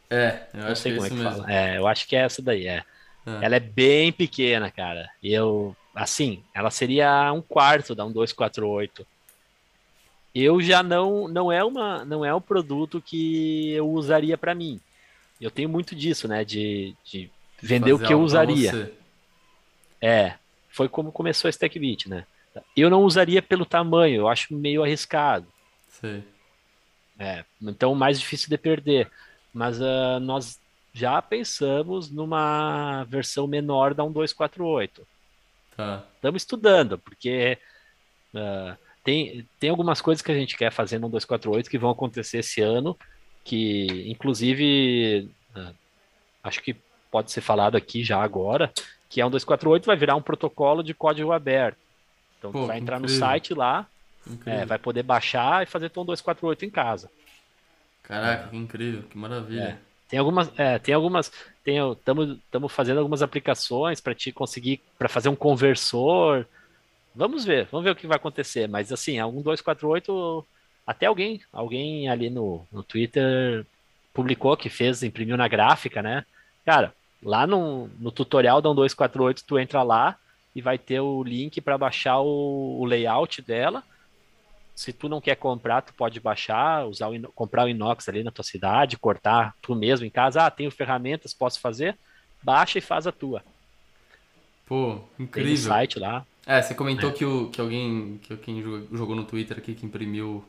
[0.09, 1.31] É, eu Não acho que sei é como é que mesmo.
[1.31, 1.51] fala.
[1.53, 2.83] É, eu acho que é essa daí, é.
[3.25, 3.39] Ah.
[3.41, 5.09] Ela é bem pequena, cara.
[5.21, 9.05] E eu, assim, ela seria um quarto da 1248.
[10.33, 14.79] Eu já não, não é uma, não é um produto que eu usaria para mim.
[15.41, 18.93] Eu tenho muito disso, né, de, de vender o Fazer que eu usaria.
[19.99, 20.35] É,
[20.69, 22.25] foi como começou a StackBit, né?
[22.75, 25.47] Eu não usaria pelo tamanho, eu acho meio arriscado.
[25.89, 26.23] Sei.
[27.17, 29.09] É, então mais difícil de perder.
[29.51, 30.59] Mas ah, nós
[30.93, 35.07] já pensamos numa versão menor da 1248.
[35.77, 36.03] Tá.
[36.15, 37.59] Estamos estudando, porque
[38.35, 42.39] ah, tem, tem algumas coisas que a gente quer fazer no 248 que vão acontecer
[42.39, 42.97] esse ano,
[43.43, 45.71] que inclusive ah,
[46.43, 46.75] acho que
[47.11, 48.73] pode ser falado aqui já agora,
[49.07, 51.77] que é um 248 vai virar um protocolo de código aberto.
[52.39, 53.15] Então Pô, tu vai entrar incrível.
[53.15, 53.87] no site lá,
[54.45, 57.09] é, vai poder baixar e fazer Tom 248 em casa.
[58.03, 59.79] Caraca, que incrível, que maravilha.
[59.83, 59.86] É.
[60.07, 61.31] Tem algumas, é, tem algumas,
[61.65, 66.45] estamos fazendo algumas aplicações para te conseguir, para fazer um conversor.
[67.13, 68.67] Vamos ver, vamos ver o que vai acontecer.
[68.67, 70.45] Mas assim, algum 248,
[70.85, 73.65] até alguém, alguém ali no, no Twitter
[74.13, 76.25] publicou que fez, imprimiu na gráfica, né?
[76.65, 80.17] Cara, lá no, no tutorial da 248, tu entra lá
[80.55, 83.83] e vai ter o link para baixar o, o layout dela
[84.77, 88.29] se tu não quer comprar, tu pode baixar, usar o, comprar o inox ali na
[88.29, 90.45] tua cidade, cortar tu mesmo em casa.
[90.45, 91.97] Ah, tenho ferramentas, posso fazer?
[92.43, 93.43] Baixa e faz a tua.
[94.67, 95.51] Pô, incrível.
[95.51, 96.23] Tem site lá.
[96.45, 97.13] É, você comentou é.
[97.13, 100.45] que, o, que alguém que quem jogou no Twitter aqui que imprimiu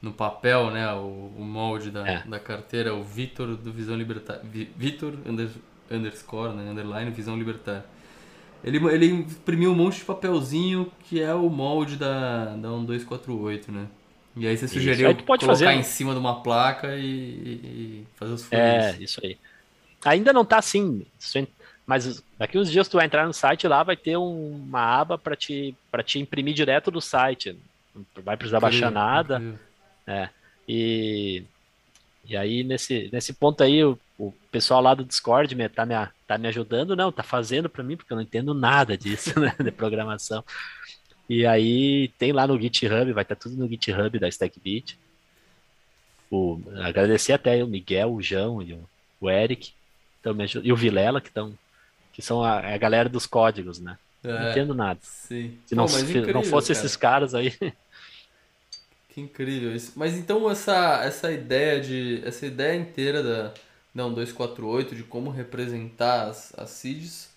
[0.00, 2.22] no papel, né, o, o molde da, é.
[2.22, 4.42] da carteira, o Vitor do Visão Libertária.
[4.76, 5.50] Vitor under,
[5.90, 7.84] underscore, né, underline Visão Libertária.
[8.64, 13.86] Ele, ele imprimiu um monte de papelzinho que é o molde da, da 1248, né?
[14.36, 15.70] E aí você sugeriu aí colocar fazer...
[15.72, 18.58] em cima de uma placa e, e fazer os furos.
[18.58, 19.36] É, isso aí.
[20.04, 21.04] Ainda não tá assim,
[21.86, 25.36] mas daqui uns dias tu vai entrar no site lá, vai ter uma aba para
[25.36, 27.56] te, pra te imprimir direto do site.
[27.94, 29.42] Não vai precisar baixar nada.
[30.06, 30.28] É.
[30.66, 31.44] E,
[32.24, 33.80] e aí, nesse, nesse ponto aí,
[34.22, 35.94] o pessoal lá do Discord me, tá, me,
[36.28, 39.52] tá me ajudando, não, tá fazendo para mim, porque eu não entendo nada disso, né,
[39.58, 40.44] de programação.
[41.28, 44.96] E aí tem lá no GitHub, vai estar tá tudo no GitHub da StackBit.
[46.30, 48.88] O, agradecer até o Miguel, o João e o,
[49.20, 49.72] o Eric,
[50.20, 51.58] então, e o Vilela, que estão
[52.12, 53.98] que são a, a, galera dos códigos, né?
[54.22, 55.00] É, não entendo nada.
[55.02, 55.58] Sim.
[55.66, 56.78] Se não, Pô, incrível, não fosse cara.
[56.78, 57.52] esses caras aí.
[59.08, 59.92] Que incrível isso.
[59.94, 62.22] Mas então essa, essa ideia de.
[62.24, 63.52] Essa ideia inteira da,
[63.94, 67.30] não 248 de como representar as, as seeds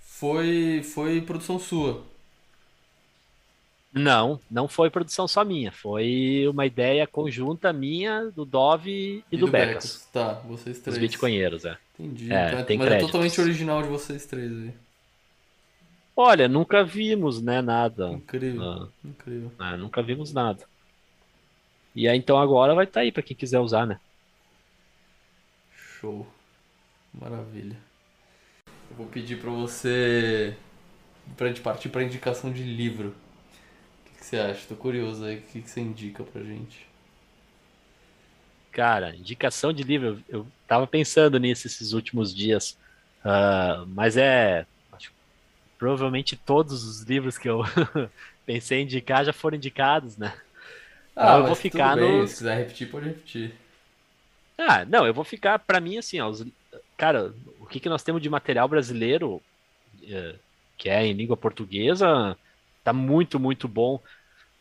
[0.00, 2.04] foi foi produção sua.
[3.92, 9.36] Não, não foi produção só minha, foi uma ideia conjunta minha, do Dove e, e
[9.36, 9.74] do, do Becas.
[9.74, 10.08] Becas.
[10.12, 10.96] Tá, vocês três.
[10.96, 11.76] Os bitcoinheiros, é.
[11.98, 12.32] Entendi.
[12.32, 13.08] É, é, tem mas créditos.
[13.08, 14.72] é totalmente original de vocês três aí.
[16.16, 18.10] Olha, nunca vimos, né, nada.
[18.10, 19.50] Incrível, ah, incrível.
[19.58, 20.64] Ah, nunca vimos nada.
[21.94, 23.98] E aí, então agora vai estar tá aí para quem quiser usar, né?
[26.00, 26.26] Show.
[27.12, 27.76] Maravilha.
[28.90, 30.56] Eu vou pedir para você
[31.36, 33.08] pra gente partir para indicação de livro.
[33.08, 34.66] O que, que, você acha?
[34.66, 35.36] Tô curioso aí.
[35.36, 36.86] O que, que você indica pra gente?
[38.72, 42.78] Cara, indicação de livro, eu, eu tava pensando nisso esses últimos dias.
[43.22, 44.64] Uh, mas é.
[44.92, 45.12] Acho,
[45.78, 47.62] provavelmente todos os livros que eu
[48.46, 50.32] pensei em indicar já foram indicados, né?
[51.14, 52.26] Ah, eu vou ficar no.
[52.26, 53.52] Se quiser repetir, pode repetir.
[54.60, 56.44] Ah, não, eu vou ficar, para mim, assim, ó, os,
[56.96, 59.40] cara, o que, que nós temos de material brasileiro,
[60.06, 60.34] é,
[60.76, 62.36] que é em língua portuguesa,
[62.84, 63.98] tá muito, muito bom.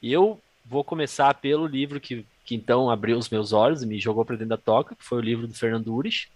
[0.01, 3.99] E eu vou começar pelo livro que, que então abriu os meus olhos e me
[3.99, 6.27] jogou para dentro da toca, que foi o livro do Fernando Ures.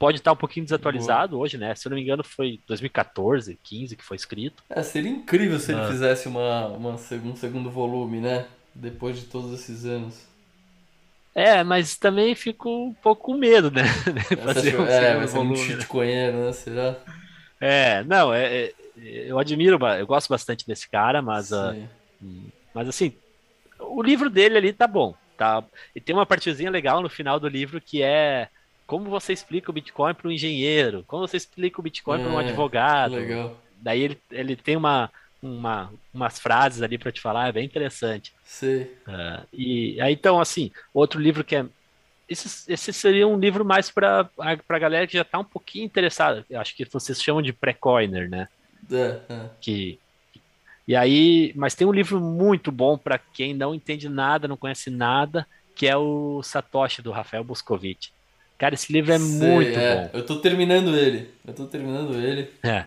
[0.00, 1.44] Pode estar um pouquinho desatualizado Boa.
[1.44, 1.76] hoje, né?
[1.76, 4.64] Se eu não me engano, foi 2014, 15 que foi escrito.
[4.68, 5.88] É, seria incrível se ele ah.
[5.88, 8.48] fizesse uma, uma, um segundo volume, né?
[8.74, 10.31] Depois de todos esses anos.
[11.34, 13.84] É, mas também fico um pouco com medo, né?
[14.44, 16.52] Fazer um é, ser volume, um né?
[16.52, 16.96] Será?
[17.60, 21.74] É, não, é, é, eu admiro, eu gosto bastante desse cara, mas, uh,
[22.74, 23.14] mas assim,
[23.78, 25.64] o livro dele ali tá bom, tá?
[25.94, 28.48] E tem uma partezinha legal no final do livro que é
[28.86, 32.32] como você explica o Bitcoin para um engenheiro, como você explica o Bitcoin é, para
[32.32, 33.14] um advogado.
[33.14, 33.56] Legal.
[33.80, 35.10] Daí ele, ele tem uma,
[35.42, 38.32] uma, umas frases ali para te falar, é bem interessante.
[38.44, 38.82] Sim.
[39.06, 41.66] Uh, e aí, então, assim, outro livro que é.
[42.28, 46.46] Esse, esse seria um livro mais para a galera que já está um pouquinho interessada.
[46.48, 48.48] Eu acho que vocês chamam de pré-coiner, né?
[48.90, 49.50] É, é.
[49.60, 49.98] Que,
[50.86, 54.88] e aí, mas tem um livro muito bom para quem não entende nada, não conhece
[54.88, 58.12] nada, que é o Satoshi do Rafael Boscovich.
[58.58, 59.96] Cara, esse livro é Sei, muito é.
[59.96, 60.10] bom.
[60.12, 61.28] Eu tô terminando ele.
[61.46, 62.48] Eu tô terminando ele.
[62.62, 62.86] É.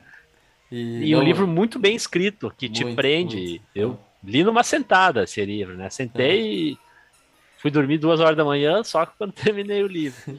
[0.72, 3.38] E, e um livro muito bem escrito, que muito, te prende.
[3.38, 3.62] Muito.
[3.76, 5.90] Eu li numa sentada esse livro, né?
[5.90, 6.44] Sentei é.
[6.44, 6.78] e
[7.58, 10.38] fui dormir duas horas da manhã, só quando terminei o livro.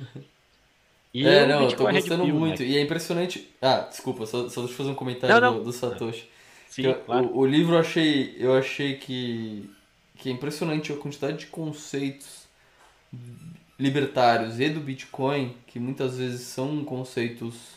[1.15, 2.63] E é, não, eu tô gostando muito.
[2.63, 2.69] Né?
[2.69, 3.49] E é impressionante.
[3.63, 5.59] Ah, desculpa, só, só deixa eu fazer um comentário não, não.
[5.59, 6.29] Do, do, Satoshi.
[6.69, 7.27] Sim, eu, claro.
[7.29, 9.71] o, o, livro eu achei, eu achei que,
[10.17, 12.47] que é impressionante a quantidade de conceitos
[13.79, 17.77] libertários e do Bitcoin, que muitas vezes são conceitos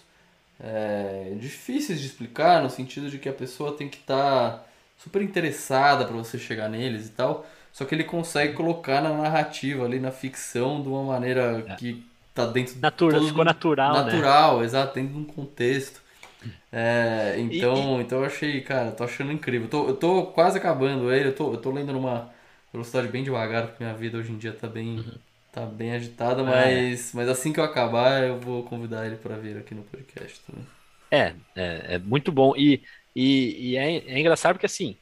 [0.60, 4.65] é, difíceis de explicar, no sentido de que a pessoa tem que estar tá
[4.98, 7.45] super interessada para você chegar neles e tal.
[7.72, 11.76] só que ele consegue colocar na narrativa ali, na ficção, de uma maneira É.
[11.77, 12.03] que
[12.34, 14.11] tá dentro Natura, todo ficou do- natural, né?
[14.11, 16.02] natural, exato, dentro de um contexto.
[16.72, 19.65] É, então, então eu achei, cara, tô achando incrível.
[19.68, 22.31] Eu tô, eu tô quase acabando ele, eu tô, eu tô lendo numa
[22.72, 25.07] velocidade bem devagar, porque minha vida hoje em dia tá bem,
[25.51, 26.49] tá bem agitada, Uhum.
[26.51, 26.89] Ah, é.
[26.91, 30.43] mas, mas assim que eu acabar, eu vou convidar ele pra vir aqui no podcast
[30.45, 30.67] também.
[31.11, 32.55] É, é, é muito bom.
[32.55, 32.84] E,
[33.15, 34.99] e, e é, é engraçado porque, assim,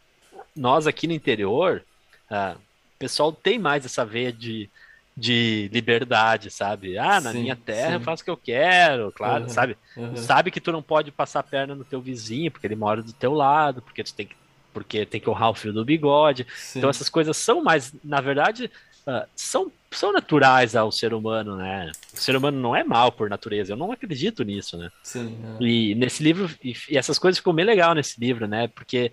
[0.56, 1.86] nós aqui no interior,
[2.30, 4.72] ah, o pessoal tem mais essa veia de,
[5.16, 6.98] de liberdade, sabe?
[6.98, 8.02] Ah, na Sim, minha terra eu sim.
[8.02, 9.78] faço o que eu quero, claro, Uhum, sabe?
[9.96, 10.28] uhum.
[10.28, 13.14] Sabe que tu não pode passar a perna no teu vizinho, porque ele mora do
[13.14, 14.36] teu lado, porque tu tem que,
[14.74, 16.48] porque tem que honrar o fio do bigode.
[16.56, 16.78] Sim.
[16.78, 18.72] Então essas coisas são mais, na verdade,
[19.08, 21.90] ah, são, são naturais ao ser humano, né?
[22.14, 24.90] O ser humano não é mal por natureza, eu não acredito nisso, né?
[25.02, 25.64] Sim, é.
[25.64, 28.68] E nesse livro, e, e essas coisas ficam bem legal nesse livro, né?
[28.68, 29.12] Porque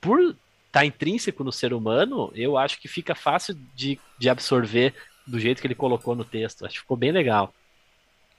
[0.00, 0.36] por
[0.66, 4.94] estar intrínseco no ser humano, eu acho que fica fácil de, de absorver
[5.26, 6.64] do jeito que ele colocou no texto.
[6.64, 7.54] Acho que ficou bem legal.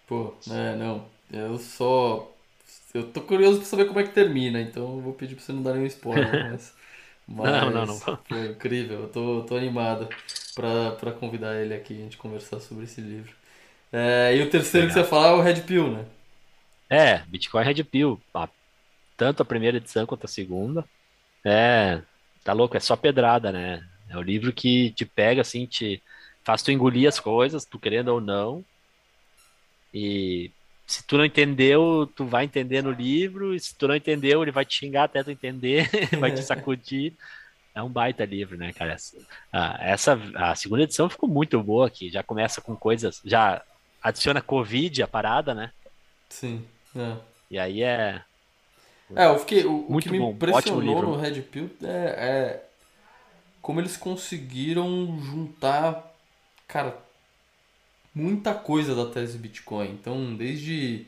[0.07, 1.07] Pô, é, não.
[1.31, 2.31] Eu só.
[2.93, 5.53] Eu tô curioso pra saber como é que termina, então eu vou pedir pra você
[5.53, 6.73] não dar nenhum spoiler, mas.
[7.27, 7.99] Não, não, mas não.
[8.27, 10.09] Foi incrível, eu tô, tô animado
[10.55, 13.35] pra, pra convidar ele aqui a gente conversar sobre esse livro.
[13.91, 16.05] É, e o terceiro que você falar é o Red Pill, né?
[16.89, 18.49] É, Bitcoin Red Pill, a-
[19.17, 20.89] tanto a primeira edição quanto a segunda.
[21.45, 22.03] É,
[22.43, 23.81] tá louco, é só pedrada, né?
[24.09, 26.03] É o livro que te pega assim, te
[26.45, 28.65] faz tu engolir as coisas, tu querendo ou não.
[29.93, 30.53] E
[30.87, 34.51] se tu não entendeu, tu vai entender no livro, e se tu não entendeu, ele
[34.51, 35.89] vai te xingar até tu entender,
[36.19, 37.13] vai te sacudir.
[37.75, 38.93] É um baita livro, né, cara?
[38.93, 39.17] Essa,
[39.51, 43.63] ah, essa a segunda edição ficou muito boa aqui, já começa com coisas, já
[44.01, 45.71] adiciona Covid a parada, né?
[46.29, 46.65] Sim.
[46.95, 47.17] É,
[47.49, 48.21] E aí é
[49.15, 49.65] É, eu fiquei.
[49.65, 52.65] O, o Muito que me bom, ótimo impressionou no Red Pill é, é
[53.61, 56.13] como eles conseguiram juntar,
[56.67, 56.97] cara,
[58.15, 59.91] muita coisa da tese Bitcoin.
[59.91, 61.07] Então, desde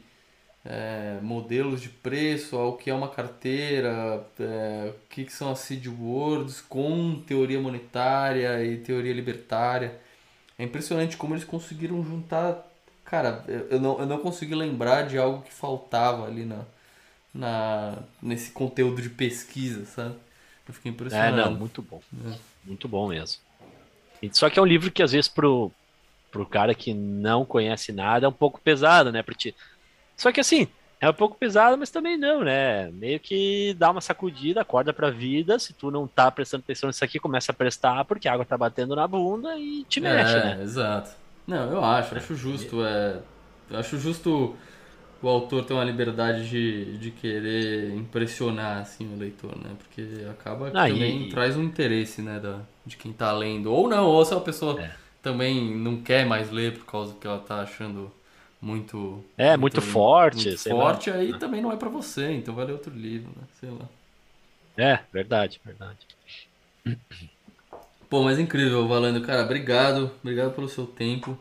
[0.65, 5.59] é, modelos de preço ao que é uma carteira, é, o que, que são as
[5.59, 9.99] seed words, com teoria monetária e teoria libertária.
[10.59, 12.65] É impressionante como eles conseguiram juntar.
[13.05, 16.65] Cara, eu não, eu não consegui lembrar de algo que faltava ali na,
[17.33, 20.15] na, nesse conteúdo de pesquisa, sabe?
[20.67, 21.31] Eu fiquei É, impressionado.
[21.31, 22.03] não, muito bom.
[22.63, 23.41] Muito bom mesmo.
[24.31, 25.71] Só que é um livro que às vezes pro,
[26.37, 29.23] pro cara que não conhece nada é um pouco pesado, né?
[29.23, 29.55] Porque...
[30.15, 30.67] Só que assim,
[30.99, 32.91] é um pouco pesado, mas também não, né?
[32.91, 35.59] Meio que dá uma sacudida, acorda pra vida.
[35.59, 38.57] Se tu não tá prestando atenção nisso aqui, começa a prestar, porque a água tá
[38.57, 40.63] batendo na bunda e te mexe, é, né?
[40.63, 41.11] exato.
[41.45, 42.83] Não, eu acho, acho justo.
[42.85, 43.21] É,
[43.69, 44.55] eu acho justo
[45.21, 49.75] o autor ter uma liberdade de, de querer impressionar assim, o leitor, né?
[49.77, 53.71] Porque acaba que Ah, e- também traz um interesse, né, da, de quem tá lendo.
[53.71, 54.91] Ou não, ou se a pessoa É.
[55.21, 58.11] também não quer mais ler por causa que ela tá achando
[58.61, 59.23] muito.
[59.37, 60.93] É, muito forte, muito sei lá.
[60.93, 63.43] forte, aí também não é pra você, então vai ler outro livro, né?
[63.59, 63.87] Sei lá.
[64.77, 66.05] É, verdade, verdade.
[68.09, 69.21] Pô, mas incrível, Valendo.
[69.21, 70.11] Cara, obrigado.
[70.21, 71.37] Obrigado pelo seu tempo.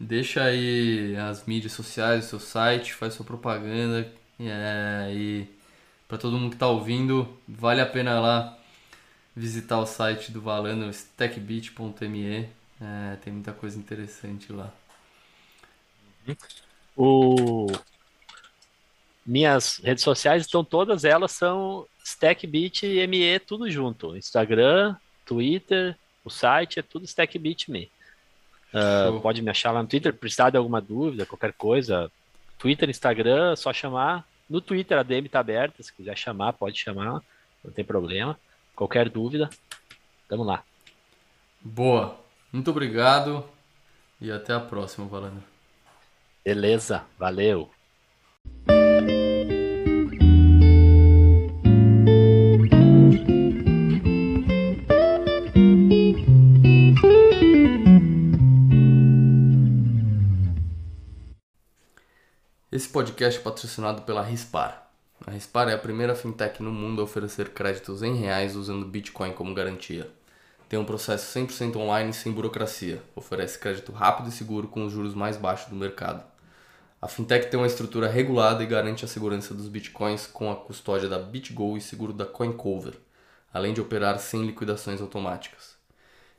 [0.00, 4.10] Deixa aí as mídias sociais, o seu site, faz sua propaganda.
[4.40, 5.46] É, e
[6.08, 8.58] para todo mundo que tá ouvindo, vale a pena lá
[9.34, 12.48] visitar o site do Valendo, stackbit.me.
[12.82, 14.72] É, tem muita coisa interessante lá.
[16.96, 17.68] O...
[19.24, 24.16] Minhas redes sociais estão todas elas são StackBit e ME tudo junto.
[24.16, 27.88] Instagram, Twitter, o site é tudo StackBit.me.
[28.74, 29.20] Ah, Show.
[29.20, 32.10] pode me achar lá no Twitter, precisar de alguma dúvida, qualquer coisa.
[32.58, 34.26] Twitter, Instagram, é só chamar.
[34.50, 37.22] No Twitter a DM tá aberta, se quiser chamar, pode chamar,
[37.62, 38.38] não tem problema.
[38.74, 39.48] Qualquer dúvida,
[40.28, 40.64] tamo lá.
[41.60, 42.21] Boa.
[42.52, 43.42] Muito obrigado
[44.20, 45.42] e até a próxima, Valendo.
[46.44, 47.70] Beleza, valeu.
[62.70, 64.90] Esse podcast é patrocinado pela Rispar.
[65.26, 69.32] A Rispar é a primeira fintech no mundo a oferecer créditos em reais usando Bitcoin
[69.32, 70.10] como garantia.
[70.72, 73.02] Tem um processo 100% online sem burocracia.
[73.14, 76.24] Oferece crédito rápido e seguro com os juros mais baixos do mercado.
[76.98, 81.10] A fintech tem uma estrutura regulada e garante a segurança dos bitcoins com a custódia
[81.10, 82.94] da BitGo e seguro da CoinCover,
[83.52, 85.76] além de operar sem liquidações automáticas.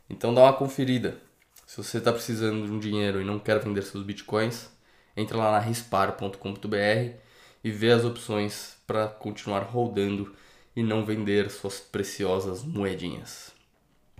[0.09, 1.19] Então dá uma conferida.
[1.67, 4.67] Se você está precisando de um dinheiro e não quer vender seus bitcoins,
[5.15, 7.17] entra lá na rispar.com.br
[7.63, 10.35] e vê as opções para continuar rodando
[10.75, 13.52] e não vender suas preciosas moedinhas.